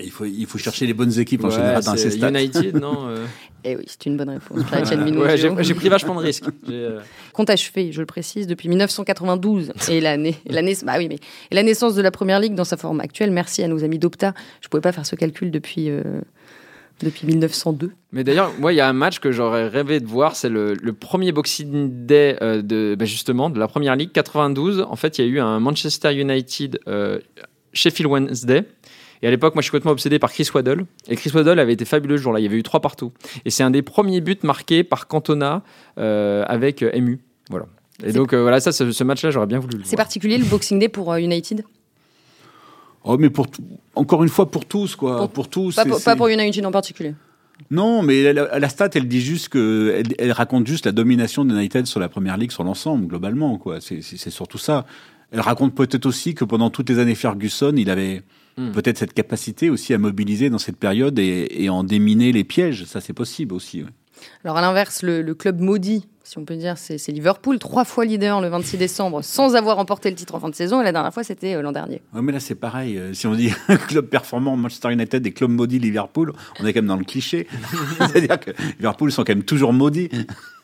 Il, 0.00 0.10
faut, 0.10 0.24
il 0.24 0.46
faut 0.46 0.58
chercher 0.58 0.86
les 0.86 0.94
bonnes 0.94 1.18
équipes 1.18 1.44
en 1.44 1.50
général 1.50 1.82
dans 1.82 1.96
ces 1.96 2.10
stades. 2.10 2.34
United, 2.34 2.76
non 2.76 3.08
euh 3.08 3.26
Eh 3.64 3.74
oui, 3.74 3.84
c'est 3.86 4.06
une 4.06 4.16
bonne 4.16 4.30
réponse. 4.30 4.60
ouais, 4.70 5.36
j'ai 5.36 5.74
pris 5.74 5.88
vachement 5.88 6.14
de 6.14 6.20
risques. 6.20 6.44
Euh... 6.68 7.00
Compte 7.32 7.48
achevé, 7.50 7.92
je 7.92 8.00
le 8.00 8.06
précise, 8.06 8.46
depuis 8.46 8.68
1992 8.68 9.72
et 9.88 10.00
l'année, 10.00 10.36
l'année, 10.46 10.74
bah 10.84 10.94
oui, 10.98 11.06
mais 11.08 11.18
et 11.50 11.54
la 11.54 11.62
naissance 11.62 11.94
de 11.94 12.02
la 12.02 12.10
première 12.10 12.40
ligue 12.40 12.54
dans 12.54 12.64
sa 12.64 12.76
forme 12.76 13.00
actuelle. 13.00 13.30
Merci 13.30 13.62
à 13.62 13.68
nos 13.68 13.84
amis 13.84 13.98
d'Opta. 13.98 14.34
Je 14.60 14.68
pouvais 14.68 14.80
pas 14.80 14.92
faire 14.92 15.06
ce 15.06 15.14
calcul 15.14 15.50
depuis. 15.50 15.90
Euh 15.90 16.02
depuis 17.00 17.26
1902. 17.26 17.92
Mais 18.12 18.24
d'ailleurs, 18.24 18.52
moi, 18.58 18.72
il 18.72 18.76
y 18.76 18.80
a 18.80 18.88
un 18.88 18.92
match 18.92 19.18
que 19.18 19.32
j'aurais 19.32 19.68
rêvé 19.68 20.00
de 20.00 20.06
voir, 20.06 20.36
c'est 20.36 20.48
le, 20.48 20.74
le 20.74 20.92
premier 20.92 21.32
Boxing 21.32 22.06
Day 22.06 22.38
euh, 22.40 22.62
de, 22.62 22.96
bah, 22.98 23.04
justement, 23.04 23.50
de 23.50 23.58
la 23.58 23.68
Première 23.68 23.96
Ligue, 23.96 24.12
92. 24.12 24.86
En 24.88 24.96
fait, 24.96 25.18
il 25.18 25.24
y 25.24 25.28
a 25.28 25.30
eu 25.30 25.40
un 25.40 25.60
Manchester 25.60 26.14
United 26.14 26.80
euh, 26.88 27.18
Sheffield 27.72 28.10
Wednesday. 28.10 28.64
Et 29.22 29.26
à 29.26 29.30
l'époque, 29.30 29.54
moi, 29.54 29.62
je 29.62 29.64
suis 29.66 29.70
complètement 29.70 29.92
obsédé 29.92 30.18
par 30.18 30.32
Chris 30.32 30.48
Waddle. 30.54 30.86
Et 31.08 31.16
Chris 31.16 31.30
Waddle 31.34 31.58
avait 31.58 31.72
été 31.72 31.84
fabuleux 31.84 32.16
ce 32.18 32.22
jour-là. 32.22 32.40
Il 32.40 32.42
y 32.42 32.46
avait 32.46 32.56
eu 32.58 32.62
trois 32.62 32.80
partout. 32.80 33.12
Et 33.44 33.50
c'est 33.50 33.62
un 33.62 33.70
des 33.70 33.82
premiers 33.82 34.20
buts 34.20 34.36
marqués 34.42 34.84
par 34.84 35.06
Cantona 35.08 35.62
euh, 35.98 36.44
avec 36.48 36.82
euh, 36.82 36.98
MU. 37.00 37.18
Voilà. 37.50 37.66
Et 38.04 38.12
donc, 38.12 38.32
euh, 38.34 38.42
voilà, 38.42 38.60
ça, 38.60 38.72
ce, 38.72 38.92
ce 38.92 39.04
match-là, 39.04 39.30
j'aurais 39.30 39.46
bien 39.46 39.58
voulu 39.58 39.78
le 39.78 39.84
C'est 39.84 39.96
particulier 39.96 40.36
le 40.38 40.44
Boxing 40.44 40.78
Day 40.78 40.88
pour 40.88 41.12
euh, 41.12 41.16
United? 41.18 41.64
Oh, 43.04 43.16
mais 43.18 43.30
pour 43.30 43.48
tout- 43.50 43.62
encore 43.94 44.22
une 44.22 44.28
fois, 44.28 44.50
pour 44.50 44.64
tous, 44.64 44.96
quoi. 44.96 45.16
Pour- 45.18 45.28
Pour, 45.30 45.48
tous. 45.48 45.76
pas 45.76 45.84
pour, 45.84 45.98
c'est- 45.98 46.04
pas 46.04 46.16
pour 46.16 46.28
United 46.28 46.64
en 46.66 46.72
particulier. 46.72 47.14
Non, 47.70 48.02
mais 48.02 48.32
la, 48.34 48.58
la 48.58 48.68
stat, 48.68 48.90
elle 48.94 49.08
dit 49.08 49.20
juste 49.22 49.48
que, 49.48 49.94
elle, 49.96 50.14
elle 50.18 50.32
raconte 50.32 50.66
juste 50.66 50.84
la 50.84 50.92
domination 50.92 51.44
de 51.44 51.54
United 51.54 51.86
sur 51.86 52.00
la 52.00 52.08
première 52.10 52.36
ligue, 52.36 52.50
sur 52.50 52.64
l'ensemble, 52.64 53.06
globalement, 53.06 53.56
quoi. 53.58 53.78
C'est 53.80 54.02
surtout 54.30 54.58
ça. 54.58 54.84
Elle 55.32 55.40
raconte 55.40 55.74
peut-être 55.74 56.04
aussi 56.06 56.34
que 56.34 56.44
pendant 56.44 56.68
toutes 56.70 56.90
les 56.90 56.98
années 56.98 57.14
Ferguson, 57.14 57.72
il 57.76 57.88
avait 57.90 58.22
Hmm. 58.58 58.72
peut-être 58.72 58.96
cette 58.98 59.12
capacité 59.12 59.68
aussi 59.68 59.92
à 59.92 59.98
mobiliser 59.98 60.48
dans 60.48 60.58
cette 60.58 60.78
période 60.78 61.18
et, 61.18 61.46
et 61.62 61.68
en 61.68 61.84
déminer 61.84 62.32
les 62.32 62.44
pièges. 62.44 62.84
Ça, 62.86 63.00
c'est 63.02 63.12
possible 63.12 63.54
aussi. 63.54 63.82
ouais. 63.82 63.90
Alors 64.44 64.56
à 64.56 64.60
l'inverse, 64.62 65.02
le, 65.02 65.20
le 65.20 65.34
club 65.34 65.60
maudit, 65.60 66.08
si 66.24 66.38
on 66.38 66.44
peut 66.46 66.56
dire, 66.56 66.78
c'est 66.78 66.96
Liverpool, 67.08 67.58
trois 67.58 67.84
fois 67.84 68.04
leader 68.06 68.40
le 68.40 68.48
26 68.48 68.78
décembre, 68.78 69.22
sans 69.22 69.54
avoir 69.54 69.76
remporté 69.76 70.08
le 70.10 70.16
titre 70.16 70.34
en 70.34 70.40
fin 70.40 70.48
de 70.48 70.54
saison. 70.54 70.80
Et 70.80 70.84
la 70.84 70.92
dernière 70.92 71.12
fois, 71.12 71.22
c'était 71.22 71.54
euh, 71.54 71.60
l'an 71.62 71.70
dernier. 71.72 72.00
Ouais, 72.14 72.22
mais 72.22 72.32
là, 72.32 72.40
c'est 72.40 72.54
pareil. 72.54 72.96
Euh, 72.96 73.12
Si 73.12 73.26
on 73.26 73.34
dit 73.34 73.50
club 73.88 74.06
performant 74.06 74.56
Manchester 74.56 74.90
United 74.92 75.24
et 75.26 75.32
club 75.32 75.50
maudit 75.50 75.78
Liverpool, 75.78 76.32
on 76.58 76.66
est 76.66 76.72
quand 76.72 76.78
même 76.80 76.86
dans 76.88 76.96
le 76.96 77.04
cliché. 77.04 77.46
C'est-à-dire 77.98 78.40
que 78.40 78.50
Liverpool 78.78 79.12
sont 79.12 79.22
quand 79.22 79.34
même 79.34 79.44
toujours 79.44 79.72
maudits. 79.74 80.08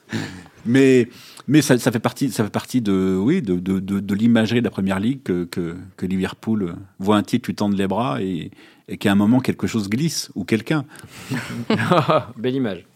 mais 0.67 1.09
mais 1.53 1.61
ça, 1.61 1.79
ça 1.79 1.93
fait 1.93 1.99
partie, 1.99 2.31
ça 2.31 2.45
fait 2.45 2.51
partie 2.51 2.81
de, 2.81 3.15
oui, 3.21 3.43
de, 3.43 3.57
de, 3.57 3.79
de, 3.79 4.01
de 4.01 4.15
l'imagerie 4.15 4.61
de 4.61 4.65
la 4.65 4.71
première 4.71 4.99
ligue 4.99 5.23
que, 5.23 5.45
que, 5.45 5.77
que 5.99 6.07
Liverpool 6.07 6.75
voit 6.99 7.17
un 7.17 7.23
titre, 7.23 7.49
lui 7.49 7.55
tendre 7.55 7.77
les 7.77 7.87
bras 7.87 8.23
et, 8.23 8.51
et 8.88 8.97
qu'à 8.97 9.12
un 9.12 9.15
moment 9.15 9.41
quelque 9.41 9.67
chose 9.67 9.91
glisse 9.91 10.31
ou 10.35 10.45
quelqu'un. 10.45 10.87
Belle 12.38 12.55
image. 12.55 12.87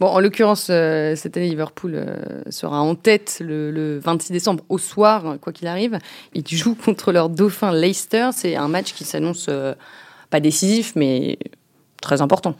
Bon, 0.00 0.08
en 0.08 0.20
l'occurrence, 0.20 0.68
euh, 0.68 1.16
cette 1.16 1.38
année, 1.38 1.48
Liverpool 1.48 1.94
euh, 1.94 2.42
sera 2.50 2.82
en 2.82 2.94
tête 2.94 3.40
le, 3.42 3.70
le 3.70 3.98
26 4.00 4.32
décembre 4.32 4.64
au 4.68 4.76
soir, 4.76 5.38
quoi 5.40 5.54
qu'il 5.54 5.66
arrive. 5.66 5.98
Ils 6.34 6.46
jouent 6.46 6.74
contre 6.74 7.10
leur 7.10 7.30
dauphin 7.30 7.72
Leicester. 7.72 8.28
C'est 8.32 8.54
un 8.54 8.68
match 8.68 8.92
qui 8.92 9.04
s'annonce 9.04 9.46
euh, 9.48 9.72
pas 10.28 10.40
décisif, 10.40 10.92
mais 10.94 11.38
très 12.02 12.20
important. 12.20 12.54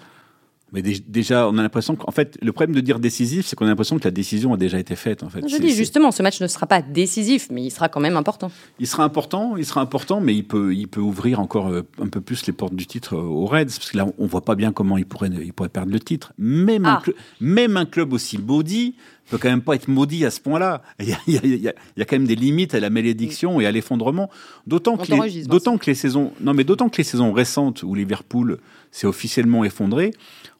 Mais 0.72 0.80
dé- 0.82 1.04
déjà, 1.06 1.48
on 1.48 1.58
a 1.58 1.62
l'impression 1.62 1.96
qu'en 1.96 2.10
fait, 2.12 2.38
le 2.40 2.50
problème 2.52 2.74
de 2.74 2.80
dire 2.80 2.98
décisif, 2.98 3.46
c'est 3.46 3.56
qu'on 3.56 3.66
a 3.66 3.68
l'impression 3.68 3.98
que 3.98 4.04
la 4.04 4.10
décision 4.10 4.54
a 4.54 4.56
déjà 4.56 4.78
été 4.78 4.96
faite. 4.96 5.22
En 5.22 5.28
fait, 5.28 5.46
Je 5.46 5.56
dis 5.58 5.74
justement, 5.74 6.10
ce 6.10 6.22
match 6.22 6.40
ne 6.40 6.46
sera 6.46 6.66
pas 6.66 6.80
décisif, 6.80 7.48
mais 7.50 7.62
il 7.64 7.70
sera 7.70 7.88
quand 7.90 8.00
même 8.00 8.16
important. 8.16 8.50
Il 8.80 8.86
sera 8.86 9.04
important, 9.04 9.56
il 9.58 9.66
sera 9.66 9.82
important, 9.82 10.20
mais 10.20 10.34
il 10.34 10.44
peut, 10.44 10.74
il 10.74 10.88
peut 10.88 11.00
ouvrir 11.02 11.40
encore 11.40 11.68
euh, 11.68 11.82
un 12.00 12.08
peu 12.08 12.20
plus 12.22 12.46
les 12.46 12.52
portes 12.54 12.74
du 12.74 12.86
titre 12.86 13.16
euh, 13.16 13.20
aux 13.20 13.44
Reds, 13.46 13.64
parce 13.66 13.90
que 13.90 13.96
là, 13.98 14.06
on 14.18 14.26
voit 14.26 14.44
pas 14.44 14.54
bien 14.54 14.72
comment 14.72 14.96
il 14.96 15.04
pourrait, 15.04 15.28
il 15.44 15.52
pourrait 15.52 15.68
perdre 15.68 15.92
le 15.92 16.00
titre. 16.00 16.32
Même, 16.38 16.86
un, 16.86 17.02
Ah. 17.06 17.10
même 17.40 17.76
un 17.76 17.84
club 17.84 18.12
aussi 18.14 18.38
maudit 18.38 18.94
peut 19.30 19.38
quand 19.38 19.48
même 19.48 19.62
pas 19.62 19.74
être 19.74 19.88
maudit 19.88 20.24
à 20.26 20.30
ce 20.30 20.40
point-là. 20.40 20.82
Il 21.00 21.08
y 21.08 21.12
a, 21.12 21.18
il 21.26 21.34
y 21.34 21.38
a- 21.38 21.40
il 21.44 21.50
y 21.62 21.68
a- 21.68 21.74
il 21.96 22.00
y 22.00 22.02
a 22.02 22.04
quand 22.04 22.16
même 22.16 22.26
des 22.26 22.34
limites 22.36 22.74
à 22.74 22.80
la 22.80 22.90
malédiction 22.90 23.60
et 23.60 23.66
à 23.66 23.72
l'effondrement. 23.72 24.28
D'autant 24.66 24.96
que, 24.96 25.06
les, 25.12 25.16
d'autant 25.48 25.78
que 25.78 25.86
les 25.86 25.94
saisons, 25.94 26.32
non 26.40 26.54
mais 26.54 26.64
d'autant 26.64 26.88
que 26.88 26.98
les 26.98 27.04
saisons 27.04 27.32
récentes 27.32 27.82
où 27.82 27.94
Liverpool 27.94 28.58
s'est 28.90 29.06
officiellement 29.06 29.64
effondré, 29.64 30.12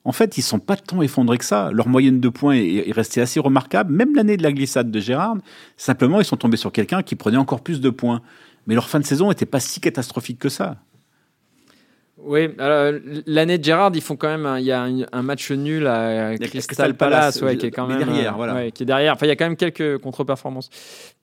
en 0.04 0.12
fait, 0.12 0.38
ils 0.38 0.42
sont 0.42 0.58
pas 0.58 0.76
tant 0.76 1.02
effondrés 1.02 1.38
que 1.38 1.44
ça. 1.44 1.70
Leur 1.72 1.86
moyenne 1.88 2.18
de 2.18 2.28
points 2.28 2.54
est, 2.54 2.88
est 2.88 2.92
restée 2.92 3.20
assez 3.20 3.38
remarquable. 3.40 3.92
Même 3.92 4.14
l'année 4.14 4.36
de 4.36 4.42
la 4.42 4.52
glissade 4.52 4.90
de 4.90 5.00
Gérard, 5.00 5.36
simplement, 5.76 6.18
ils 6.20 6.24
sont 6.24 6.36
tombés 6.36 6.56
sur 6.56 6.72
quelqu'un 6.72 7.02
qui 7.02 7.14
prenait 7.14 7.36
encore 7.36 7.60
plus 7.60 7.80
de 7.80 7.90
points. 7.90 8.22
Mais 8.66 8.74
leur 8.74 8.88
fin 8.88 9.00
de 9.00 9.04
saison 9.06 9.28
n'était 9.28 9.46
pas 9.46 9.60
si 9.60 9.80
catastrophique 9.80 10.38
que 10.38 10.48
ça. 10.48 10.76
Oui, 12.24 12.50
alors, 12.58 12.92
l'année 13.26 13.58
de 13.58 13.64
Gérard, 13.64 13.90
ils 13.94 14.00
font 14.00 14.14
quand 14.16 14.28
même, 14.28 14.46
un- 14.46 14.58
il 14.60 14.64
y 14.64 14.70
a 14.72 14.82
un, 14.82 15.00
un 15.12 15.22
match 15.22 15.50
nul 15.50 15.86
à 15.86 16.36
Crystal, 16.36 16.50
Crystal 16.62 16.94
Palace, 16.96 17.38
Palace, 17.38 17.42
ouais, 17.42 17.56
qui 17.56 17.66
est 17.66 17.70
quand 17.70 17.86
même 17.88 17.98
derrière, 17.98 18.34
euh, 18.34 18.36
voilà. 18.36 18.54
ouais, 18.54 18.70
qui 18.72 18.84
est 18.84 18.86
derrière. 18.86 19.14
Enfin, 19.14 19.26
il 19.26 19.28
y 19.28 19.32
a 19.32 19.36
quand 19.36 19.44
même 19.46 19.56
quelques 19.56 19.98
contre-performances. 19.98 20.70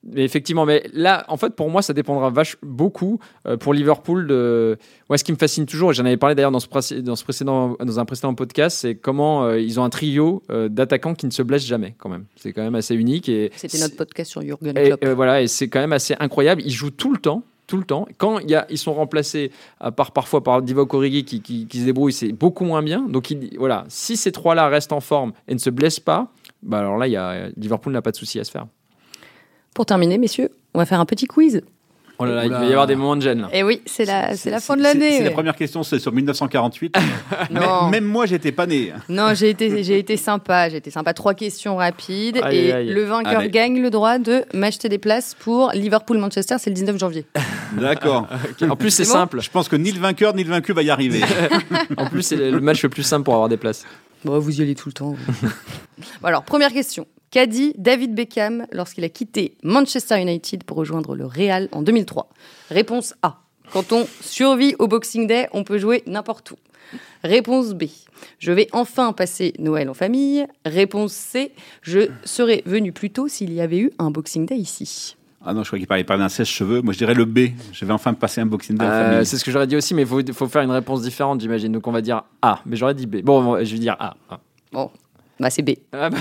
Mais 0.03 0.23
effectivement, 0.23 0.65
mais 0.65 0.83
là, 0.93 1.25
en 1.27 1.37
fait, 1.37 1.55
pour 1.55 1.69
moi, 1.69 1.81
ça 1.81 1.93
dépendra 1.93 2.29
vache 2.29 2.57
beaucoup 2.61 3.19
euh, 3.47 3.55
pour 3.57 3.73
Liverpool. 3.73 4.27
De, 4.27 4.77
moi, 5.09 5.17
ce 5.17 5.23
qui 5.23 5.31
me 5.31 5.37
fascine 5.37 5.65
toujours, 5.65 5.91
et 5.91 5.93
j'en 5.93 6.05
avais 6.05 6.17
parlé 6.17 6.35
d'ailleurs 6.35 6.51
dans 6.51 6.59
ce, 6.59 6.67
pré- 6.67 7.01
dans 7.01 7.15
ce 7.15 7.23
précédent, 7.23 7.75
dans 7.83 7.99
un 7.99 8.05
précédent 8.05 8.33
podcast, 8.33 8.77
c'est 8.79 8.95
comment 8.95 9.43
euh, 9.45 9.59
ils 9.59 9.79
ont 9.79 9.83
un 9.83 9.89
trio 9.89 10.43
euh, 10.51 10.69
d'attaquants 10.69 11.15
qui 11.15 11.25
ne 11.25 11.31
se 11.31 11.41
blessent 11.43 11.65
jamais, 11.65 11.95
quand 11.97 12.09
même. 12.09 12.25
C'est 12.35 12.53
quand 12.53 12.61
même 12.63 12.75
assez 12.75 12.95
unique 12.95 13.27
et 13.29 13.51
C'était 13.55 13.79
notre 13.79 13.95
podcast 13.95 14.31
sur 14.31 14.41
Jurgen 14.41 14.77
et, 14.77 14.87
Klopp. 14.87 15.03
euh, 15.05 15.13
voilà, 15.15 15.41
et 15.41 15.47
c'est 15.47 15.67
quand 15.69 15.79
même 15.79 15.93
assez 15.93 16.15
incroyable. 16.19 16.61
Ils 16.65 16.71
jouent 16.71 16.91
tout 16.91 17.11
le 17.13 17.19
temps, 17.19 17.43
tout 17.69 17.77
le 17.77 17.83
temps. 17.83 18.07
Quand 18.17 18.39
y 18.39 18.55
a, 18.55 18.65
ils 18.69 18.77
sont 18.79 18.93
remplacés, 18.93 19.51
à 19.79 19.91
part 19.91 20.11
parfois 20.11 20.43
par 20.43 20.61
Divock 20.61 20.91
Origi 20.93 21.23
qui, 21.23 21.41
qui, 21.41 21.79
se 21.79 21.85
débrouille, 21.85 22.11
c'est 22.11 22.31
beaucoup 22.31 22.65
moins 22.65 22.81
bien. 22.81 23.03
Donc 23.07 23.29
il- 23.29 23.55
voilà, 23.57 23.85
si 23.87 24.17
ces 24.17 24.31
trois-là 24.31 24.67
restent 24.67 24.91
en 24.91 24.99
forme 24.99 25.33
et 25.47 25.53
ne 25.53 25.59
se 25.59 25.69
blessent 25.69 25.99
pas, 25.99 26.31
bah 26.63 26.79
alors 26.79 26.97
là, 26.97 27.07
y 27.07 27.15
a, 27.15 27.49
Liverpool 27.55 27.93
n'a 27.93 28.01
pas 28.01 28.11
de 28.11 28.15
souci 28.17 28.39
à 28.39 28.43
se 28.43 28.51
faire. 28.51 28.65
Pour 29.75 29.85
terminer, 29.85 30.17
messieurs, 30.17 30.49
on 30.73 30.79
va 30.79 30.85
faire 30.87 30.99
un 30.99 31.05
petit 31.05 31.27
quiz. 31.27 31.61
Oh 32.21 32.25
là 32.25 32.35
là, 32.35 32.45
il 32.45 32.51
va 32.51 32.65
y 32.65 32.71
avoir 32.71 32.85
des 32.85 32.95
moments 32.95 33.15
de 33.15 33.21
gêne. 33.21 33.41
là. 33.41 33.49
Et 33.53 33.63
oui, 33.63 33.81
c'est 33.85 34.03
la, 34.03 34.35
c'est 34.35 34.49
la 34.51 34.59
fin 34.59 34.75
de 34.75 34.83
l'année. 34.83 35.19
C'est 35.19 35.23
la 35.23 35.31
première 35.31 35.55
question, 35.55 35.83
c'est 35.83 35.99
sur 35.99 36.11
1948. 36.11 36.95
Non. 37.51 37.89
Même 37.89 38.03
moi, 38.03 38.25
j'étais 38.25 38.51
pas 38.51 38.65
né. 38.65 38.91
Non, 39.07 39.33
j'ai 39.33 39.49
été, 39.49 39.83
j'ai 39.83 39.97
été 39.97 40.17
sympa. 40.17 40.69
J'ai 40.69 40.77
été 40.77 40.91
sympa. 40.91 41.13
Trois 41.13 41.33
questions 41.33 41.77
rapides. 41.77 42.41
Et 42.51 42.83
le 42.83 43.03
vainqueur 43.05 43.39
Allez. 43.39 43.49
gagne 43.49 43.81
le 43.81 43.89
droit 43.89 44.17
de 44.19 44.43
m'acheter 44.53 44.89
des 44.89 44.97
places 44.97 45.35
pour 45.39 45.71
Liverpool-Manchester. 45.73 46.55
C'est 46.59 46.69
le 46.69 46.75
19 46.75 46.97
janvier. 46.99 47.25
D'accord. 47.73 48.27
En 48.69 48.75
plus, 48.75 48.89
c'est 48.91 49.03
C'est 49.05 49.13
bon 49.13 49.19
simple. 49.19 49.41
Je 49.41 49.49
pense 49.49 49.67
que 49.69 49.75
ni 49.77 49.91
le 49.91 49.99
vainqueur 49.99 50.33
ni 50.35 50.43
le 50.43 50.49
vaincu 50.49 50.73
va 50.73 50.83
y 50.83 50.89
arriver. 50.89 51.21
En 51.97 52.05
plus, 52.07 52.23
c'est 52.23 52.35
le 52.35 52.59
match 52.59 52.83
le 52.83 52.89
plus 52.89 53.03
simple 53.03 53.23
pour 53.23 53.33
avoir 53.35 53.49
des 53.49 53.57
places. 53.57 53.85
Bon, 54.25 54.37
vous 54.39 54.59
y 54.59 54.61
allez 54.63 54.75
tout 54.75 54.89
le 54.89 54.93
temps. 54.93 55.15
Bon, 56.21 56.27
alors, 56.27 56.43
première 56.43 56.71
question. 56.73 57.07
Qu'a 57.31 57.45
dit 57.45 57.73
David 57.77 58.15
Beckham 58.15 58.65
lorsqu'il 58.71 59.03
a 59.03 59.09
quitté 59.09 59.55
Manchester 59.63 60.19
United 60.19 60.63
pour 60.63 60.77
rejoindre 60.77 61.15
le 61.15 61.25
Real 61.25 61.69
en 61.71 61.81
2003 61.83 62.27
Réponse 62.69 63.13
A. 63.21 63.39
Quand 63.71 63.91
on 63.91 64.07
survit 64.21 64.75
au 64.79 64.87
Boxing 64.87 65.27
Day, 65.27 65.47
on 65.53 65.63
peut 65.63 65.77
jouer 65.77 66.01
n'importe 66.07 66.51
où. 66.51 66.55
Réponse 67.23 67.73
B. 67.75 67.83
Je 68.39 68.51
vais 68.51 68.67
enfin 68.71 69.13
passer 69.13 69.53
Noël 69.59 69.89
en 69.89 69.93
famille. 69.93 70.47
Réponse 70.65 71.13
C. 71.13 71.51
Je 71.83 72.09
serais 72.23 72.63
venu 72.65 72.91
plus 72.91 73.11
tôt 73.11 73.27
s'il 73.27 73.53
y 73.53 73.61
avait 73.61 73.77
eu 73.77 73.91
un 73.99 74.09
Boxing 74.09 74.47
Day 74.47 74.55
ici. 74.57 75.15
Ah 75.45 75.53
non, 75.53 75.61
je 75.63 75.69
crois 75.69 75.77
qu'il 75.79 75.87
parlait, 75.87 76.03
d'un 76.03 76.29
sèche-cheveux. 76.29 76.81
Moi, 76.81 76.93
je 76.93 76.97
dirais 76.97 77.13
le 77.13 77.25
B. 77.25 77.49
Je 77.71 77.85
vais 77.85 77.93
enfin 77.93 78.13
passer 78.13 78.41
un 78.41 78.45
boxing 78.45 78.75
day 78.77 78.83
en 78.85 78.89
Euh, 78.89 79.09
famille. 79.11 79.25
c'est 79.25 79.37
ce 79.37 79.45
que 79.45 79.51
j'aurais 79.51 79.67
dit 79.67 79.75
aussi, 79.77 79.93
mais 79.93 80.01
il 80.01 80.07
faut, 80.07 80.19
faut 80.33 80.47
faire 80.47 80.63
une 80.63 80.71
réponse 80.71 81.01
différente, 81.03 81.39
j'imagine. 81.39 81.71
Donc 81.71 81.87
on 81.87 81.91
va 81.93 82.01
dire 82.01 82.23
A, 82.41 82.59
mais 82.65 82.75
j'aurais 82.75 82.93
dit 82.95 83.05
B. 83.05 83.21
Bon, 83.21 83.63
je 83.63 83.71
vais 83.71 83.79
dire 83.79 83.95
A. 83.99 84.15
A. 84.29 84.39
Bon, 84.73 84.89
bah 85.39 85.49
c'est 85.49 85.61
B. 85.61 85.71
Ah 85.93 86.09
bah, 86.09 86.17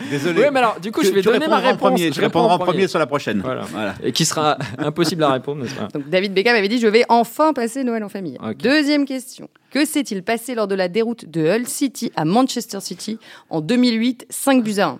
Désolé. 0.10 0.40
oui, 0.42 0.46
mais 0.52 0.58
alors, 0.60 0.80
du 0.80 0.90
coup, 0.92 1.00
Tu- 1.02 1.08
je 1.08 1.12
vais 1.12 1.22
donner 1.22 1.46
ma 1.46 1.58
en 1.58 1.60
réponse. 1.60 1.78
premier. 1.78 2.10
Je 2.12 2.20
répondrai 2.20 2.52
en 2.54 2.58
premier 2.58 2.88
sur 2.88 2.98
la 2.98 3.06
prochaine. 3.06 3.40
Voilà. 3.42 3.62
Voilà. 3.62 3.94
Et 4.02 4.12
qui 4.12 4.24
sera 4.24 4.56
impossible 4.78 5.22
à 5.24 5.32
répondre, 5.32 5.62
n'est-ce 5.62 5.74
pas 5.74 5.88
Donc 5.88 6.08
David 6.08 6.32
Beckham 6.32 6.56
avait 6.56 6.68
dit 6.68 6.78
je 6.78 6.86
vais 6.86 7.04
enfin 7.08 7.52
passer 7.52 7.84
Noël 7.84 8.02
en 8.04 8.08
famille. 8.08 8.38
Deuxième 8.58 9.04
question. 9.04 9.48
Que 9.70 9.84
s'est-il 9.84 10.22
passé 10.22 10.54
lors 10.54 10.66
de 10.68 10.74
la 10.74 10.88
déroute 10.88 11.28
de 11.30 11.42
Hull 11.46 11.66
City 11.68 12.10
à 12.16 12.24
Manchester 12.24 12.80
City 12.80 13.18
en 13.50 13.60
2008, 13.60 14.26
5 14.30 14.64
buts 14.64 14.78
à 14.78 14.86
1 14.88 14.98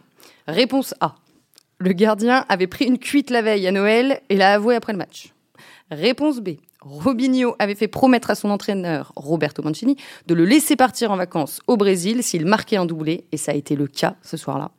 Réponse 0.49 0.95
A. 1.01 1.15
Le 1.79 1.93
gardien 1.93 2.45
avait 2.49 2.67
pris 2.67 2.85
une 2.85 2.99
cuite 2.99 3.31
la 3.31 3.41
veille 3.43 3.67
à 3.67 3.73
Noël 3.73 4.21
et 4.29 4.37
l'a 4.37 4.53
avoué 4.53 4.75
après 4.75 4.93
le 4.93 4.99
match. 4.99 5.33
Réponse 5.91 6.41
B. 6.41 6.51
Robinho 6.83 7.55
avait 7.59 7.75
fait 7.75 7.89
promettre 7.89 8.31
à 8.31 8.35
son 8.35 8.51
entraîneur, 8.51 9.13
Roberto 9.17 9.63
Mancini, 9.63 9.97
de 10.27 10.35
le 10.35 10.45
laisser 10.45 10.77
partir 10.77 11.11
en 11.11 11.17
vacances 11.17 11.61
au 11.67 11.77
Brésil 11.77 12.23
s'il 12.23 12.47
marquait 12.47 12.77
un 12.77 12.87
doublé, 12.87 13.25
et 13.33 13.37
ça 13.37 13.53
a 13.53 13.55
été 13.55 13.77
le 13.77 13.87
cas 13.87 14.17
ce 14.23 14.37
soir-là. 14.37 14.71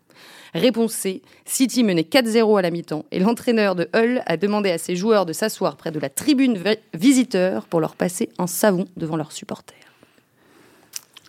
Réponse 0.53 0.91
C. 0.93 1.21
City 1.45 1.83
menait 1.83 2.01
4-0 2.01 2.57
à 2.57 2.61
la 2.61 2.71
mi-temps 2.71 3.05
et 3.11 3.19
l'entraîneur 3.19 3.73
de 3.75 3.87
Hull 3.95 4.21
a 4.25 4.35
demandé 4.35 4.69
à 4.69 4.77
ses 4.77 4.95
joueurs 4.97 5.25
de 5.25 5.31
s'asseoir 5.31 5.77
près 5.77 5.91
de 5.91 5.99
la 5.99 6.09
tribune 6.09 6.57
vi- 6.57 6.77
visiteur 6.93 7.67
pour 7.67 7.79
leur 7.79 7.95
passer 7.95 8.29
un 8.37 8.47
savon 8.47 8.85
devant 8.97 9.15
leurs 9.15 9.31
supporters. 9.31 9.77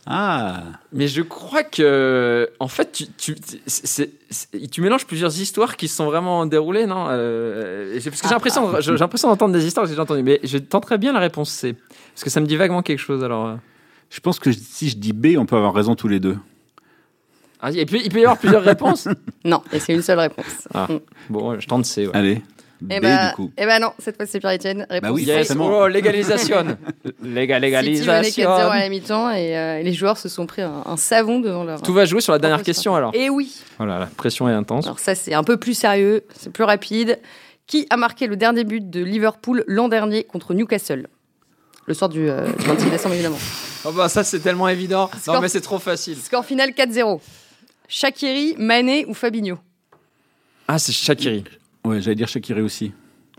Ah. 0.07 0.65
Mais 0.93 1.07
je 1.07 1.23
crois 1.23 1.63
que, 1.63 2.51
en 2.59 2.67
fait, 2.69 2.91
tu, 2.93 3.07
tu, 3.35 3.37
tu 4.71 4.81
mélanges 4.81 5.07
plusieurs 5.07 5.41
histoires 5.41 5.77
qui 5.77 5.87
se 5.87 5.95
sont 5.97 6.07
vraiment 6.07 6.45
déroulées, 6.47 6.87
non 6.87 7.07
Euh, 7.09 7.99
j'ai- 8.01 8.11
Parce 8.11 8.21
que 8.23 8.29
j'ai 8.29 8.35
l'impression, 8.35 8.81
j'ai 8.81 8.97
l'impression 8.97 9.29
d'entendre 9.29 9.55
des 9.55 9.65
histoires 9.65 9.85
que 9.85 9.89
j'ai 9.89 9.95
déjà 9.95 10.03
entendues, 10.03 10.25
mais 10.25 10.41
je 10.43 10.59
tenterais 10.59 10.99
bien 10.99 11.13
la 11.13 11.21
réponse 11.21 11.51
C, 11.51 11.75
parce 12.15 12.25
que 12.25 12.31
ça 12.31 12.41
me 12.41 12.47
dit 12.47 12.57
vaguement 12.57 12.83
quelque 12.83 12.99
chose. 12.99 13.23
Alors, 13.23 13.47
euh. 13.47 13.55
Je 14.11 14.19
pense 14.21 14.39
que 14.41 14.51
si 14.53 14.89
je 14.89 14.97
dis 14.97 15.13
B, 15.13 15.37
on 15.39 15.47
peut 15.47 15.57
avoir 15.57 15.73
raison 15.73 15.95
tous 15.95 16.09
les 16.09 16.19
deux. 16.21 16.37
Ah, 17.61 17.71
il, 17.71 17.87
peut, 17.87 17.99
il 18.05 18.11
peut 18.11 18.19
y 18.19 18.23
avoir 18.25 18.39
plusieurs 18.39 18.63
réponses? 18.65 19.07
Non, 19.45 19.63
et 19.73 19.79
c'est 19.79 19.93
une 19.95 20.03
seule 20.03 20.19
réponse. 20.19 20.67
Ah. 20.75 20.89
Mm. 20.91 20.99
Bon, 21.31 21.59
je 21.61 21.67
tente 21.69 21.85
C. 21.85 22.07
ouais. 22.09 22.15
Allez. 22.17 22.43
B 22.83 22.93
Eh 22.97 23.01
ben, 23.01 23.29
du 23.31 23.35
coup. 23.37 23.51
eh 23.57 23.67
ben 23.67 23.79
non, 23.81 23.93
cette 23.99 24.17
fois 24.17 24.27
c'est 24.27 24.41
Pierre-Etienne. 24.41 24.87
Réponse 24.91 25.11
oui, 25.13 25.25
C. 25.25 25.29
Yes, 25.31 25.39
forcément. 25.49 25.69
oh, 25.79 25.89
légalisation. 25.89 26.57
Léga- 27.23 27.23
City 27.23 27.27
menait 27.27 27.47
4-0 27.47 27.83
légalisation. 28.03 28.51
à 28.51 28.79
la 28.79 28.89
mi-temps 28.89 29.31
et 29.31 29.57
euh, 29.57 29.83
les 29.83 29.93
joueurs 29.93 30.19
se 30.19 30.29
sont 30.29 30.47
pris 30.47 30.63
un, 30.63 30.83
un 30.85 30.97
savon 30.97 31.41
devant 31.41 31.65
leur. 31.65 31.81
Tout 31.83 31.93
va 31.95 32.05
jouer 32.05 32.21
sur 32.21 32.33
la 32.33 32.39
dernière 32.39 32.63
question 32.63 32.95
alors. 32.95 33.13
Et 33.15 33.31
oui. 33.31 33.55
Voilà, 33.79 33.99
la 33.99 34.07
pression 34.07 34.49
est 34.49 34.53
intense. 34.53 34.85
Alors 34.87 34.99
ça 34.99 35.15
c'est 35.15 35.35
un 35.35 35.45
peu 35.45 35.57
plus 35.57 35.75
sérieux, 35.75 36.25
c'est 36.35 36.53
plus 36.53 36.65
rapide. 36.65 37.19
Qui 37.67 37.87
a 37.91 37.97
marqué 37.97 38.27
le 38.27 38.37
dernier 38.37 38.65
but 38.65 38.91
de 38.91 39.03
Liverpool 39.03 39.65
l'an 39.69 39.89
dernier 39.89 40.25
contre 40.25 40.53
Newcastle? 40.53 41.07
Le 41.87 41.95
soir 41.95 42.09
du, 42.11 42.29
euh, 42.29 42.47
du 42.59 42.65
26 42.67 42.91
décembre 42.91 43.15
évidemment. 43.15 43.39
Oh 43.85 43.93
bah 43.93 44.09
ça 44.09 44.23
c'est 44.25 44.41
tellement 44.41 44.69
évident. 44.69 45.09
Score- 45.21 45.35
Non 45.37 45.41
mais 45.41 45.49
c'est 45.49 45.61
trop 45.61 45.79
facile. 45.79 46.17
Score 46.19 46.45
final 46.45 46.71
4-0. 46.71 47.21
Shakiri, 47.89 48.55
Mané 48.59 49.05
ou 49.07 49.15
Fabinho? 49.15 49.59
Ah 50.69 50.79
c'est 50.79 50.93
Shakiri. 50.93 51.45
Ouais, 51.85 52.01
j'allais 52.01 52.15
dire 52.17 52.29
Shakiri 52.29 52.61
aussi. 52.61 52.93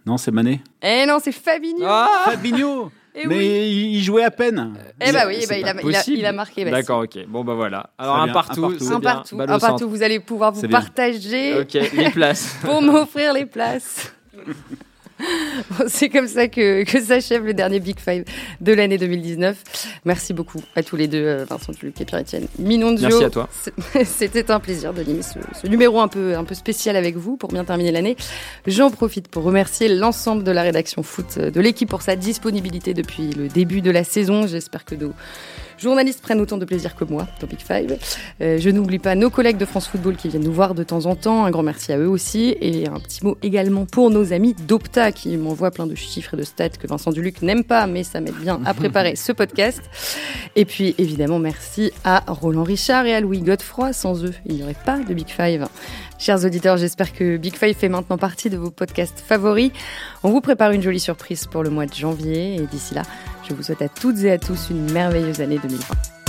Non, 0.05 0.17
c'est 0.17 0.31
Mané. 0.31 0.61
Eh 0.81 1.05
non, 1.05 1.17
c'est 1.21 1.31
Fabinho. 1.31 1.85
Ah 1.85 2.23
Fabinho 2.25 2.91
Eh 3.15 3.25
Mais 3.25 3.37
oui. 3.37 3.91
il 3.93 4.03
jouait 4.03 4.23
à 4.23 4.31
peine. 4.31 4.73
Eh 4.99 5.11
bah 5.13 5.23
oui, 5.27 5.45
bah, 5.47 5.57
il, 5.57 5.65
a, 5.67 5.73
pas 5.73 5.81
il, 5.81 5.95
a, 5.95 5.99
possible. 5.99 6.17
il 6.17 6.25
a 6.25 6.31
marqué. 6.33 6.65
bah, 6.65 6.71
D'accord, 6.71 7.03
ok. 7.03 7.25
Bon 7.27 7.43
bah 7.45 7.53
voilà. 7.53 7.89
Alors 7.97 8.17
un 8.17 8.25
bien, 8.25 8.33
partout. 8.33 8.65
un 8.65 8.99
partout. 8.99 9.39
Un 9.39 9.59
partout, 9.59 9.85
un. 9.85 9.87
Vous 9.87 10.03
allez 10.03 10.19
pouvoir 10.19 10.51
vous 10.51 10.67
partager 10.67 11.59
Ok, 11.59 11.73
les 11.73 12.09
places. 12.09 12.57
pour 12.61 12.81
m'offrir 12.81 13.33
les 13.33 13.45
places. 13.45 14.13
Bon, 15.69 15.85
C'est 15.87 16.09
comme 16.09 16.27
ça 16.27 16.47
que, 16.47 16.83
que 16.83 17.01
s'achève 17.01 17.45
le 17.45 17.53
dernier 17.53 17.79
Big 17.79 17.99
Five 17.99 18.25
de 18.61 18.73
l'année 18.73 18.97
2019. 18.97 19.57
Merci 20.05 20.33
beaucoup 20.33 20.61
à 20.75 20.83
tous 20.83 20.95
les 20.95 21.07
deux, 21.07 21.23
euh, 21.23 21.45
Vincent 21.49 21.71
Duluc 21.71 21.99
et 22.01 22.05
Pierre-Etienne. 22.05 22.47
Minondio. 22.59 23.07
Merci 23.07 23.23
à 23.23 23.29
toi. 23.29 23.49
C'était 24.05 24.51
un 24.51 24.59
plaisir 24.59 24.93
d'animer 24.93 25.21
ce, 25.21 25.39
ce 25.61 25.67
numéro 25.67 25.99
un 25.99 26.07
peu, 26.07 26.35
un 26.35 26.43
peu 26.43 26.55
spécial 26.55 26.95
avec 26.95 27.15
vous 27.15 27.37
pour 27.37 27.49
bien 27.49 27.63
terminer 27.63 27.91
l'année. 27.91 28.15
J'en 28.67 28.91
profite 28.91 29.27
pour 29.27 29.43
remercier 29.43 29.87
l'ensemble 29.89 30.43
de 30.43 30.51
la 30.51 30.61
rédaction 30.63 31.03
foot 31.03 31.37
euh, 31.37 31.51
de 31.51 31.61
l'équipe 31.61 31.89
pour 31.89 32.01
sa 32.01 32.15
disponibilité 32.15 32.93
depuis 32.93 33.29
le 33.31 33.47
début 33.47 33.81
de 33.81 33.91
la 33.91 34.03
saison. 34.03 34.47
J'espère 34.47 34.85
que 34.85 34.95
nos 34.95 35.13
journalistes 35.83 36.21
prennent 36.21 36.41
autant 36.41 36.57
de 36.57 36.65
plaisir 36.65 36.95
que 36.95 37.03
moi 37.03 37.27
dans 37.39 37.47
Big 37.47 37.59
Five. 37.59 37.97
Euh, 38.41 38.57
je 38.59 38.69
n'oublie 38.69 38.99
pas 38.99 39.15
nos 39.15 39.29
collègues 39.29 39.57
de 39.57 39.65
France 39.65 39.87
Football 39.87 40.15
qui 40.15 40.29
viennent 40.29 40.43
nous 40.43 40.53
voir 40.53 40.73
de 40.73 40.83
temps 40.83 41.05
en 41.05 41.15
temps. 41.15 41.45
Un 41.45 41.51
grand 41.51 41.63
merci 41.63 41.91
à 41.91 41.97
eux 41.97 42.09
aussi. 42.09 42.55
Et 42.61 42.87
un 42.87 42.99
petit 42.99 43.23
mot 43.23 43.37
également 43.43 43.85
pour 43.85 44.09
nos 44.09 44.33
amis 44.33 44.55
d'Opta 44.67 45.11
qui 45.11 45.37
m'envoient 45.37 45.71
plein 45.71 45.85
de 45.85 45.95
chiffres 45.95 46.33
et 46.33 46.37
de 46.37 46.43
stats 46.43 46.69
que 46.69 46.87
Vincent 46.87 47.11
Duluc 47.11 47.41
n'aime 47.41 47.63
pas, 47.63 47.85
mais 47.85 48.03
ça 48.03 48.21
m'aide 48.21 48.35
bien 48.35 48.59
à 48.65 48.73
préparer 48.73 49.15
ce 49.15 49.31
podcast. 49.31 49.81
Et 50.55 50.65
puis 50.65 50.95
évidemment, 50.97 51.39
merci 51.39 51.91
à 52.03 52.23
Roland 52.27 52.63
Richard 52.63 53.05
et 53.05 53.13
à 53.13 53.19
Louis 53.19 53.39
Godefroy. 53.39 53.93
Sans 53.93 54.23
eux, 54.23 54.33
il 54.45 54.55
n'y 54.55 54.63
aurait 54.63 54.75
pas 54.85 54.99
de 54.99 55.13
Big 55.13 55.27
Five. 55.27 55.67
Chers 56.19 56.45
auditeurs, 56.45 56.77
j'espère 56.77 57.11
que 57.11 57.37
Big 57.37 57.55
Five 57.55 57.75
fait 57.75 57.89
maintenant 57.89 58.17
partie 58.17 58.49
de 58.49 58.57
vos 58.57 58.71
podcasts 58.71 59.19
favoris. 59.19 59.71
On 60.23 60.29
vous 60.29 60.41
prépare 60.41 60.71
une 60.71 60.81
jolie 60.81 60.99
surprise 60.99 61.45
pour 61.47 61.63
le 61.63 61.69
mois 61.69 61.85
de 61.85 61.93
janvier. 61.93 62.55
Et 62.55 62.65
d'ici 62.67 62.93
là, 62.93 63.03
je 63.47 63.53
vous 63.53 63.63
souhaite 63.63 63.81
à 63.81 63.89
toutes 63.89 64.19
et 64.23 64.31
à 64.31 64.37
tous 64.37 64.69
une 64.69 64.91
merveilleuse 64.91 65.41
année 65.41 65.59
2020. 65.61 66.22